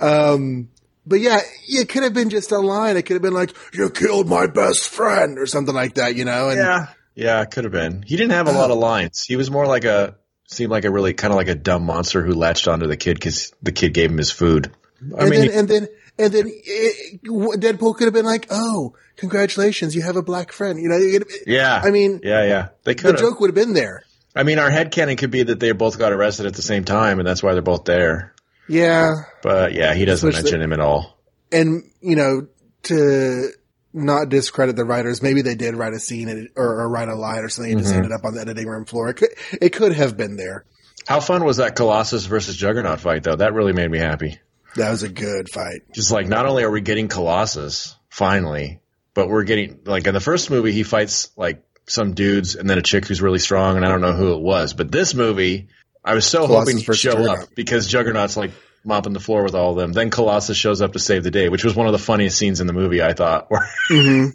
Um, 0.00 0.68
but 1.06 1.20
yeah, 1.20 1.40
it 1.68 1.88
could 1.88 2.02
have 2.02 2.14
been 2.14 2.30
just 2.30 2.52
a 2.52 2.58
line. 2.58 2.96
It 2.96 3.02
could 3.02 3.14
have 3.14 3.22
been 3.22 3.34
like, 3.34 3.54
"You 3.72 3.90
killed 3.90 4.28
my 4.28 4.46
best 4.46 4.88
friend" 4.88 5.38
or 5.38 5.46
something 5.46 5.74
like 5.74 5.94
that, 5.94 6.16
you 6.16 6.24
know. 6.24 6.48
And 6.50 6.58
Yeah. 6.58 6.86
Yeah, 7.14 7.42
it 7.42 7.50
could 7.50 7.64
have 7.64 7.72
been. 7.72 8.02
He 8.02 8.16
didn't 8.16 8.30
have 8.30 8.46
a 8.46 8.52
lot 8.52 8.70
of 8.70 8.78
lines. 8.78 9.24
He 9.24 9.34
was 9.34 9.50
more 9.50 9.66
like 9.66 9.84
a, 9.84 10.14
seemed 10.46 10.70
like 10.70 10.84
a 10.84 10.90
really 10.90 11.14
kind 11.14 11.32
of 11.32 11.36
like 11.36 11.48
a 11.48 11.56
dumb 11.56 11.82
monster 11.84 12.24
who 12.24 12.32
latched 12.32 12.68
onto 12.68 12.86
the 12.86 12.96
kid 12.96 13.14
because 13.14 13.52
the 13.60 13.72
kid 13.72 13.92
gave 13.92 14.12
him 14.12 14.18
his 14.18 14.30
food. 14.30 14.70
I 15.18 15.22
and 15.22 15.30
mean, 15.30 15.40
then 15.40 15.58
and 15.58 15.68
then 15.68 15.88
and 16.16 16.32
then 16.32 16.44
it, 16.48 17.22
Deadpool 17.24 17.96
could 17.96 18.04
have 18.04 18.14
been 18.14 18.24
like, 18.24 18.46
"Oh, 18.50 18.94
congratulations, 19.16 19.96
you 19.96 20.02
have 20.02 20.14
a 20.14 20.22
black 20.22 20.52
friend." 20.52 20.80
You 20.80 20.88
know, 20.88 20.96
it, 20.96 21.24
yeah. 21.44 21.80
I 21.82 21.90
mean, 21.90 22.20
yeah, 22.22 22.44
yeah. 22.44 22.68
They 22.84 22.94
the 22.94 23.02
could 23.02 23.14
have. 23.14 23.20
joke 23.20 23.40
would 23.40 23.48
have 23.48 23.54
been 23.54 23.74
there. 23.74 24.04
I 24.36 24.44
mean, 24.44 24.60
our 24.60 24.70
headcanon 24.70 25.18
could 25.18 25.32
be 25.32 25.42
that 25.42 25.58
they 25.58 25.72
both 25.72 25.98
got 25.98 26.12
arrested 26.12 26.46
at 26.46 26.54
the 26.54 26.62
same 26.62 26.84
time 26.84 27.18
and 27.18 27.26
that's 27.26 27.42
why 27.42 27.54
they're 27.54 27.62
both 27.62 27.84
there. 27.84 28.32
Yeah, 28.68 29.14
But 29.42 29.72
yeah, 29.72 29.94
he 29.94 30.04
doesn't 30.04 30.28
Especially- 30.28 30.50
mention 30.52 30.62
him 30.62 30.72
at 30.72 30.80
all. 30.80 31.18
and 31.50 31.82
you 32.00 32.16
know, 32.16 32.46
to 32.84 33.48
not 33.94 34.28
discredit 34.28 34.76
the 34.76 34.84
writers, 34.84 35.22
maybe 35.22 35.42
they 35.42 35.54
did 35.54 35.74
write 35.74 35.94
a 35.94 35.98
scene 35.98 36.48
or, 36.56 36.82
or 36.82 36.88
write 36.88 37.08
a 37.08 37.14
line 37.14 37.42
or 37.42 37.48
something 37.48 37.72
and 37.72 37.80
just 37.80 37.92
Mhm. 37.92 37.96
ended 37.98 38.12
up 38.12 38.24
on 38.24 38.34
the 38.34 38.40
editing 38.42 38.66
room 38.68 38.84
floor. 38.84 39.08
It 39.08 39.14
could, 39.14 39.30
it 39.60 39.70
could 39.70 39.92
have 39.94 40.16
been 40.16 40.36
there. 40.36 40.64
How 41.06 41.20
fun 41.20 41.44
was 41.44 41.56
that 41.56 41.74
Colossus 41.74 42.26
versus 42.26 42.54
Juggernaut 42.56 43.00
fight 43.00 43.22
though? 43.22 43.36
That 43.36 43.54
really 43.54 43.72
made 43.72 43.90
me 43.90 43.98
happy. 43.98 44.38
That 44.76 44.90
was 44.90 45.02
a 45.02 45.08
good 45.08 45.48
fight. 45.50 45.82
Just 45.94 46.10
like 46.10 46.28
not 46.28 46.44
only 46.46 46.62
are 46.62 46.70
we 46.70 46.82
getting 46.82 47.08
Colossus 47.08 47.96
finally, 48.10 48.80
but 49.14 49.28
we're 49.28 49.44
getting 49.44 49.80
like 49.86 50.06
in 50.06 50.12
the 50.14 50.20
first 50.20 50.50
movie 50.50 50.72
he 50.72 50.82
fights 50.82 51.30
like 51.36 51.62
some 51.86 52.12
dudes 52.12 52.54
and 52.54 52.68
then 52.68 52.76
a 52.78 52.82
chick 52.82 53.06
who's 53.06 53.22
really 53.22 53.38
strong 53.38 53.76
and 53.76 53.84
I 53.84 53.88
don't 53.88 54.02
know 54.02 54.12
who 54.12 54.34
it 54.34 54.40
was. 54.42 54.74
But 54.74 54.92
this 54.92 55.14
movie, 55.14 55.68
I 56.04 56.14
was 56.14 56.26
so 56.26 56.46
Colossus 56.46 56.72
hoping 56.74 56.76
he'd 56.78 56.96
show 56.96 57.12
Juggernaut. 57.12 57.38
up 57.40 57.54
because 57.54 57.86
Juggernaut's 57.86 58.36
like 58.36 58.52
mopping 58.84 59.12
the 59.12 59.20
floor 59.20 59.42
with 59.42 59.54
all 59.54 59.72
of 59.72 59.76
them. 59.76 59.92
Then 59.92 60.10
Colossus 60.10 60.56
shows 60.56 60.80
up 60.80 60.92
to 60.94 60.98
save 60.98 61.24
the 61.24 61.30
day, 61.30 61.48
which 61.48 61.64
was 61.64 61.74
one 61.74 61.86
of 61.86 61.92
the 61.92 61.98
funniest 61.98 62.38
scenes 62.38 62.60
in 62.60 62.66
the 62.66 62.72
movie, 62.72 63.02
I 63.02 63.12
thought, 63.12 63.50
where, 63.50 63.68
hmm 63.88 64.26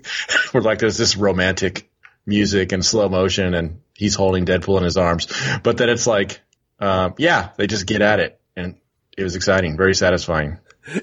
where 0.51 0.63
like 0.63 0.79
there's 0.79 0.97
this 0.97 1.15
romantic 1.17 1.89
music 2.25 2.71
and 2.71 2.85
slow 2.85 3.09
motion 3.09 3.53
and 3.53 3.81
he's 3.93 4.15
holding 4.15 4.45
Deadpool 4.45 4.77
in 4.77 4.83
his 4.83 4.97
arms. 4.97 5.27
But 5.63 5.77
then 5.77 5.89
it's 5.89 6.07
like, 6.07 6.41
um, 6.79 7.15
yeah, 7.17 7.49
they 7.57 7.67
just 7.67 7.85
get 7.85 8.01
at 8.01 8.19
it 8.19 8.39
and 8.55 8.75
it 9.17 9.23
was 9.23 9.35
exciting, 9.35 9.77
very 9.77 9.95
satisfying. 9.95 10.59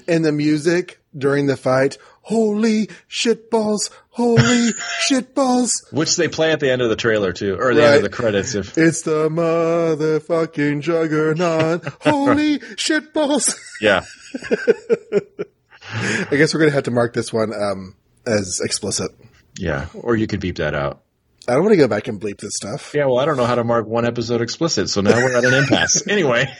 And 0.07 0.23
the 0.23 0.31
music 0.31 1.00
during 1.17 1.47
the 1.47 1.57
fight, 1.57 1.97
holy 2.21 2.87
shitballs, 3.09 3.89
holy 4.09 4.71
shitballs. 5.09 5.69
Which 5.91 6.15
they 6.15 6.27
play 6.27 6.51
at 6.51 6.59
the 6.59 6.71
end 6.71 6.81
of 6.81 6.89
the 6.89 6.95
trailer 6.95 7.33
too, 7.33 7.57
or 7.59 7.73
the 7.73 7.83
end 7.85 7.95
of 7.97 8.03
the 8.03 8.09
credits. 8.09 8.55
If 8.55 8.77
It's 8.77 9.01
the 9.01 9.29
motherfucking 9.29 10.81
juggernaut. 10.81 11.83
Holy 12.01 12.59
shitballs. 12.59 13.57
yeah, 13.81 14.01
I 16.31 16.35
guess 16.37 16.53
we're 16.53 16.65
to 16.65 16.71
have 16.71 16.83
to 16.83 16.91
mark 16.91 17.13
this 17.13 17.33
one, 17.33 17.53
um, 17.53 17.95
as 18.25 18.61
explicit. 18.63 19.11
yeah, 19.57 19.87
or 19.93 20.15
you 20.15 20.27
could 20.27 20.39
beep 20.39 20.57
that 20.57 20.73
out. 20.73 21.01
I 21.47 21.53
don't 21.53 21.63
want 21.63 21.73
to 21.73 21.77
go 21.77 21.87
back 21.87 22.07
and 22.07 22.21
bleep 22.21 22.37
this 22.39 22.53
stuff. 22.55 22.93
Yeah, 22.93 23.05
well, 23.05 23.17
I 23.19 23.25
don't 23.25 23.35
know 23.35 23.45
how 23.45 23.55
to 23.55 23.63
mark 23.63 23.87
one 23.87 24.05
episode 24.05 24.41
explicit, 24.41 24.89
so 24.89 25.01
now 25.01 25.15
we're 25.17 25.35
at 25.35 25.43
an 25.43 25.53
impasse. 25.55 26.07
Anyway, 26.07 26.51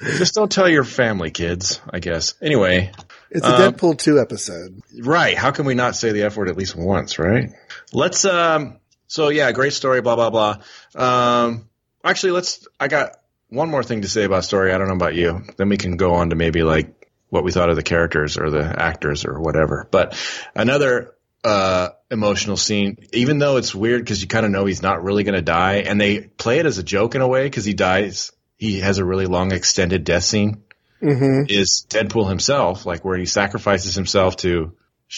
just 0.00 0.34
don't 0.34 0.50
tell 0.50 0.68
your 0.68 0.84
family, 0.84 1.30
kids. 1.30 1.80
I 1.88 2.00
guess. 2.00 2.34
Anyway, 2.42 2.92
It's 3.30 3.46
a 3.46 3.54
Um, 3.66 3.72
Deadpool 3.74 3.98
2 3.98 4.20
episode. 4.20 4.80
right? 5.02 5.36
How 5.36 5.50
can 5.50 5.64
we 5.66 5.74
not 5.74 5.96
say 5.96 6.12
the 6.12 6.22
F 6.22 6.36
word 6.36 6.48
at 6.48 6.56
least 6.56 6.76
once? 6.76 7.18
Right? 7.18 7.50
Let's. 7.92 8.24
Um. 8.24 8.78
So 9.06 9.28
yeah, 9.28 9.50
great 9.52 9.72
story. 9.72 10.00
Blah 10.00 10.16
blah 10.16 10.30
blah. 10.30 10.56
Um. 10.94 11.68
Actually, 12.04 12.32
let's. 12.32 12.66
I 12.80 12.88
got 12.88 13.16
one 13.48 13.70
more 13.70 13.82
thing 13.82 14.02
to 14.02 14.08
say 14.08 14.24
about 14.24 14.44
story. 14.44 14.72
I 14.72 14.78
don't 14.78 14.88
know 14.88 14.94
about 14.94 15.14
you. 15.14 15.42
Then 15.56 15.68
we 15.68 15.76
can 15.76 15.96
go 15.96 16.14
on 16.14 16.30
to 16.30 16.36
maybe 16.36 16.62
like 16.62 16.94
what 17.30 17.44
we 17.44 17.52
thought 17.52 17.68
of 17.70 17.76
the 17.76 17.82
characters 17.82 18.38
or 18.38 18.50
the 18.50 18.62
actors 18.64 19.24
or 19.24 19.40
whatever. 19.40 19.86
But 19.90 20.16
another 20.54 21.14
uh 21.44 21.90
emotional 22.10 22.56
scene, 22.56 22.96
even 23.12 23.38
though 23.38 23.58
it's 23.58 23.74
weird 23.74 24.02
because 24.02 24.20
you 24.22 24.28
kind 24.28 24.44
of 24.46 24.52
know 24.52 24.64
he's 24.64 24.82
not 24.82 25.02
really 25.04 25.24
going 25.24 25.34
to 25.36 25.42
die, 25.42 25.76
and 25.86 26.00
they 26.00 26.20
play 26.20 26.58
it 26.58 26.66
as 26.66 26.78
a 26.78 26.82
joke 26.82 27.14
in 27.14 27.20
a 27.20 27.28
way 27.28 27.44
because 27.44 27.64
he 27.64 27.74
dies. 27.74 28.32
He 28.56 28.80
has 28.80 28.98
a 28.98 29.04
really 29.04 29.26
long 29.26 29.52
extended 29.52 30.04
death 30.04 30.24
scene. 30.24 30.62
Hmm 31.00 31.44
Is 31.48 31.86
Deadpool 31.88 32.28
himself, 32.28 32.86
like 32.86 33.04
where 33.04 33.18
he 33.18 33.26
sacrifices 33.26 33.94
himself 33.94 34.36
to 34.38 34.74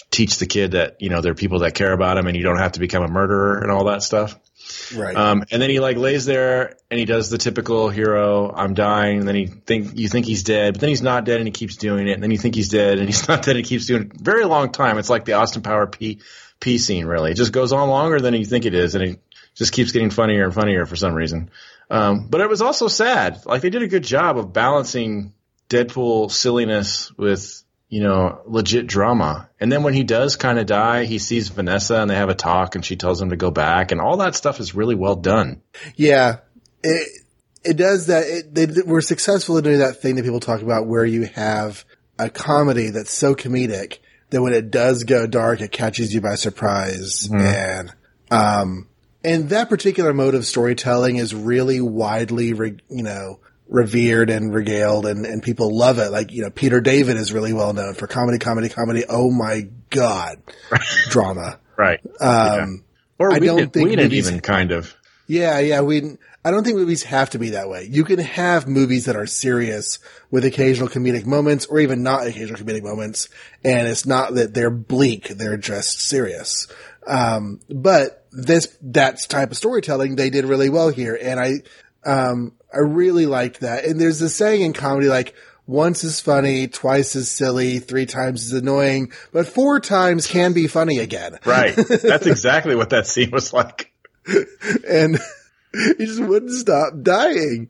teach 0.09 0.37
the 0.37 0.45
kid 0.45 0.71
that 0.71 0.97
you 0.99 1.09
know 1.09 1.21
there 1.21 1.33
are 1.33 1.35
people 1.35 1.59
that 1.59 1.75
care 1.75 1.91
about 1.91 2.17
him, 2.17 2.27
and 2.27 2.35
you 2.37 2.43
don't 2.43 2.59
have 2.59 2.73
to 2.73 2.79
become 2.79 3.03
a 3.03 3.07
murderer 3.07 3.59
and 3.59 3.71
all 3.71 3.85
that 3.85 4.03
stuff. 4.03 4.37
Right. 4.95 5.15
Um, 5.15 5.43
and 5.51 5.61
then 5.61 5.69
he 5.69 5.79
like 5.79 5.97
lays 5.97 6.25
there 6.25 6.75
and 6.89 6.99
he 6.99 7.05
does 7.05 7.29
the 7.29 7.37
typical 7.37 7.89
hero, 7.89 8.53
I'm 8.53 8.73
dying. 8.73 9.19
And 9.19 9.27
then 9.27 9.35
he 9.35 9.47
think, 9.47 9.97
you 9.97 10.07
think 10.07 10.25
he's 10.25 10.43
dead, 10.43 10.73
but 10.73 10.81
then 10.81 10.89
he's 10.89 11.01
not 11.01 11.25
dead 11.25 11.37
and 11.37 11.47
he 11.47 11.51
keeps 11.51 11.75
doing 11.77 12.07
it. 12.07 12.13
And 12.13 12.23
then 12.23 12.31
you 12.31 12.37
think 12.37 12.55
he's 12.55 12.69
dead 12.69 12.99
and 12.99 13.07
he's 13.07 13.27
not 13.27 13.43
dead 13.43 13.55
and 13.55 13.65
he 13.65 13.69
keeps 13.69 13.85
doing 13.85 14.03
it. 14.03 14.21
Very 14.21 14.45
long 14.45 14.71
time. 14.71 14.97
It's 14.97 15.09
like 15.09 15.25
the 15.25 15.33
Austin 15.33 15.61
Power 15.61 15.87
P, 15.87 16.19
P 16.59 16.77
scene 16.77 17.05
really. 17.05 17.31
It 17.31 17.37
just 17.37 17.53
goes 17.53 17.71
on 17.71 17.89
longer 17.89 18.19
than 18.19 18.33
you 18.33 18.45
think 18.45 18.65
it 18.65 18.73
is. 18.73 18.95
And 18.95 19.03
it 19.03 19.19
just 19.55 19.73
keeps 19.73 19.91
getting 19.91 20.09
funnier 20.09 20.45
and 20.45 20.53
funnier 20.53 20.85
for 20.85 20.95
some 20.95 21.13
reason. 21.13 21.49
Um, 21.89 22.27
but 22.29 22.41
it 22.41 22.49
was 22.49 22.61
also 22.61 22.87
sad. 22.87 23.45
Like 23.45 23.61
they 23.61 23.69
did 23.69 23.81
a 23.81 23.87
good 23.87 24.03
job 24.03 24.37
of 24.37 24.53
balancing 24.53 25.33
Deadpool 25.71 26.29
silliness 26.29 27.11
with, 27.17 27.63
you 27.87 28.03
know, 28.03 28.41
legit 28.45 28.87
drama. 28.87 29.49
And 29.57 29.71
then 29.71 29.83
when 29.83 29.93
he 29.93 30.03
does 30.03 30.35
kind 30.35 30.59
of 30.59 30.65
die, 30.65 31.05
he 31.05 31.17
sees 31.17 31.47
Vanessa 31.47 31.95
and 32.01 32.09
they 32.09 32.15
have 32.15 32.29
a 32.29 32.35
talk 32.35 32.75
and 32.75 32.85
she 32.85 32.97
tells 32.97 33.21
him 33.21 33.29
to 33.29 33.37
go 33.37 33.51
back 33.51 33.91
and 33.91 34.01
all 34.01 34.17
that 34.17 34.35
stuff 34.35 34.59
is 34.59 34.75
really 34.75 34.95
well 34.95 35.15
done. 35.15 35.61
Yeah, 35.95 36.39
it 36.83 37.07
it 37.63 37.77
does 37.77 38.07
that. 38.07 38.23
It, 38.27 38.53
they 38.53 38.67
were 38.85 39.01
successful 39.01 39.57
in 39.57 39.63
doing 39.63 39.79
that 39.79 40.01
thing 40.01 40.15
that 40.15 40.23
people 40.23 40.41
talk 40.41 40.61
about, 40.61 40.87
where 40.87 41.05
you 41.05 41.23
have 41.35 41.85
a 42.19 42.29
comedy 42.29 42.89
that's 42.89 43.13
so 43.13 43.33
comedic 43.33 43.99
that 44.29 44.41
when 44.41 44.53
it 44.53 44.71
does 44.71 45.05
go 45.05 45.25
dark, 45.25 45.61
it 45.61 45.71
catches 45.71 46.13
you 46.13 46.21
by 46.21 46.35
surprise, 46.35 47.29
and 47.31 47.93
um, 48.29 48.87
and 49.23 49.49
that 49.49 49.69
particular 49.69 50.13
mode 50.13 50.35
of 50.35 50.45
storytelling 50.45 51.17
is 51.17 51.33
really 51.33 51.79
widely, 51.79 52.53
re, 52.53 52.77
you 52.89 53.03
know. 53.03 53.39
Revered 53.71 54.29
and 54.29 54.53
regaled, 54.53 55.05
and, 55.05 55.25
and 55.25 55.41
people 55.41 55.73
love 55.75 55.97
it. 55.97 56.11
Like 56.11 56.31
you 56.33 56.41
know, 56.41 56.49
Peter 56.49 56.81
David 56.81 57.15
is 57.15 57.31
really 57.31 57.53
well 57.53 57.71
known 57.71 57.93
for 57.93 58.05
comedy, 58.05 58.37
comedy, 58.37 58.67
comedy. 58.67 59.05
Oh 59.07 59.31
my 59.31 59.69
god, 59.89 60.41
drama. 61.09 61.57
Right. 61.77 62.01
Um, 62.19 62.83
Or 63.17 63.31
I 63.33 63.39
we 63.39 63.47
don't 63.47 63.57
did, 63.59 63.73
think 63.73 63.85
we 63.85 63.95
didn't 63.95 64.11
movies- 64.11 64.27
even 64.27 64.41
kind 64.41 64.71
of. 64.73 64.93
Yeah, 65.25 65.59
yeah, 65.59 65.79
we. 65.81 66.17
I 66.43 66.51
don't 66.51 66.65
think 66.65 66.75
movies 66.75 67.03
have 67.03 67.29
to 67.29 67.39
be 67.39 67.51
that 67.51 67.69
way. 67.69 67.87
You 67.89 68.03
can 68.03 68.19
have 68.19 68.67
movies 68.67 69.05
that 69.05 69.15
are 69.15 69.25
serious 69.27 69.99
with 70.31 70.43
occasional 70.43 70.89
comedic 70.89 71.25
moments, 71.25 71.65
or 71.67 71.79
even 71.79 72.03
not 72.03 72.27
occasional 72.27 72.59
comedic 72.59 72.83
moments, 72.83 73.29
and 73.63 73.87
it's 73.87 74.05
not 74.05 74.33
that 74.35 74.53
they're 74.53 74.69
bleak; 74.69 75.29
they're 75.29 75.55
just 75.55 76.01
serious. 76.01 76.67
Um, 77.07 77.61
but 77.69 78.25
this 78.33 78.75
that 78.81 79.19
type 79.29 79.51
of 79.51 79.57
storytelling 79.57 80.17
they 80.17 80.29
did 80.29 80.43
really 80.43 80.67
well 80.69 80.89
here, 80.89 81.17
and 81.21 81.39
I, 81.39 81.53
um, 82.05 82.51
I 82.73 82.79
really 82.79 83.25
liked 83.25 83.59
that. 83.61 83.85
And 83.85 83.99
there's 83.99 84.19
this 84.19 84.35
saying 84.35 84.61
in 84.61 84.73
comedy 84.73 85.07
like. 85.07 85.33
Once 85.67 86.03
is 86.03 86.19
funny, 86.19 86.67
twice 86.67 87.15
is 87.15 87.31
silly, 87.31 87.77
three 87.79 88.07
times 88.07 88.43
is 88.45 88.51
annoying, 88.51 89.09
but 89.31 89.47
four 89.47 89.79
times 89.79 90.27
can 90.27 90.51
be 90.51 90.67
funny 90.67 90.97
again. 90.97 91.37
Right. 91.45 91.73
That's 92.03 92.25
exactly 92.25 92.75
what 92.75 92.89
that 92.89 93.07
scene 93.07 93.29
was 93.31 93.53
like. 93.53 93.93
and 94.85 95.17
he 95.71 96.05
just 96.05 96.19
wouldn't 96.19 96.51
stop 96.51 96.93
dying. 97.03 97.69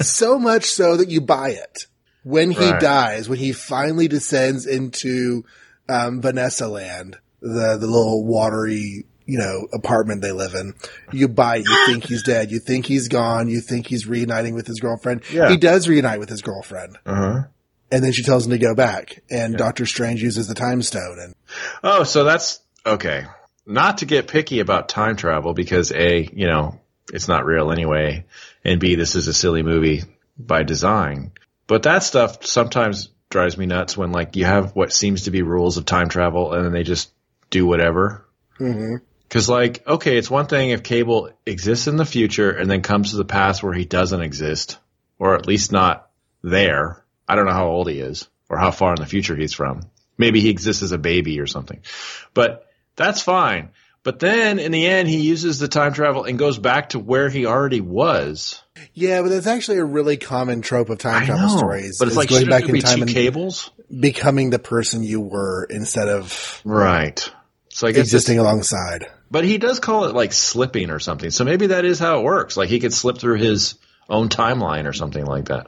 so 0.00 0.38
much 0.38 0.64
so 0.66 0.96
that 0.98 1.08
you 1.08 1.20
buy 1.22 1.48
it. 1.50 1.86
When 2.24 2.52
he 2.52 2.70
Right. 2.70 2.80
dies, 2.80 3.28
when 3.28 3.38
he 3.38 3.52
finally 3.52 4.06
descends 4.06 4.64
into 4.66 5.44
um, 5.88 6.20
Vanessa 6.22 6.68
Land, 6.68 7.18
the 7.40 7.78
the 7.80 7.86
little 7.88 8.24
watery, 8.24 9.06
you 9.26 9.38
know, 9.38 9.66
apartment 9.72 10.22
they 10.22 10.32
live 10.32 10.54
in, 10.54 10.74
you 11.12 11.28
buy 11.28 11.56
it. 11.56 11.66
You 11.68 11.76
think 11.86 12.04
he's 12.04 12.22
dead. 12.22 12.50
You 12.50 12.58
think 12.58 12.86
he's 12.86 13.08
gone. 13.08 13.48
You 13.48 13.60
think 13.60 13.86
he's 13.86 14.06
reuniting 14.06 14.54
with 14.54 14.66
his 14.66 14.80
girlfriend. 14.80 15.22
Yeah. 15.32 15.48
He 15.50 15.56
does 15.56 15.88
reunite 15.88 16.18
with 16.20 16.28
his 16.28 16.42
girlfriend, 16.42 16.98
Uh 17.06 17.14
huh. 17.14 17.42
and 17.90 18.04
then 18.04 18.12
she 18.12 18.22
tells 18.22 18.44
him 18.46 18.50
to 18.52 18.58
go 18.58 18.74
back. 18.74 19.22
And 19.30 19.56
Doctor 19.56 19.86
Strange 19.86 20.22
uses 20.22 20.48
the 20.48 20.54
time 20.54 20.82
stone, 20.82 21.18
and 21.20 21.34
Oh, 21.82 22.04
so 22.04 22.24
that's 22.24 22.60
okay. 22.86 23.24
Not 23.66 23.98
to 23.98 24.06
get 24.06 24.26
picky 24.28 24.58
about 24.60 24.88
time 24.88 25.16
travel 25.16 25.54
because 25.54 25.92
A, 25.92 26.28
you 26.32 26.46
know, 26.48 26.80
it's 27.12 27.28
not 27.28 27.44
real 27.44 27.70
anyway, 27.70 28.24
and 28.64 28.80
B, 28.80 28.94
this 28.96 29.14
is 29.14 29.28
a 29.28 29.34
silly 29.34 29.62
movie 29.62 30.02
by 30.38 30.62
design. 30.64 31.32
But 31.68 31.84
that 31.84 32.02
stuff 32.02 32.44
sometimes 32.44 33.08
drives 33.30 33.56
me 33.56 33.66
nuts 33.66 33.96
when 33.96 34.10
like 34.12 34.34
you 34.36 34.44
have 34.44 34.74
what 34.74 34.92
seems 34.92 35.22
to 35.22 35.30
be 35.30 35.42
rules 35.42 35.76
of 35.78 35.86
time 35.86 36.08
travel 36.08 36.52
and 36.52 36.64
then 36.64 36.72
they 36.72 36.82
just 36.82 37.10
do 37.50 37.64
whatever. 37.66 38.26
Mhm. 38.60 39.00
Because, 39.32 39.48
like, 39.48 39.86
okay, 39.86 40.18
it's 40.18 40.30
one 40.30 40.44
thing 40.44 40.68
if 40.70 40.82
Cable 40.82 41.30
exists 41.46 41.86
in 41.86 41.96
the 41.96 42.04
future 42.04 42.50
and 42.50 42.70
then 42.70 42.82
comes 42.82 43.12
to 43.12 43.16
the 43.16 43.24
past 43.24 43.62
where 43.62 43.72
he 43.72 43.86
doesn't 43.86 44.20
exist, 44.20 44.76
or 45.18 45.34
at 45.34 45.46
least 45.46 45.72
not 45.72 46.10
there. 46.42 47.02
I 47.26 47.34
don't 47.34 47.46
know 47.46 47.54
how 47.54 47.68
old 47.68 47.88
he 47.88 47.98
is 47.98 48.28
or 48.50 48.58
how 48.58 48.70
far 48.70 48.90
in 48.90 49.00
the 49.00 49.06
future 49.06 49.34
he's 49.34 49.54
from. 49.54 49.84
Maybe 50.18 50.42
he 50.42 50.50
exists 50.50 50.82
as 50.82 50.92
a 50.92 50.98
baby 50.98 51.40
or 51.40 51.46
something. 51.46 51.80
But 52.34 52.66
that's 52.94 53.22
fine. 53.22 53.70
But 54.02 54.18
then 54.18 54.58
in 54.58 54.70
the 54.70 54.86
end, 54.86 55.08
he 55.08 55.22
uses 55.22 55.58
the 55.58 55.68
time 55.68 55.94
travel 55.94 56.24
and 56.24 56.38
goes 56.38 56.58
back 56.58 56.90
to 56.90 56.98
where 56.98 57.30
he 57.30 57.46
already 57.46 57.80
was. 57.80 58.62
Yeah, 58.92 59.22
but 59.22 59.30
that's 59.30 59.46
actually 59.46 59.78
a 59.78 59.84
really 59.86 60.18
common 60.18 60.60
trope 60.60 60.90
of 60.90 60.98
time 60.98 61.22
I 61.22 61.24
travel 61.24 61.48
know, 61.48 61.56
stories. 61.56 61.96
but 61.98 62.08
it's 62.08 62.18
like 62.18 62.28
going 62.28 62.50
back 62.50 62.68
in 62.68 62.78
time 62.80 63.00
and 63.00 63.10
cables, 63.10 63.70
becoming 63.98 64.50
the 64.50 64.58
person 64.58 65.02
you 65.02 65.22
were 65.22 65.64
instead 65.70 66.08
of 66.08 66.60
right? 66.64 67.32
So 67.82 67.88
I 67.88 67.92
guess 67.92 68.02
existing 68.04 68.38
alongside. 68.38 69.06
but 69.28 69.44
he 69.44 69.58
does 69.58 69.80
call 69.80 70.04
it 70.04 70.14
like 70.14 70.32
slipping 70.32 70.90
or 70.90 71.00
something. 71.00 71.30
So 71.30 71.44
maybe 71.44 71.66
that 71.68 71.84
is 71.84 71.98
how 71.98 72.20
it 72.20 72.22
works. 72.22 72.56
Like 72.56 72.68
he 72.68 72.78
could 72.78 72.92
slip 72.92 73.18
through 73.18 73.38
his 73.38 73.74
own 74.08 74.28
timeline 74.28 74.86
or 74.88 74.92
something 74.92 75.24
like 75.24 75.46
that. 75.46 75.66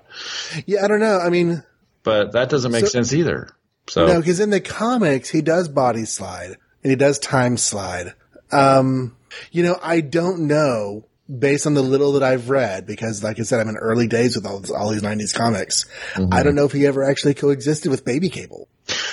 Yeah, 0.64 0.84
I 0.84 0.86
don't 0.88 1.00
know. 1.00 1.18
I 1.18 1.30
mean, 1.30 1.64
But 2.04 2.32
that 2.34 2.50
doesn't 2.50 2.70
make 2.70 2.82
So- 2.86 2.90
sense 2.90 3.12
either. 3.12 3.48
So 3.88 4.06
no, 4.06 4.20
because 4.20 4.38
in 4.38 4.50
the 4.50 4.60
comics 4.60 5.28
he 5.28 5.42
does 5.42 5.68
body 5.68 6.04
slide 6.04 6.56
and 6.84 6.90
he 6.90 6.94
does 6.96 7.18
time 7.18 7.56
slide. 7.56 8.14
Um, 8.52 9.16
you 9.50 9.64
know, 9.64 9.76
I 9.82 10.00
don't 10.00 10.46
know 10.46 11.06
based 11.28 11.66
on 11.66 11.74
the 11.74 11.82
little 11.82 12.12
that 12.12 12.22
I've 12.22 12.48
read 12.50 12.86
because, 12.86 13.24
like 13.24 13.40
I 13.40 13.42
said, 13.42 13.58
I'm 13.58 13.68
in 13.68 13.76
early 13.76 14.06
days 14.06 14.36
with 14.36 14.46
all, 14.46 14.62
all 14.76 14.90
these 14.90 15.02
'90s 15.02 15.34
comics. 15.34 15.86
I 16.30 16.42
don't 16.44 16.54
know 16.54 16.64
if 16.66 16.72
he 16.72 16.86
ever 16.86 17.02
actually 17.02 17.34
coexisted 17.34 17.90
with 17.90 18.04
Baby 18.04 18.28
Cable. 18.28 18.68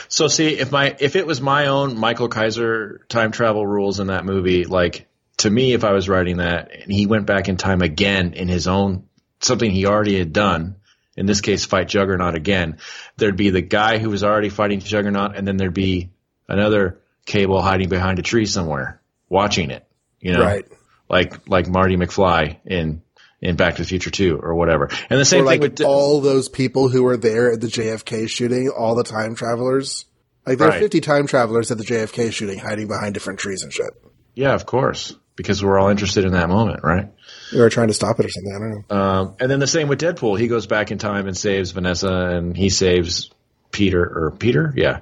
So 0.08 0.28
see, 0.28 0.58
if 0.60 0.72
my 0.72 0.96
if 1.00 1.16
it 1.16 1.26
was 1.26 1.42
my 1.42 1.68
own 1.68 1.98
Michael 1.98 2.28
Kaiser 2.28 3.02
time 3.08 3.32
travel 3.32 3.66
rules 3.66 4.00
in 4.00 4.08
that 4.08 4.26
movie, 4.26 4.66
like 4.66 5.08
to 5.38 5.50
me, 5.50 5.74
if 5.74 5.84
I 5.84 5.92
was 5.94 6.10
writing 6.10 6.38
that 6.38 6.72
and 6.72 6.92
he 6.92 7.06
went 7.08 7.26
back 7.26 7.48
in 7.50 7.58
time 7.58 7.82
again 7.82 8.34
in 8.34 8.48
his 8.48 8.68
own 8.68 9.08
something 9.40 9.72
he 9.72 9.86
already 9.86 10.20
had 10.20 10.34
done, 10.34 10.76
in 11.18 11.26
this 11.26 11.42
case, 11.42 11.66
fight 11.66 11.88
Juggernaut 11.88 12.36
again, 12.36 12.78
there'd 13.18 13.38
be 13.38 13.50
the 13.50 13.62
guy 13.62 13.98
who 13.98 14.10
was 14.10 14.24
already 14.24 14.50
fighting 14.50 14.80
Juggernaut, 14.82 15.36
and 15.36 15.48
then 15.48 15.58
there'd 15.58 15.74
be 15.74 16.10
another 16.48 17.00
Cable 17.26 17.62
hiding 17.62 17.88
behind 17.90 18.20
a 18.20 18.24
tree 18.24 18.46
somewhere 18.46 19.00
watching 19.30 19.72
it. 19.72 19.86
You 20.20 20.34
know, 20.34 20.42
Right. 20.44 20.66
like 21.10 21.48
like 21.48 21.68
Marty 21.68 21.96
McFly 21.96 22.58
in 22.66 23.02
in 23.42 23.56
Back 23.56 23.76
to 23.76 23.82
the 23.82 23.88
Future 23.88 24.12
Two 24.12 24.40
or 24.42 24.54
whatever. 24.56 24.90
And 25.10 25.20
the 25.20 25.26
same 25.26 25.42
Or 25.42 25.46
like 25.46 25.62
thing 25.62 25.72
with 25.72 25.82
all 25.82 26.22
those 26.22 26.48
people 26.50 26.90
who 26.90 27.04
were 27.04 27.18
there 27.18 27.52
at 27.52 27.62
the 27.62 27.68
JFK 27.68 28.30
shooting, 28.30 28.70
all 28.70 28.96
the 28.96 29.04
time 29.04 29.36
travelers. 29.36 30.06
Like 30.46 30.58
there 30.58 30.70
are 30.70 30.80
50 30.80 31.02
time 31.02 31.28
travelers 31.28 31.70
at 31.72 31.78
the 31.78 31.84
JFK 31.84 32.32
shooting 32.32 32.58
hiding 32.60 32.88
behind 32.88 33.14
different 33.14 33.40
trees 33.40 33.64
and 33.64 33.72
shit. 33.72 33.92
yeah, 34.34 34.54
of 34.54 34.66
course, 34.66 35.16
because 35.36 35.64
we're 35.64 35.78
all 35.78 35.90
interested 35.90 36.26
in 36.26 36.32
that 36.34 36.50
moment, 36.50 36.84
right? 36.84 37.10
They 37.52 37.60
were 37.60 37.70
trying 37.70 37.90
to 37.90 37.94
stop 37.94 38.20
it 38.20 38.26
or 38.26 38.30
something. 38.30 38.56
I 38.56 38.60
don't 38.60 38.90
know. 38.90 38.96
Um, 38.96 39.36
and 39.40 39.52
then 39.52 39.60
the 39.60 39.68
same 39.68 39.88
with 39.88 40.00
Deadpool. 40.00 40.40
He 40.40 40.48
goes 40.48 40.66
back 40.66 40.90
in 40.92 40.98
time 40.98 41.28
and 41.28 41.38
saves 41.38 41.72
Vanessa, 41.72 42.12
and 42.12 42.58
he 42.58 42.70
saves 42.70 43.30
Peter 43.72 44.02
or 44.02 44.32
Peter, 44.32 44.74
yeah, 44.76 45.00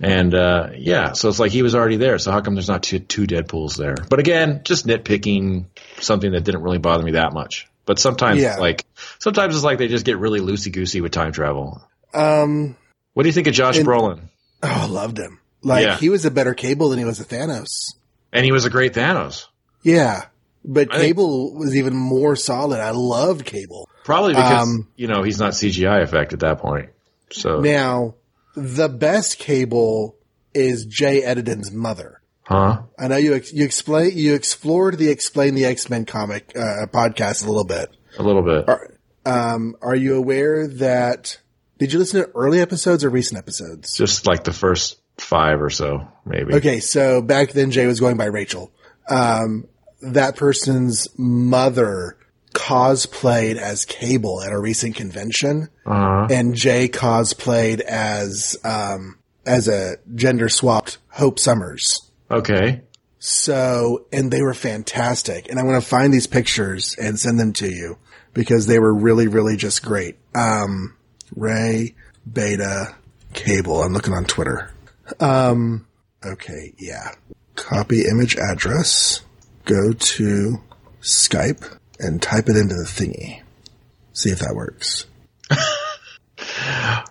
and 0.00 0.34
uh, 0.34 0.70
yeah. 0.76 1.12
So 1.12 1.28
it's 1.28 1.38
like 1.38 1.52
he 1.52 1.62
was 1.62 1.74
already 1.74 1.96
there. 1.96 2.18
So 2.18 2.32
how 2.32 2.40
come 2.40 2.54
there's 2.54 2.68
not 2.68 2.82
two, 2.82 2.98
two 2.98 3.26
Deadpools 3.26 3.76
there? 3.76 3.94
But 4.08 4.18
again, 4.18 4.62
just 4.64 4.86
nitpicking 4.86 5.66
something 6.00 6.32
that 6.32 6.42
didn't 6.44 6.62
really 6.62 6.78
bother 6.78 7.04
me 7.04 7.12
that 7.12 7.32
much. 7.32 7.68
But 7.90 7.98
sometimes, 7.98 8.40
Yeah. 8.40 8.58
like 8.58 8.84
sometimes 9.18 9.56
it's 9.56 9.64
like 9.64 9.78
they 9.78 9.88
just 9.88 10.04
get 10.04 10.16
really 10.18 10.38
loosey 10.38 10.70
goosey 10.70 11.00
with 11.00 11.10
time 11.10 11.32
travel. 11.32 11.82
Um, 12.14 12.76
What 13.14 13.24
do 13.24 13.28
you 13.28 13.32
think 13.32 13.48
of 13.48 13.52
Josh 13.54 13.78
And- 13.78 13.84
Brolin? 13.84 14.20
oh, 14.62 14.68
I 14.68 14.86
loved 14.86 15.18
him. 15.18 15.40
Like 15.64 15.82
Yeah. 15.84 15.96
he 15.98 16.08
was 16.08 16.24
a 16.24 16.30
better 16.30 16.54
Cable 16.54 16.90
than 16.90 17.00
he 17.00 17.04
was 17.04 17.18
a 17.18 17.24
Thanos. 17.24 17.66
And 18.32 18.44
he 18.44 18.52
was 18.52 18.64
a 18.64 18.70
great 18.70 18.94
Thanos, 18.94 19.46
Yeah. 19.82 20.26
But 20.64 20.86
I 20.92 20.98
think- 20.98 21.06
Cable 21.08 21.52
was 21.56 21.74
even 21.74 21.96
more 21.96 22.36
solid. 22.36 22.78
I 22.78 22.92
loved 22.92 23.44
Cable. 23.44 23.88
probably 24.04 24.34
because 24.34 24.62
Um, 24.62 24.86
you 24.94 25.08
know 25.08 25.24
he's 25.24 25.40
not 25.40 25.54
CGI 25.54 26.00
effect 26.00 26.32
at 26.32 26.38
that 26.40 26.58
point. 26.60 26.90
So, 27.32 27.58
Now, 27.58 28.14
the 28.54 28.88
best 28.88 29.40
Cable 29.40 30.14
is 30.54 30.84
Jay 30.84 31.22
Edidin's 31.22 31.72
mother. 31.72 32.19
Huh? 32.50 32.82
I 32.98 33.08
know 33.08 33.16
you 33.16 33.34
ex- 33.34 33.52
you 33.52 33.64
explain 33.64 34.16
you 34.16 34.34
explored 34.34 34.98
the 34.98 35.08
explain 35.08 35.54
the 35.54 35.64
X 35.64 35.88
Men 35.88 36.04
comic 36.04 36.52
uh, 36.56 36.86
podcast 36.92 37.44
a 37.44 37.46
little 37.48 37.64
bit. 37.64 37.88
A 38.18 38.22
little 38.22 38.42
bit. 38.42 38.68
Are, 38.68 38.90
um, 39.24 39.76
are 39.80 39.94
you 39.96 40.16
aware 40.16 40.66
that? 40.66 41.38
Did 41.78 41.92
you 41.94 41.98
listen 41.98 42.22
to 42.22 42.30
early 42.34 42.60
episodes 42.60 43.04
or 43.04 43.10
recent 43.10 43.38
episodes? 43.38 43.96
Just 43.96 44.26
like 44.26 44.44
the 44.44 44.52
first 44.52 45.00
five 45.16 45.62
or 45.62 45.70
so, 45.70 46.06
maybe. 46.26 46.54
Okay, 46.56 46.80
so 46.80 47.22
back 47.22 47.52
then 47.52 47.70
Jay 47.70 47.86
was 47.86 48.00
going 48.00 48.16
by 48.18 48.26
Rachel. 48.26 48.70
Um, 49.08 49.66
that 50.02 50.36
person's 50.36 51.08
mother 51.18 52.16
cosplayed 52.54 53.56
as 53.56 53.84
Cable 53.84 54.42
at 54.42 54.52
a 54.52 54.58
recent 54.58 54.96
convention, 54.96 55.68
Uh-huh. 55.86 56.26
and 56.30 56.54
Jay 56.54 56.88
cosplayed 56.88 57.80
as 57.80 58.56
um, 58.64 59.18
as 59.46 59.68
a 59.68 59.96
gender 60.14 60.48
swapped 60.48 60.98
Hope 61.08 61.38
Summers. 61.38 61.84
Okay. 62.30 62.82
So, 63.18 64.06
and 64.12 64.30
they 64.30 64.42
were 64.42 64.54
fantastic. 64.54 65.48
And 65.50 65.58
I'm 65.58 65.66
going 65.66 65.80
to 65.80 65.86
find 65.86 66.12
these 66.12 66.26
pictures 66.26 66.96
and 66.98 67.18
send 67.18 67.38
them 67.38 67.52
to 67.54 67.68
you 67.68 67.98
because 68.32 68.66
they 68.66 68.78
were 68.78 68.94
really, 68.94 69.28
really 69.28 69.56
just 69.56 69.82
great. 69.82 70.16
Um, 70.34 70.96
Ray, 71.34 71.94
Beta, 72.30 72.94
Cable. 73.34 73.82
I'm 73.82 73.92
looking 73.92 74.14
on 74.14 74.24
Twitter. 74.24 74.72
Um, 75.18 75.86
okay. 76.24 76.72
Yeah. 76.78 77.12
Copy 77.56 78.04
image 78.06 78.36
address. 78.36 79.22
Go 79.64 79.92
to 79.92 80.56
Skype 81.02 81.78
and 81.98 82.22
type 82.22 82.48
it 82.48 82.56
into 82.56 82.74
the 82.74 82.84
thingy. 82.84 83.42
See 84.12 84.30
if 84.30 84.38
that 84.38 84.54
works. 84.54 85.06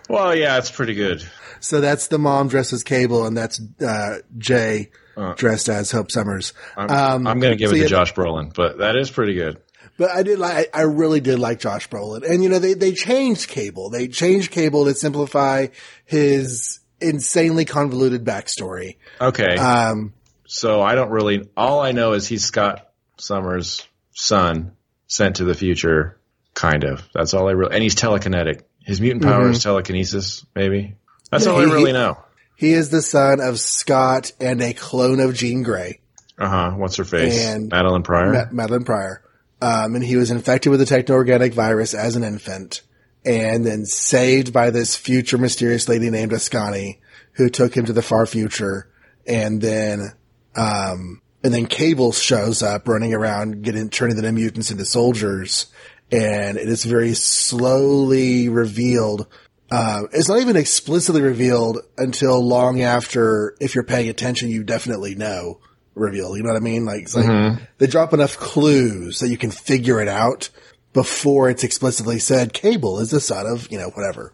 Well, 0.08 0.34
yeah, 0.34 0.58
it's 0.58 0.72
pretty 0.72 0.94
good. 0.94 1.24
So 1.60 1.80
that's 1.80 2.08
the 2.08 2.18
mom 2.18 2.48
dressed 2.48 2.72
as 2.72 2.82
Cable 2.82 3.26
and 3.26 3.36
that's, 3.36 3.60
uh, 3.80 4.18
Jay 4.38 4.90
dressed 5.36 5.68
as 5.68 5.90
Hope 5.90 6.10
Summers. 6.10 6.52
I'm, 6.76 6.90
Um, 6.90 7.26
I'm 7.26 7.40
going 7.40 7.52
to 7.52 7.56
give 7.56 7.70
so 7.70 7.74
it 7.74 7.78
to 7.78 7.82
yeah, 7.84 7.88
Josh 7.88 8.14
Brolin, 8.14 8.54
but 8.54 8.78
that 8.78 8.96
is 8.96 9.10
pretty 9.10 9.34
good. 9.34 9.60
But 9.96 10.10
I 10.12 10.22
did 10.22 10.38
like, 10.38 10.70
I 10.74 10.82
really 10.82 11.20
did 11.20 11.38
like 11.38 11.60
Josh 11.60 11.88
Brolin. 11.88 12.22
And 12.28 12.42
you 12.42 12.48
know, 12.48 12.58
they, 12.58 12.74
they 12.74 12.92
changed 12.92 13.48
Cable. 13.50 13.90
They 13.90 14.08
changed 14.08 14.50
Cable 14.50 14.86
to 14.86 14.94
simplify 14.94 15.66
his 16.06 16.80
insanely 17.00 17.64
convoluted 17.64 18.24
backstory. 18.24 18.96
Okay. 19.20 19.56
Um, 19.56 20.12
so 20.46 20.80
I 20.82 20.94
don't 20.94 21.10
really, 21.10 21.48
all 21.56 21.80
I 21.80 21.92
know 21.92 22.12
is 22.14 22.26
he's 22.26 22.44
Scott 22.44 22.90
Summers' 23.18 23.86
son 24.12 24.72
sent 25.06 25.36
to 25.36 25.44
the 25.44 25.54
future, 25.54 26.18
kind 26.54 26.84
of. 26.84 27.06
That's 27.14 27.34
all 27.34 27.48
I 27.48 27.52
really, 27.52 27.74
and 27.74 27.82
he's 27.82 27.94
telekinetic. 27.94 28.62
His 28.84 29.00
mutant 29.00 29.22
power 29.22 29.50
is 29.50 29.62
telekinesis, 29.62 30.44
maybe. 30.54 30.94
That's 31.30 31.44
Yeah, 31.44 31.52
all 31.52 31.60
I 31.60 31.64
really 31.64 31.86
he- 31.86 31.92
know. 31.92 32.18
He 32.60 32.74
is 32.74 32.90
the 32.90 33.00
son 33.00 33.40
of 33.40 33.58
Scott 33.58 34.32
and 34.38 34.60
a 34.60 34.74
clone 34.74 35.18
of 35.18 35.32
Jean 35.34 35.62
Grey, 35.62 36.00
Uh 36.38 36.46
huh. 36.46 36.70
What's 36.76 36.96
her 36.96 37.06
face? 37.06 37.42
And- 37.42 37.70
Madelyne 37.72 38.04
Pryor. 38.04 38.32
Ma- 38.52 38.66
Madelyne 38.66 38.84
Pryor. 38.84 39.22
Um, 39.62 39.94
and 39.94 40.04
he 40.04 40.16
was 40.16 40.30
infected 40.30 40.68
with 40.70 40.82
a 40.82 40.84
techno-organic 40.84 41.54
virus 41.54 41.94
as 41.94 42.16
an 42.16 42.22
infant 42.22 42.82
and 43.24 43.64
then 43.64 43.86
saved 43.86 44.52
by 44.52 44.68
this 44.68 44.94
future 44.94 45.38
mysterious 45.38 45.88
lady 45.88 46.10
named 46.10 46.32
Askani 46.32 46.98
who 47.32 47.48
took 47.48 47.74
him 47.74 47.86
to 47.86 47.94
the 47.94 48.02
far 48.02 48.26
future. 48.26 48.90
And 49.26 49.62
then, 49.62 50.12
um, 50.54 51.22
and 51.42 51.54
then 51.54 51.64
Cable 51.64 52.12
shows 52.12 52.62
up 52.62 52.86
running 52.86 53.14
around 53.14 53.62
getting, 53.62 53.88
turning 53.88 54.16
the 54.16 54.32
mutants 54.32 54.70
into 54.70 54.84
soldiers. 54.84 55.64
And 56.12 56.58
it 56.58 56.68
is 56.68 56.84
very 56.84 57.14
slowly 57.14 58.50
revealed. 58.50 59.26
Um, 59.72 60.08
it's 60.12 60.28
not 60.28 60.40
even 60.40 60.56
explicitly 60.56 61.22
revealed 61.22 61.78
until 61.96 62.40
long 62.40 62.82
after, 62.82 63.54
if 63.60 63.74
you're 63.74 63.84
paying 63.84 64.08
attention, 64.08 64.50
you 64.50 64.64
definitely 64.64 65.14
know 65.14 65.60
reveal. 65.94 66.36
You 66.36 66.42
know 66.42 66.50
what 66.50 66.56
I 66.56 66.60
mean? 66.60 66.84
Like, 66.84 67.02
it's 67.02 67.14
like 67.14 67.58
they 67.78 67.86
drop 67.86 68.12
enough 68.12 68.36
clues 68.36 69.20
that 69.20 69.28
you 69.28 69.38
can 69.38 69.50
figure 69.50 70.00
it 70.00 70.08
out 70.08 70.50
before 70.92 71.48
it's 71.50 71.62
explicitly 71.62 72.18
said 72.18 72.52
Cable 72.52 72.98
is 72.98 73.10
the 73.10 73.20
son 73.20 73.46
of, 73.46 73.70
you 73.70 73.78
know, 73.78 73.90
whatever. 73.90 74.32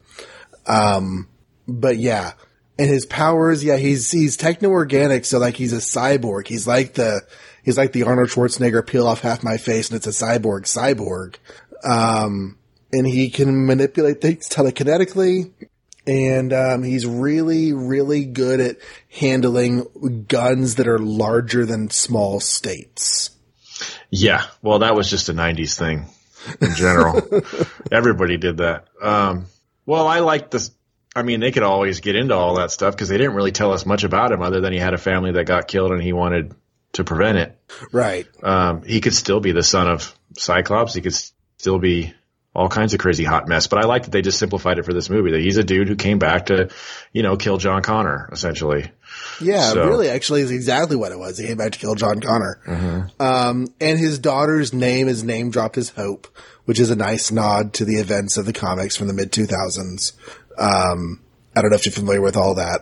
Um, 0.66 1.28
but 1.68 1.98
yeah. 1.98 2.32
And 2.78 2.88
his 2.88 3.04
powers, 3.06 3.62
yeah, 3.62 3.76
he's, 3.76 4.10
he's 4.10 4.36
techno-organic. 4.36 5.24
So 5.26 5.38
like 5.38 5.56
he's 5.56 5.72
a 5.72 5.76
cyborg. 5.76 6.46
He's 6.46 6.66
like 6.66 6.94
the, 6.94 7.22
he's 7.62 7.76
like 7.76 7.92
the 7.92 8.04
Arnold 8.04 8.28
Schwarzenegger 8.28 8.86
peel 8.86 9.06
off 9.06 9.20
half 9.20 9.42
my 9.42 9.58
face 9.58 9.90
and 9.90 9.96
it's 9.96 10.06
a 10.06 10.10
cyborg 10.24 10.62
cyborg. 10.62 11.36
Um, 11.84 12.58
and 12.92 13.06
he 13.06 13.30
can 13.30 13.66
manipulate 13.66 14.20
things 14.20 14.48
telekinetically. 14.48 15.50
And, 16.06 16.52
um, 16.52 16.82
he's 16.84 17.04
really, 17.04 17.72
really 17.72 18.24
good 18.24 18.60
at 18.60 18.76
handling 19.10 20.24
guns 20.28 20.76
that 20.76 20.86
are 20.86 21.00
larger 21.00 21.66
than 21.66 21.90
small 21.90 22.38
states. 22.38 23.30
Yeah. 24.10 24.44
Well, 24.62 24.80
that 24.80 24.94
was 24.94 25.10
just 25.10 25.28
a 25.28 25.32
90s 25.32 25.76
thing 25.76 26.06
in 26.60 26.74
general. 26.74 27.22
Everybody 27.92 28.36
did 28.36 28.58
that. 28.58 28.86
Um, 29.02 29.46
well, 29.84 30.06
I 30.06 30.20
like 30.20 30.50
this. 30.50 30.70
I 31.14 31.22
mean, 31.22 31.40
they 31.40 31.50
could 31.50 31.62
always 31.62 32.00
get 32.00 32.14
into 32.14 32.34
all 32.34 32.56
that 32.56 32.70
stuff 32.70 32.94
because 32.94 33.08
they 33.08 33.16
didn't 33.16 33.34
really 33.34 33.52
tell 33.52 33.72
us 33.72 33.86
much 33.86 34.04
about 34.04 34.32
him 34.32 34.42
other 34.42 34.60
than 34.60 34.72
he 34.72 34.78
had 34.78 34.94
a 34.94 34.98
family 34.98 35.32
that 35.32 35.44
got 35.44 35.66
killed 35.66 35.92
and 35.92 36.02
he 36.02 36.12
wanted 36.12 36.54
to 36.92 37.04
prevent 37.04 37.38
it. 37.38 37.58
Right. 37.92 38.26
Um, 38.42 38.82
he 38.82 39.00
could 39.00 39.14
still 39.14 39.40
be 39.40 39.52
the 39.52 39.62
son 39.62 39.88
of 39.88 40.14
Cyclops. 40.36 40.94
He 40.94 41.00
could 41.00 41.14
still 41.58 41.78
be 41.78 42.14
all 42.56 42.68
kinds 42.68 42.94
of 42.94 43.00
crazy 43.00 43.22
hot 43.22 43.46
mess. 43.46 43.66
But 43.66 43.84
I 43.84 43.86
like 43.86 44.04
that 44.04 44.10
they 44.10 44.22
just 44.22 44.38
simplified 44.38 44.78
it 44.78 44.84
for 44.84 44.94
this 44.94 45.10
movie. 45.10 45.30
That 45.32 45.40
he's 45.42 45.58
a 45.58 45.62
dude 45.64 45.88
who 45.88 45.94
came 45.94 46.18
back 46.18 46.46
to, 46.46 46.70
you 47.12 47.22
know, 47.22 47.36
kill 47.36 47.58
John 47.58 47.82
Connor 47.82 48.28
essentially. 48.32 48.90
Yeah, 49.40 49.72
So- 49.72 49.86
really, 49.86 50.08
actually, 50.08 50.40
is 50.40 50.50
exactly 50.50 50.96
what 50.96 51.12
it 51.12 51.18
was. 51.18 51.36
He 51.38 51.46
came 51.46 51.58
back 51.58 51.72
to 51.72 51.78
kill 51.78 51.94
John 51.94 52.20
Connor. 52.20 52.58
Mm-hmm. 52.66 53.22
Um, 53.22 53.66
and 53.80 53.98
his 53.98 54.18
daughter's 54.18 54.72
name 54.72 55.06
is 55.08 55.22
name 55.22 55.50
dropped 55.50 55.76
as 55.76 55.90
Hope, 55.90 56.26
which 56.64 56.80
is 56.80 56.90
a 56.90 56.96
nice 56.96 57.30
nod 57.30 57.74
to 57.74 57.84
the 57.84 57.96
events 57.96 58.36
of 58.38 58.46
the 58.46 58.52
comics 58.52 58.96
from 58.96 59.06
the 59.06 59.14
mid 59.14 59.30
2000s. 59.32 60.12
Um, 60.58 61.20
I 61.54 61.60
don't 61.62 61.70
know 61.70 61.76
if 61.76 61.84
you're 61.86 61.92
familiar 61.92 62.20
with 62.22 62.36
all 62.36 62.54
that. 62.56 62.80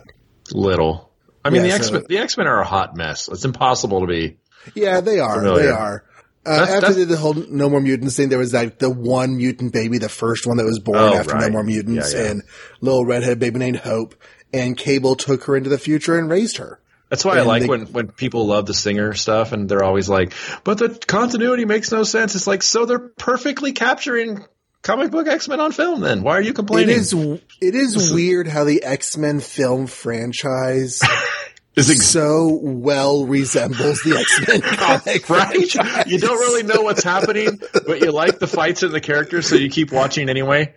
Little. 0.51 1.11
I 1.43 1.49
mean, 1.49 1.63
Yeah, 1.63 1.67
the 1.69 1.73
X 1.75 1.91
Men. 1.91 2.03
The 2.07 2.17
X 2.17 2.37
Men 2.37 2.47
are 2.47 2.61
a 2.61 2.65
hot 2.65 2.95
mess. 2.95 3.27
It's 3.27 3.45
impossible 3.45 4.01
to 4.01 4.07
be. 4.07 4.37
Yeah, 4.73 5.01
they 5.01 5.19
are. 5.19 5.35
Familiar. 5.35 5.63
They 5.63 5.69
are. 5.69 6.03
Uh, 6.45 6.57
That's- 6.59 6.69
after 6.75 6.93
that's- 6.93 7.07
the 7.07 7.17
whole 7.17 7.33
No 7.33 7.69
More 7.69 7.81
Mutants 7.81 8.15
thing, 8.15 8.29
there 8.29 8.37
was 8.39 8.53
like 8.53 8.77
the 8.79 8.89
one 8.89 9.37
mutant 9.37 9.73
baby, 9.73 9.97
the 9.97 10.09
first 10.09 10.45
one 10.45 10.57
that 10.57 10.65
was 10.65 10.79
born 10.79 10.99
Oh, 10.99 11.15
after 11.15 11.35
No. 11.37 11.49
More 11.49 11.63
Mutants, 11.63 12.13
Yeah, 12.13 12.21
yeah. 12.21 12.29
and 12.31 12.43
little 12.81 13.05
redhead 13.05 13.39
baby 13.39 13.59
named 13.59 13.77
Hope. 13.77 14.15
And 14.53 14.77
Cable 14.77 15.15
took 15.15 15.43
her 15.45 15.55
into 15.57 15.69
the 15.69 15.77
future 15.79 16.17
and 16.17 16.29
raised 16.29 16.57
her. 16.57 16.79
That's 17.09 17.25
why 17.25 17.37
I 17.37 17.41
like 17.41 17.63
they- 17.63 17.67
when, 17.67 17.81
when 17.87 18.07
people 18.09 18.47
love 18.47 18.65
the 18.67 18.73
singer 18.73 19.13
stuff 19.13 19.51
and 19.51 19.67
they're 19.69 19.83
always 19.83 20.07
like, 20.09 20.33
but 20.63 20.77
the 20.77 20.89
continuity 20.89 21.65
makes 21.65 21.91
no 21.91 22.03
sense. 22.03 22.35
It's 22.35 22.47
like, 22.47 22.63
so 22.63 22.85
they're 22.85 22.99
perfectly 22.99 23.73
capturing 23.73 24.43
comic 24.81 25.11
book 25.11 25.27
X 25.27 25.47
Men 25.47 25.59
on 25.59 25.71
film 25.71 26.01
then. 26.01 26.21
Why 26.23 26.33
are 26.37 26.41
you 26.41 26.53
complaining? 26.53 26.95
is 26.95 27.13
it 27.13 27.75
is 27.75 28.11
weird 28.13 28.47
how 28.47 28.63
the 28.65 28.83
X 28.83 29.17
Men 29.17 29.39
film 29.39 29.87
franchise 29.87 31.01
Is 31.75 31.89
ex- 31.89 32.07
so 32.07 32.57
well 32.61 33.25
resembles 33.25 34.01
the 34.01 34.17
X 34.17 34.47
Men 34.47 34.61
comic 34.77 35.29
right? 35.29 36.07
You 36.07 36.19
don't 36.19 36.37
really 36.39 36.63
know 36.63 36.81
what's 36.81 37.03
happening, 37.03 37.59
but 37.85 37.99
you 38.01 38.11
like 38.11 38.39
the 38.39 38.47
fights 38.47 38.83
and 38.83 38.93
the 38.93 39.01
characters, 39.01 39.47
so 39.47 39.55
you 39.55 39.69
keep 39.69 39.91
watching 39.91 40.29
anyway. 40.29 40.73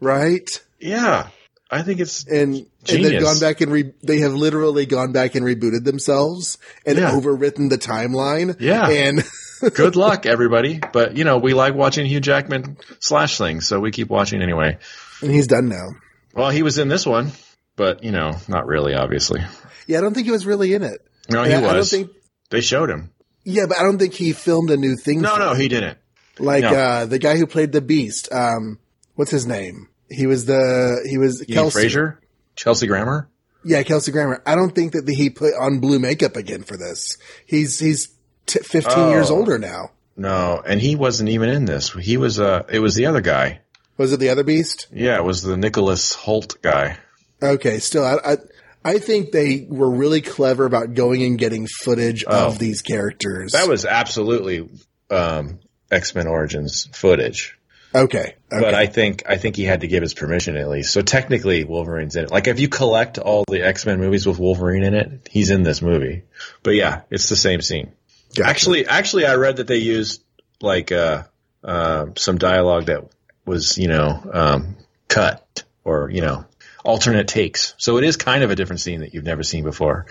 right? 0.00 0.48
Yeah. 0.80 1.28
I 1.70 1.82
think 1.82 2.00
it's 2.00 2.26
And 2.26 2.54
and 2.88 3.04
they've 3.04 3.20
gone 3.22 3.38
back 3.40 3.60
and 3.62 3.72
re- 3.72 3.92
they 4.02 4.20
have 4.20 4.34
literally 4.34 4.84
gone 4.84 5.12
back 5.12 5.34
and 5.34 5.44
rebooted 5.44 5.84
themselves 5.84 6.58
and 6.84 6.98
Yeah. 6.98 7.12
overwritten 7.12 7.70
the 7.70 7.78
timeline. 7.78 8.56
Yeah. 8.60 8.88
and 8.88 9.22
good 9.74 9.96
luck, 9.96 10.26
everybody. 10.26 10.80
But 10.92 11.16
you 11.16 11.24
know, 11.24 11.38
we 11.38 11.54
like 11.54 11.74
watching 11.74 12.04
Hugh 12.06 12.20
Jackman 12.20 12.76
slash 13.00 13.38
things, 13.38 13.66
so 13.66 13.80
we 13.80 13.90
keep 13.90 14.08
watching 14.10 14.42
anyway. 14.42 14.78
and 15.22 15.30
he's 15.30 15.46
done 15.46 15.68
now. 15.68 15.88
Well, 16.34 16.50
he 16.50 16.62
was 16.62 16.78
in 16.78 16.88
this 16.88 17.06
one, 17.06 17.32
but 17.76 18.02
you 18.04 18.10
know, 18.12 18.32
not 18.48 18.66
really, 18.66 18.94
obviously. 18.94 19.40
Yeah, 19.86 19.98
I 19.98 20.00
don't 20.00 20.14
think 20.14 20.26
he 20.26 20.30
was 20.32 20.46
really 20.46 20.74
in 20.74 20.82
it. 20.82 21.00
No, 21.28 21.42
he 21.44 21.52
I, 21.52 21.58
I 21.58 21.60
don't 21.60 21.76
was. 21.76 21.90
think. 21.90 22.10
They 22.50 22.60
showed 22.60 22.90
him. 22.90 23.10
Yeah, 23.44 23.64
but 23.68 23.78
I 23.78 23.82
don't 23.82 23.98
think 23.98 24.14
he 24.14 24.32
filmed 24.32 24.70
a 24.70 24.76
new 24.76 24.96
thing. 24.96 25.20
No, 25.20 25.36
no, 25.36 25.52
it. 25.52 25.58
he 25.58 25.68
didn't. 25.68 25.98
like 26.38 26.62
no. 26.62 26.74
uh 26.74 27.06
the 27.06 27.18
guy 27.18 27.36
who 27.36 27.46
played 27.46 27.72
the 27.72 27.80
Beast. 27.80 28.28
Um, 28.32 28.78
what's 29.14 29.30
his 29.30 29.46
name? 29.46 29.88
He 30.10 30.26
was 30.26 30.44
the 30.46 31.06
he 31.08 31.18
was 31.18 31.40
mean 31.48 31.56
Kelsey. 31.56 31.80
Fraser, 31.80 32.20
Chelsea 32.56 32.86
Grammer. 32.86 33.28
Yeah, 33.64 33.82
Kelsey 33.84 34.12
Grammer. 34.12 34.42
I 34.44 34.54
don't 34.56 34.74
think 34.74 34.92
that 34.92 35.08
he 35.08 35.30
put 35.30 35.54
on 35.54 35.78
blue 35.80 35.98
makeup 35.98 36.36
again 36.36 36.62
for 36.64 36.76
this. 36.76 37.16
He's 37.46 37.78
he's 37.78 38.08
t- 38.46 38.58
15 38.60 38.92
Oh. 38.96 39.10
years 39.10 39.30
older 39.30 39.58
now. 39.58 39.90
No, 40.16 40.62
and 40.66 40.80
he 40.80 40.94
wasn't 40.96 41.30
even 41.30 41.48
in 41.48 41.64
this. 41.64 41.90
He 41.92 42.16
was. 42.16 42.38
Uh, 42.38 42.64
it 42.68 42.80
was 42.80 42.94
the 42.94 43.06
other 43.06 43.20
guy. 43.22 43.60
Was 43.96 44.12
it 44.12 44.20
the 44.20 44.28
other 44.30 44.42
Beast? 44.44 44.88
Yeah, 44.92 45.16
it 45.16 45.24
was 45.24 45.42
the 45.42 45.56
Nicholas 45.56 46.14
Hoult 46.16 46.60
guy. 46.60 46.98
Okay, 47.42 47.78
still, 47.78 48.04
I, 48.04 48.16
I 48.32 48.36
I 48.84 48.98
think 48.98 49.30
they 49.32 49.66
were 49.68 49.90
really 49.90 50.20
clever 50.20 50.64
about 50.64 50.94
going 50.94 51.22
and 51.22 51.38
getting 51.38 51.66
footage 51.66 52.24
Oh. 52.26 52.48
of 52.48 52.58
these 52.58 52.82
characters. 52.82 53.52
That 53.52 53.68
was 53.68 53.84
absolutely 53.84 54.68
um, 55.10 55.60
X 55.90 56.14
Men 56.14 56.26
Origins 56.26 56.88
footage. 56.92 57.56
okay. 57.94 58.18
okay. 58.18 58.34
But 58.50 58.74
I 58.74 58.86
think 58.86 59.24
I 59.28 59.36
think 59.36 59.56
he 59.56 59.64
had 59.64 59.82
to 59.82 59.86
give 59.86 60.02
his 60.02 60.14
permission 60.14 60.56
at 60.56 60.68
least. 60.68 60.92
So 60.92 61.02
technically, 61.02 61.64
Wolverine's 61.64 62.16
in 62.16 62.24
it. 62.24 62.30
Like 62.30 62.46
if 62.46 62.58
you 62.60 62.68
collect 62.68 63.18
all 63.18 63.44
the 63.48 63.62
X 63.62 63.84
Men 63.86 64.00
movies 64.00 64.26
with 64.26 64.38
Wolverine 64.38 64.82
in 64.84 64.94
it, 64.94 65.28
he's 65.30 65.50
in 65.50 65.62
this 65.62 65.82
movie. 65.82 66.22
But 66.62 66.70
yeah, 66.74 67.02
it's 67.10 67.28
the 67.28 67.36
same 67.36 67.60
scene. 67.60 67.92
Gotcha. 68.34 68.48
Actually, 68.48 68.86
actually, 68.86 69.26
I 69.26 69.34
read 69.34 69.56
that 69.56 69.66
they 69.66 69.76
used 69.76 70.22
like 70.62 70.90
uh, 70.90 71.24
uh, 71.62 72.06
some 72.16 72.38
dialogue 72.38 72.86
that 72.86 73.04
was 73.44 73.76
you 73.76 73.88
know 73.88 74.30
um, 74.32 74.76
cut 75.08 75.64
or 75.84 76.08
you 76.10 76.22
know 76.22 76.46
alternate 76.84 77.28
takes. 77.28 77.74
So 77.78 77.96
it 77.98 78.04
is 78.04 78.16
kind 78.16 78.42
of 78.42 78.50
a 78.50 78.56
different 78.56 78.80
scene 78.80 79.00
that 79.00 79.14
you've 79.14 79.24
never 79.24 79.42
seen 79.42 79.64
before. 79.64 80.06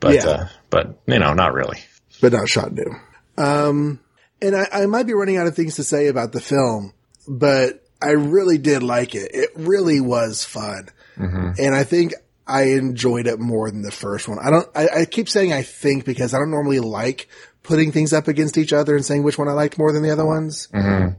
But 0.00 0.14
Yeah. 0.14 0.26
uh, 0.30 0.48
but 0.70 0.98
you 1.06 1.18
know, 1.18 1.34
not 1.34 1.54
really. 1.54 1.78
but 2.20 2.32
not 2.32 2.48
shot 2.48 2.72
new. 2.72 2.94
Um, 3.36 4.00
and 4.40 4.54
I, 4.56 4.68
I 4.72 4.86
might 4.86 5.06
be 5.06 5.14
running 5.14 5.36
out 5.36 5.46
of 5.46 5.54
things 5.56 5.76
to 5.76 5.84
say 5.84 6.08
about 6.08 6.32
the 6.32 6.40
film, 6.40 6.92
but 7.28 7.84
I 8.00 8.10
really 8.10 8.58
did 8.58 8.82
like 8.82 9.14
it. 9.14 9.30
It 9.32 9.50
really 9.56 10.00
was 10.00 10.44
fun. 10.44 10.88
And 11.16 11.74
I 11.74 11.84
think 11.84 12.14
I 12.46 12.62
enjoyed 12.72 13.26
it 13.28 13.38
more 13.38 13.70
than 13.70 13.82
the 13.82 13.92
first 13.92 14.28
one. 14.28 14.38
I 14.42 14.50
don't, 14.50 14.68
I, 14.74 14.88
I 15.00 15.04
keep 15.04 15.28
saying 15.28 15.52
I 15.52 15.62
think 15.62 16.04
because 16.04 16.34
I 16.34 16.38
don't 16.38 16.50
normally 16.50 16.80
like 16.80 17.28
putting 17.62 17.92
things 17.92 18.12
up 18.12 18.26
against 18.28 18.58
each 18.58 18.72
other 18.72 18.96
and 18.96 19.04
saying 19.04 19.22
which 19.22 19.38
one 19.38 19.48
I 19.48 19.52
liked 19.52 19.78
more 19.78 19.92
than 19.92 20.02
the 20.02 20.10
other 20.10 20.26
ones. 20.26 20.68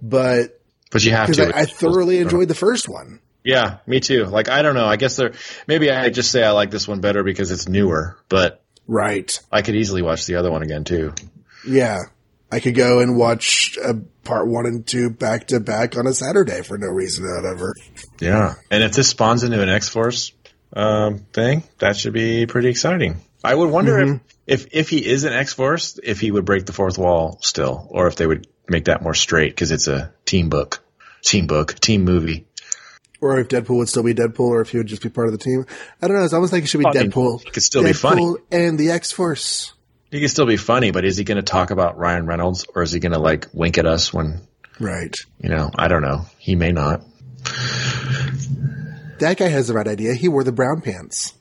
But 0.02 0.60
But 0.91 1.06
you 1.06 1.12
have 1.12 1.32
to. 1.32 1.56
I, 1.56 1.62
I 1.62 1.66
thoroughly 1.66 2.18
enjoyed 2.20 2.50
the 2.50 2.56
first 2.56 2.89
one. 2.89 3.20
Yeah, 3.44 3.78
me 3.86 4.00
too. 4.00 4.26
Like 4.26 4.50
I 4.50 4.62
don't 4.62 4.76
know. 4.76 4.86
I 4.86 4.96
guess 4.96 5.16
there. 5.16 5.34
Maybe 5.68 5.91
I 5.91 6.10
just 6.10 6.32
say 6.32 6.44
I 6.44 6.52
like 6.52 6.72
this 6.72 6.88
one 6.88 7.02
better 7.02 7.24
because 7.24 7.52
it's 7.52 7.68
newer. 7.68 8.18
But 8.30 8.64
Right. 8.88 9.32
I 9.52 9.62
could 9.62 9.76
easily 9.76 10.02
watch 10.02 10.26
the 10.26 10.36
other 10.36 10.52
one 10.52 10.64
again 10.64 10.84
too. 10.84 11.14
Yeah. 11.68 12.00
I 12.52 12.60
could 12.60 12.76
go 12.76 13.00
and 13.00 13.18
watch 13.18 13.78
uh, 13.84 13.94
part 14.24 14.48
one 14.48 14.66
and 14.66 14.86
two 14.86 15.10
back 15.10 15.48
to 15.48 15.60
back 15.60 15.98
on 15.98 16.06
a 16.06 16.14
Saturday 16.14 16.62
for 16.62 16.78
no 16.78 16.88
reason 16.88 17.26
whatever. 17.26 17.74
Yeah. 18.20 18.56
And 18.70 18.84
if 18.84 18.94
this 18.94 19.10
spawns 19.10 19.44
into 19.44 19.62
an 19.62 19.70
X 19.70 19.89
Force 19.89 20.34
um, 20.74 21.20
thing, 21.34 21.64
that 21.80 21.98
should 21.98 22.14
be 22.14 22.46
pretty 22.46 22.70
exciting. 22.70 23.22
I 23.44 23.56
would 23.56 23.70
wonder 23.70 24.00
if, 24.00 24.22
if 24.46 24.68
if 24.72 24.89
he 24.89 25.06
is 25.06 25.24
an 25.24 25.34
X 25.34 25.54
Force, 25.54 26.00
if 26.02 26.20
he 26.20 26.32
would 26.32 26.46
break 26.46 26.66
the 26.66 26.74
fourth 26.74 26.98
wall 26.98 27.39
still, 27.41 27.88
or 27.89 28.08
if 28.08 28.16
they 28.16 28.28
would 28.28 28.48
make 28.70 28.86
that 28.86 29.02
more 29.02 29.16
straight 29.16 29.52
because 29.52 29.72
it's 29.72 29.88
a 29.88 30.14
team 30.26 30.50
book, 30.50 30.84
team 31.24 31.48
book, 31.48 31.80
team 31.80 32.04
movie. 32.04 32.46
Or 33.24 33.39
if 33.39 33.47
Deadpool 33.47 33.78
would 33.78 33.88
still 33.89 34.03
be 34.03 34.13
Deadpool, 34.13 34.49
or 34.49 34.59
if 34.61 34.69
he 34.69 34.78
would 34.78 34.88
just 34.88 35.01
be 35.01 35.07
part 35.09 35.28
of 35.28 35.32
the 35.32 35.38
team. 35.38 35.65
I 36.01 36.07
don't 36.07 36.17
know. 36.17 36.24
It's 36.26 36.34
almost 36.34 36.51
like 36.51 36.63
it 36.63 36.67
should 36.67 36.80
be 36.82 36.86
I 36.88 36.91
mean, 36.91 37.09
Deadpool. 37.11 37.45
it 37.45 37.53
could 37.53 37.63
still 37.63 37.84
be 37.84 37.93
funny. 37.93 38.36
And 38.51 38.78
the 38.78 38.91
X 38.91 39.11
Force. 39.13 39.71
He 40.11 40.19
could 40.19 40.30
still 40.30 40.45
be 40.45 40.57
funny, 40.57 40.91
but 40.91 41.05
is 41.05 41.15
he 41.17 41.24
going 41.24 41.38
to 41.38 41.41
talk 41.41 41.71
about 41.71 41.97
Ryan 41.97 42.26
Reynolds, 42.26 42.65
or 42.76 42.84
is 42.84 42.91
he 42.91 42.99
going 42.99 43.13
to 43.13 43.19
like 43.19 43.47
wink 43.53 43.78
at 43.78 43.86
us 43.86 44.13
when 44.13 44.41
Right. 44.80 45.15
you 45.39 45.49
know? 45.49 45.71
I 45.76 45.88
don't 45.88 46.01
know. 46.01 46.26
He 46.38 46.55
may 46.55 46.71
not. 46.74 47.01
That 49.19 49.38
guy 49.38 49.47
has 49.47 49.67
the 49.67 49.74
right 49.74 49.88
idea. 49.88 50.13
He 50.13 50.28
wore 50.28 50.43
the 50.43 50.51
brown 50.51 50.82
pants. 50.82 51.34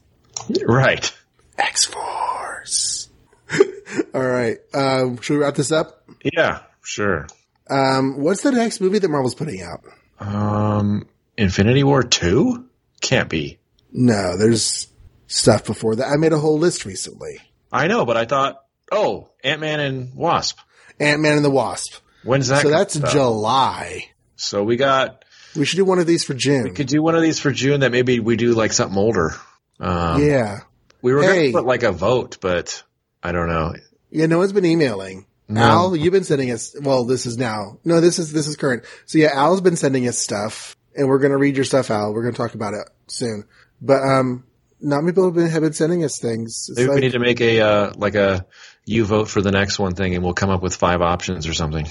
Right. 0.64 1.12
X 1.58 1.84
Force. 1.86 3.08
All 4.14 4.22
right. 4.26 4.58
Um, 4.72 5.20
should 5.20 5.34
we 5.34 5.40
wrap 5.40 5.54
this 5.56 5.72
up? 5.72 6.04
Yeah. 6.24 6.60
Sure. 6.82 7.26
Um, 7.68 8.20
what's 8.20 8.42
the 8.42 8.52
next 8.52 8.80
movie 8.80 8.98
that 9.00 9.08
Marvel's 9.08 9.34
putting 9.34 9.62
out? 9.62 9.80
Um, 10.20 11.06
Infinity 11.36 11.82
War 11.84 12.02
two 12.02 12.66
can't 13.00 13.28
be. 13.28 13.58
No, 13.92 14.36
there's 14.36 14.88
stuff 15.26 15.64
before 15.64 15.96
that. 15.96 16.08
I 16.08 16.16
made 16.16 16.32
a 16.32 16.38
whole 16.38 16.58
list 16.58 16.84
recently. 16.84 17.38
I 17.70 17.86
know, 17.86 18.04
but 18.04 18.16
I 18.16 18.24
thought, 18.24 18.62
oh, 18.90 19.30
Ant 19.42 19.60
Man 19.60 19.80
and 19.80 20.14
Wasp. 20.14 20.58
Ant 21.00 21.20
Man 21.20 21.36
and 21.36 21.44
the 21.44 21.50
Wasp. 21.50 21.94
When's 22.24 22.48
that? 22.48 22.62
So 22.62 22.70
that's? 22.70 22.94
July. 22.98 24.06
So 24.36 24.62
we 24.62 24.76
got. 24.76 25.24
We 25.56 25.64
should 25.66 25.76
do 25.76 25.84
one 25.84 25.98
of 25.98 26.06
these 26.06 26.24
for 26.24 26.34
June. 26.34 26.64
We 26.64 26.70
could 26.70 26.86
do 26.86 27.02
one 27.02 27.14
of 27.14 27.22
these 27.22 27.38
for 27.38 27.50
June. 27.50 27.80
That 27.80 27.92
maybe 27.92 28.20
we 28.20 28.36
do 28.36 28.52
like 28.54 28.72
something 28.72 28.96
older. 28.96 29.32
Um, 29.80 30.22
yeah. 30.24 30.60
We 31.02 31.12
were 31.12 31.22
Hey. 31.22 31.28
going 31.28 31.46
to 31.52 31.58
put 31.58 31.66
like 31.66 31.82
a 31.82 31.92
vote, 31.92 32.38
but 32.40 32.82
I 33.22 33.32
don't 33.32 33.48
know. 33.48 33.74
Yeah, 34.10 34.26
no 34.26 34.38
one's 34.38 34.52
been 34.52 34.64
emailing. 34.64 35.26
No. 35.48 35.60
Al, 35.60 35.96
you've 35.96 36.12
been 36.12 36.24
sending 36.24 36.50
us. 36.52 36.74
Well, 36.80 37.04
this 37.04 37.26
is 37.26 37.36
now. 37.36 37.78
No, 37.84 38.00
this 38.00 38.18
is 38.18 38.32
this 38.32 38.46
is 38.46 38.56
current. 38.56 38.84
So 39.06 39.18
yeah, 39.18 39.30
Al's 39.34 39.60
been 39.60 39.76
sending 39.76 40.06
us 40.08 40.16
stuff, 40.18 40.76
and 40.96 41.08
we're 41.08 41.18
gonna 41.18 41.38
read 41.38 41.56
your 41.56 41.64
stuff, 41.64 41.90
Al. 41.90 42.12
We're 42.12 42.22
gonna 42.22 42.36
talk 42.36 42.54
about 42.54 42.74
it 42.74 42.88
soon. 43.08 43.44
But 43.80 44.02
um, 44.02 44.44
not 44.80 45.02
many 45.02 45.12
people 45.12 45.24
have 45.26 45.34
been 45.34 45.48
have 45.48 45.62
been 45.62 45.72
sending 45.72 46.04
us 46.04 46.18
things. 46.20 46.66
It's 46.68 46.78
Maybe 46.78 46.88
like- 46.88 46.94
we 46.96 47.00
need 47.02 47.12
to 47.12 47.18
make 47.18 47.40
a 47.40 47.60
uh, 47.60 47.92
like 47.96 48.14
a 48.14 48.46
you 48.84 49.04
vote 49.04 49.28
for 49.28 49.40
the 49.42 49.52
next 49.52 49.78
one 49.78 49.94
thing, 49.94 50.14
and 50.14 50.24
we'll 50.24 50.34
come 50.34 50.50
up 50.50 50.62
with 50.62 50.74
five 50.74 51.00
options 51.02 51.46
or 51.46 51.54
something, 51.54 51.86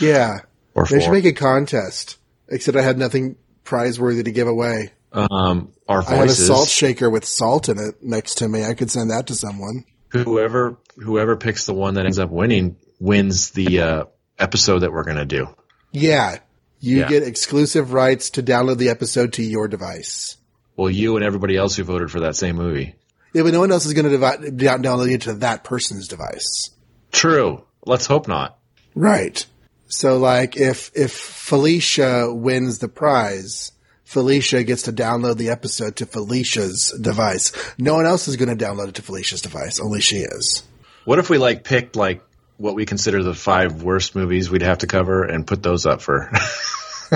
yeah, 0.00 0.38
or 0.74 0.86
they 0.86 1.00
should 1.00 1.12
make 1.12 1.24
a 1.24 1.32
contest. 1.32 2.18
Except 2.48 2.76
I 2.76 2.82
had 2.82 2.98
nothing 2.98 3.36
prize 3.64 3.98
worthy 4.00 4.22
to 4.22 4.32
give 4.32 4.48
away. 4.48 4.92
um, 5.12 5.72
our 5.88 6.00
voices. 6.02 6.12
I 6.12 6.16
had 6.16 6.28
a 6.28 6.32
salt 6.32 6.68
shaker 6.68 7.08
with 7.10 7.24
salt 7.24 7.68
in 7.68 7.78
it 7.78 8.02
next 8.02 8.36
to 8.38 8.48
me. 8.48 8.64
I 8.64 8.74
could 8.74 8.90
send 8.90 9.10
that 9.10 9.26
to 9.28 9.34
someone. 9.34 9.84
whoever 10.08 10.76
whoever 10.96 11.36
picks 11.36 11.66
the 11.66 11.74
one 11.74 11.94
that 11.94 12.04
ends 12.06 12.18
up 12.18 12.30
winning 12.30 12.76
wins 12.98 13.50
the 13.50 13.80
uh, 13.80 14.04
episode 14.38 14.80
that 14.80 14.92
we're 14.92 15.04
gonna 15.04 15.24
do. 15.26 15.48
Yeah, 15.92 16.38
you 16.82 16.98
Yeah. 17.00 17.08
get 17.08 17.22
exclusive 17.22 17.92
rights 17.94 18.28
to 18.30 18.42
download 18.42 18.76
the 18.78 18.90
episode 18.90 19.32
to 19.34 19.42
your 19.42 19.68
device. 19.68 20.36
Well, 20.76 20.90
you 20.90 21.16
and 21.16 21.24
everybody 21.24 21.56
else 21.56 21.76
who 21.76 21.84
voted 21.84 22.10
for 22.10 22.20
that 22.20 22.36
same 22.36 22.56
movie. 22.56 22.94
Yeah, 23.32 23.44
but 23.44 23.52
no 23.54 23.60
one 23.60 23.72
else 23.72 23.86
is 23.86 23.94
going 23.94 24.10
to 24.10 24.18
download 24.18 25.10
it 25.10 25.22
to 25.22 25.34
that 25.36 25.64
person's 25.64 26.08
device. 26.08 26.70
True. 27.12 27.62
Let's 27.86 28.06
hope 28.06 28.28
not. 28.28 28.58
Right. 28.94 29.44
So 29.88 30.18
like 30.18 30.56
if 30.56 30.90
if 30.94 31.12
Felicia 31.12 32.32
wins 32.32 32.78
the 32.78 32.88
prize, 32.88 33.72
Felicia 34.04 34.64
gets 34.64 34.82
to 34.82 34.92
download 34.92 35.36
the 35.36 35.50
episode 35.50 35.96
to 35.96 36.06
Felicia's 36.06 36.90
device. 37.00 37.52
No 37.78 37.94
one 37.94 38.06
else 38.06 38.26
is 38.28 38.36
going 38.36 38.56
to 38.56 38.64
download 38.64 38.88
it 38.88 38.94
to 38.96 39.02
Felicia's 39.02 39.40
device. 39.42 39.80
Only 39.80 40.00
she 40.00 40.16
is. 40.16 40.62
What 41.04 41.18
if 41.18 41.28
we 41.30 41.38
like 41.38 41.64
picked 41.64 41.96
like 41.96 42.22
what 42.62 42.76
we 42.76 42.86
consider 42.86 43.22
the 43.24 43.34
five 43.34 43.82
worst 43.82 44.14
movies 44.14 44.48
we'd 44.48 44.62
have 44.62 44.78
to 44.78 44.86
cover 44.86 45.24
and 45.24 45.44
put 45.44 45.64
those 45.64 45.84
up 45.84 46.00
for 46.00 46.30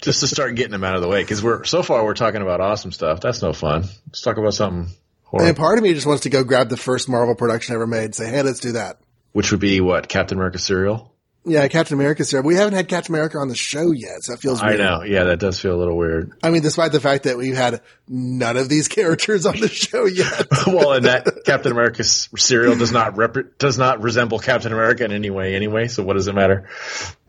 just 0.00 0.20
to 0.20 0.28
start 0.28 0.54
getting 0.54 0.70
them 0.70 0.84
out 0.84 0.94
of 0.94 1.02
the 1.02 1.08
way 1.08 1.20
because 1.20 1.42
we're 1.42 1.64
so 1.64 1.82
far 1.82 2.04
we're 2.04 2.14
talking 2.14 2.42
about 2.42 2.60
awesome 2.60 2.92
stuff. 2.92 3.20
That's 3.20 3.42
no 3.42 3.52
fun. 3.52 3.82
Let's 4.06 4.20
talk 4.20 4.36
about 4.36 4.54
something 4.54 4.94
horrible. 5.24 5.48
And 5.48 5.56
part 5.56 5.78
of 5.78 5.82
me 5.82 5.92
just 5.94 6.06
wants 6.06 6.22
to 6.22 6.30
go 6.30 6.44
grab 6.44 6.68
the 6.68 6.76
first 6.76 7.08
Marvel 7.08 7.34
production 7.34 7.74
ever 7.74 7.88
made 7.88 8.04
and 8.04 8.14
say, 8.14 8.30
hey, 8.30 8.42
let's 8.42 8.60
do 8.60 8.72
that. 8.72 9.00
Which 9.32 9.50
would 9.50 9.60
be 9.60 9.80
what 9.80 10.08
Captain 10.08 10.38
America 10.38 10.58
cereal. 10.58 11.12
Yeah, 11.44 11.66
Captain 11.68 11.94
America 11.98 12.22
cereal. 12.24 12.46
We 12.46 12.54
haven't 12.56 12.74
had 12.74 12.86
Captain 12.88 13.14
America 13.14 13.38
on 13.38 13.48
the 13.48 13.54
show 13.54 13.92
yet, 13.92 14.22
so 14.22 14.32
that 14.32 14.40
feels 14.42 14.60
I 14.60 14.68
weird. 14.68 14.78
know. 14.80 15.02
Yeah, 15.04 15.24
that 15.24 15.38
does 15.40 15.58
feel 15.58 15.74
a 15.74 15.78
little 15.78 15.96
weird. 15.96 16.32
I 16.42 16.50
mean, 16.50 16.60
despite 16.60 16.92
the 16.92 17.00
fact 17.00 17.24
that 17.24 17.38
we've 17.38 17.56
had 17.56 17.80
none 18.06 18.58
of 18.58 18.68
these 18.68 18.88
characters 18.98 19.46
on 19.46 19.58
the 19.58 19.68
show 19.68 20.04
yet. 20.04 20.46
well, 20.66 20.92
and 20.92 21.06
that 21.06 21.26
Captain 21.46 21.72
America 21.72 22.00
s- 22.00 22.28
cereal 22.36 22.76
does 22.76 22.92
not 22.92 23.16
rep- 23.16 23.56
does 23.58 23.78
not 23.78 24.02
resemble 24.02 24.38
Captain 24.38 24.70
America 24.72 25.04
in 25.04 25.12
any 25.12 25.30
way 25.30 25.54
anyway. 25.56 25.88
So 25.88 26.02
what 26.02 26.14
does 26.14 26.28
it 26.28 26.34
matter? 26.34 26.68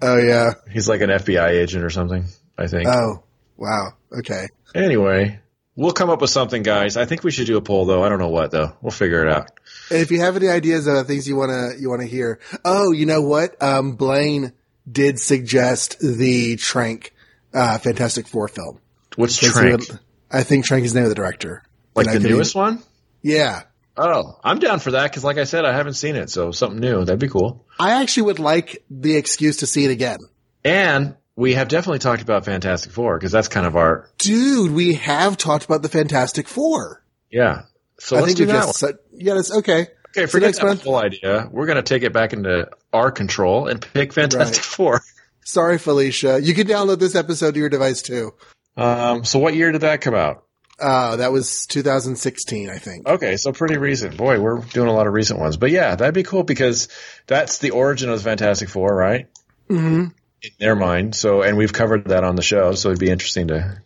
oh 0.02 0.18
yeah. 0.18 0.56
He's 0.70 0.90
like 0.90 1.00
an 1.02 1.10
FBI 1.10 1.50
agent 1.52 1.86
or 1.86 1.90
something. 1.90 2.26
I 2.58 2.68
think. 2.68 2.88
Oh, 2.90 3.24
wow. 3.56 3.94
Okay. 4.20 4.48
Anyway, 4.76 5.40
we'll 5.76 5.92
come 5.94 6.10
up 6.10 6.22
with 6.22 6.30
something, 6.30 6.64
guys. 6.64 6.98
I 6.98 7.06
think 7.06 7.24
we 7.24 7.32
should 7.32 7.48
do 7.48 7.58
a 7.58 7.62
poll, 7.62 7.86
though. 7.86 8.04
I 8.04 8.10
don't 8.10 8.20
know 8.20 8.30
what, 8.30 8.52
though. 8.52 8.74
We'll 8.82 8.92
figure 8.92 9.26
it 9.26 9.32
out. 9.32 9.52
And 9.90 10.00
if 10.00 10.12
you 10.12 10.20
have 10.22 10.36
any 10.36 10.48
ideas 10.48 10.88
of 10.88 11.08
things 11.08 11.28
you 11.28 11.36
want 11.36 11.50
to, 11.52 11.80
you 11.82 11.90
want 11.90 12.02
to 12.02 12.08
hear. 12.08 12.40
Oh, 12.66 12.92
you 12.92 13.06
know 13.06 13.22
what? 13.22 13.62
Um, 13.62 13.94
Blaine 13.96 14.54
did 14.90 15.20
suggest 15.20 16.00
the 16.00 16.56
Trank, 16.58 17.14
uh, 17.54 17.78
Fantastic 17.78 18.28
Four 18.28 18.48
film. 18.48 18.80
What's 19.16 19.38
Trank? 19.38 19.80
would- 19.90 20.00
I 20.32 20.44
think 20.44 20.66
Trank 20.66 20.86
is 20.86 20.94
the 20.94 21.00
name 21.00 21.06
of 21.06 21.10
the 21.10 21.16
director. 21.16 21.64
Like 21.94 22.08
And 22.08 22.24
the 22.24 22.30
newest 22.30 22.56
one? 22.56 22.82
Yeah. 23.22 23.64
Oh, 23.98 24.40
I'm 24.44 24.60
down 24.60 24.80
for 24.80 24.92
that 24.92 25.04
because, 25.12 25.26
like 25.26 25.38
I 25.38 25.44
said, 25.44 25.66
I 25.66 25.74
haven't 25.74 25.96
seen 25.96 26.16
it, 26.16 26.30
so 26.30 26.52
something 26.52 26.80
new. 26.80 27.04
That'd 27.04 27.20
be 27.20 27.28
cool. 27.28 27.66
I 27.78 28.02
actually 28.02 28.24
would 28.24 28.40
like 28.40 28.84
the 28.90 29.18
excuse 29.18 29.58
to 29.58 29.68
see 29.68 29.84
it 29.84 29.92
again. 29.92 30.20
And 30.64 31.16
we 31.36 31.54
have 31.54 31.68
definitely 31.68 32.00
talked 32.00 32.22
about 32.22 32.46
Fantastic 32.46 32.92
Four 32.92 33.18
because 33.18 33.32
that's 33.32 33.48
kind 33.48 33.66
of 33.66 33.76
our 33.76 34.10
Dude, 34.18 34.72
we 34.72 34.96
have 34.96 35.38
talked 35.38 35.66
about 35.66 35.82
the 35.82 35.90
Fantastic 35.90 36.48
Four. 36.48 37.04
yeah. 37.30 37.64
So 38.00 38.16
I 38.18 38.22
let's 38.22 38.34
think 38.34 38.38
do 38.40 38.46
that 38.48 38.66
just 38.66 38.82
one. 38.84 38.94
yeah, 39.14 39.36
that's 39.36 39.54
okay. 39.58 39.82
Okay, 40.10 40.26
So 40.26 40.28
forget 40.28 40.48
next 40.48 40.58
that 40.60 40.66
month- 40.66 40.84
whole 40.84 40.96
idea. 40.98 41.48
We're 41.52 41.68
going 41.68 41.76
to 41.78 41.84
take 41.84 42.02
it 42.04 42.12
back 42.12 42.34
into 42.34 42.68
our 42.92 43.12
control 43.12 43.68
and 43.68 43.80
pick 43.80 44.12
Fantastic 44.14 44.58
Right. 44.58 44.66
Four. 44.66 45.02
Sorry, 45.46 45.78
Felicia. 45.78 46.42
You 46.42 46.54
can 46.56 46.68
download 46.68 47.00
this 47.00 47.14
episode 47.16 47.54
to 47.54 47.60
your 47.60 47.70
device 47.70 48.02
too. 48.02 48.32
Um, 48.76 49.24
so 49.24 49.38
what 49.40 49.54
year 49.56 49.72
did 49.72 49.82
that 49.82 50.02
come 50.02 50.16
out? 50.16 50.46
Uh, 50.80 51.18
that 51.18 51.32
was 51.32 51.68
2016, 51.68 52.70
I 52.72 52.78
think. 52.80 53.08
Okay, 53.08 53.38
so 53.38 53.52
pretty 53.52 53.78
recent. 53.78 54.18
Boy, 54.18 54.40
we're 54.40 54.60
doing 54.62 54.88
a 54.90 54.94
lot 54.94 55.06
of 55.06 55.14
recent 55.14 55.40
ones. 55.40 55.58
But 55.58 55.70
yeah, 55.70 55.96
that'd 55.96 56.16
be 56.16 56.24
cool 56.24 56.44
because 56.44 56.88
that's 57.28 57.60
the 57.60 57.70
origin 57.70 58.10
of 58.10 58.18
the 58.18 58.24
Fantastic 58.24 58.68
Four, 58.70 58.96
right? 58.96 59.28
Mm-hmm. 59.70 60.06
In 60.44 60.50
their 60.60 60.76
mind. 60.76 61.16
So, 61.16 61.42
and 61.44 61.56
we've 61.58 61.72
covered 61.74 62.06
that 62.06 62.24
on 62.24 62.36
the 62.36 62.42
show, 62.42 62.74
so 62.74 62.90
it'd 62.90 63.00
be 63.00 63.10
interesting 63.12 63.50
to 63.50 63.60
Hey, 63.62 63.78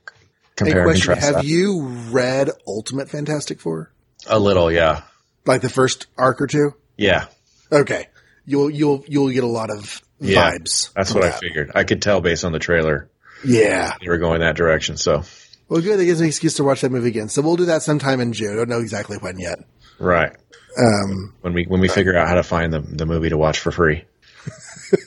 compare 0.55 0.83
and 0.87 0.93
contrast 0.93 1.21
Have 1.25 1.35
that. 1.35 1.45
you 1.45 1.81
read 2.11 2.49
Ultimate 2.65 3.09
Fantastic 3.09 3.59
Four? 3.59 3.91
A 4.27 4.39
little, 4.39 4.71
yeah. 4.71 5.01
Like 5.45 5.61
the 5.61 5.69
first 5.69 6.07
arc 6.17 6.39
or 6.41 6.47
two? 6.47 6.73
Yeah. 6.97 7.25
Okay, 7.71 8.07
you'll 8.45 8.69
you'll 8.69 9.03
you'll 9.07 9.29
get 9.31 9.43
a 9.43 9.47
lot 9.47 9.69
of 9.69 10.01
Yeah. 10.19 10.51
vibes. 10.51 10.93
That's 10.93 11.13
what 11.13 11.23
I 11.25 11.31
figured. 11.31 11.71
I 11.75 11.83
could 11.83 12.01
tell 12.01 12.21
based 12.21 12.45
on 12.45 12.53
the 12.53 12.59
trailer 12.59 13.09
Yeah. 13.43 13.93
they 14.01 14.07
were 14.07 14.17
going 14.17 14.39
that 14.39 14.55
direction. 14.55 14.95
So, 14.97 15.23
Well, 15.67 15.81
good. 15.81 15.99
It 15.99 16.05
gives 16.05 16.21
me 16.21 16.27
an 16.27 16.29
excuse 16.29 16.53
to 16.55 16.63
watch 16.63 16.81
that 16.81 16.91
movie 16.91 17.09
again. 17.09 17.27
So 17.27 17.41
we'll 17.41 17.57
do 17.57 17.65
that 17.65 17.81
sometime 17.83 18.21
in 18.21 18.31
June. 18.33 18.53
I 18.53 18.55
don't 18.55 18.69
know 18.69 18.79
exactly 18.79 19.17
when 19.17 19.37
yet. 19.39 19.59
right. 19.99 20.31
Um, 20.77 21.33
When 21.41 21.53
we, 21.53 21.63
when 21.65 21.79
we 21.81 21.87
figure 21.89 22.15
out 22.17 22.27
how 22.27 22.35
to 22.35 22.43
find 22.43 22.71
the, 22.73 22.79
the 22.81 23.05
movie 23.05 23.29
to 23.29 23.37
watch 23.37 23.59
for 23.59 23.71
free. 23.71 24.03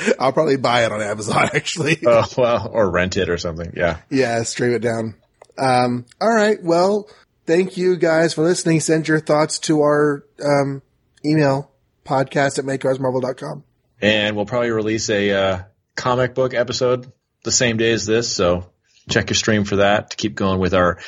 I'll 0.18 0.32
probably 0.32 0.56
buy 0.56 0.84
it 0.84 0.92
on 0.92 1.00
Amazon 1.02 1.50
actually. 1.54 1.98
Oh, 2.06 2.26
well, 2.36 2.68
or 2.72 2.90
rent 2.90 3.16
it 3.16 3.28
or 3.28 3.38
something. 3.38 3.72
Yeah. 3.76 4.00
Yeah, 4.10 4.42
stream 4.42 4.72
it 4.72 4.80
down. 4.80 5.14
Um, 5.58 6.06
all 6.20 6.34
right. 6.34 6.62
Well, 6.62 7.08
thank 7.46 7.76
you 7.76 7.96
guys 7.96 8.34
for 8.34 8.42
listening. 8.42 8.80
Send 8.80 9.08
your 9.08 9.20
thoughts 9.20 9.58
to 9.60 9.80
our 9.80 10.24
um, 10.42 10.82
email 11.24 11.70
podcast 12.04 12.58
at 12.58 12.64
makecarsmarvel.com. 12.64 13.64
And 14.00 14.36
we'll 14.36 14.46
probably 14.46 14.70
release 14.70 15.10
a 15.10 15.30
uh, 15.32 15.62
comic 15.96 16.34
book 16.34 16.54
episode 16.54 17.12
the 17.44 17.52
same 17.52 17.76
day 17.76 17.92
as 17.92 18.06
this. 18.06 18.32
So 18.34 18.70
check 19.08 19.28
your 19.28 19.34
stream 19.34 19.64
for 19.64 19.76
that 19.76 20.10
to 20.10 20.16
keep 20.16 20.34
going 20.34 20.60
with 20.60 20.72
our 20.74 20.98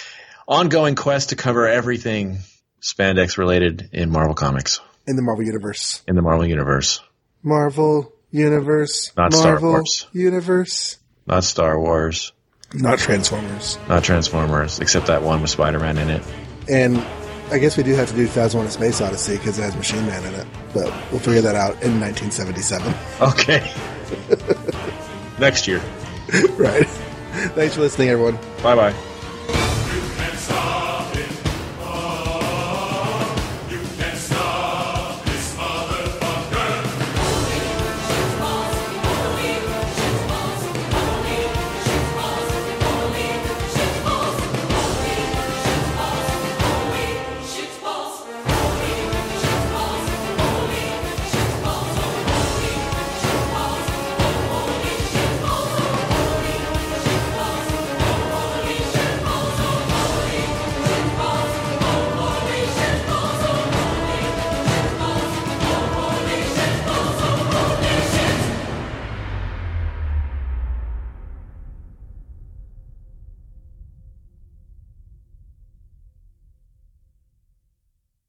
ongoing 0.47 0.95
quest 0.95 1.31
to 1.31 1.37
cover 1.37 1.67
everything 1.67 2.39
spandex 2.83 3.39
related 3.39 3.89
in 3.93 4.11
Marvel 4.11 4.35
Comics, 4.35 4.81
in 5.07 5.17
the 5.17 5.23
Marvel 5.23 5.45
Universe. 5.45 6.03
in 6.07 6.17
the 6.17 6.23
Marvel 6.23 6.47
Universe. 6.47 7.01
Marvel 7.43 8.13
Universe. 8.33 9.13
Not 9.17 9.33
Star 9.33 9.61
Wars. 9.61 10.07
Universe. 10.13 10.99
Not 11.27 11.45
Star 11.45 11.79
Wars, 11.79 12.33
Not 12.75 12.99
Transformers. 12.99 13.79
not 13.89 14.03
Transformers, 14.03 14.81
except 14.81 15.07
that 15.07 15.23
one 15.23 15.41
with 15.41 15.51
Spider 15.51 15.79
Man 15.79 15.99
in 15.99 16.11
it. 16.11 16.23
And 16.69 16.99
I 17.51 17.59
guess 17.59 17.77
we 17.77 17.83
do 17.85 17.95
have 17.95 18.09
to 18.09 18.15
do 18.17 18.27
2001 18.27 18.67
A 18.67 18.71
Space 18.71 19.01
Odyssey 19.01 19.37
because 19.37 19.59
it 19.59 19.63
has 19.63 19.77
Machine 19.77 20.05
Man 20.07 20.25
in 20.25 20.35
it. 20.41 20.47
But 20.75 20.87
we'll 21.13 21.21
figure 21.21 21.43
that 21.43 21.55
out 21.55 21.81
in 21.83 22.01
1977. 22.01 22.93
Okay. 23.21 23.71
Next 25.39 25.69
year. 25.69 25.81
right. 26.57 26.87
Thanks 27.55 27.75
for 27.75 27.81
listening, 27.83 28.09
everyone. 28.09 28.39
Bye 28.63 28.75
bye. 28.75 29.12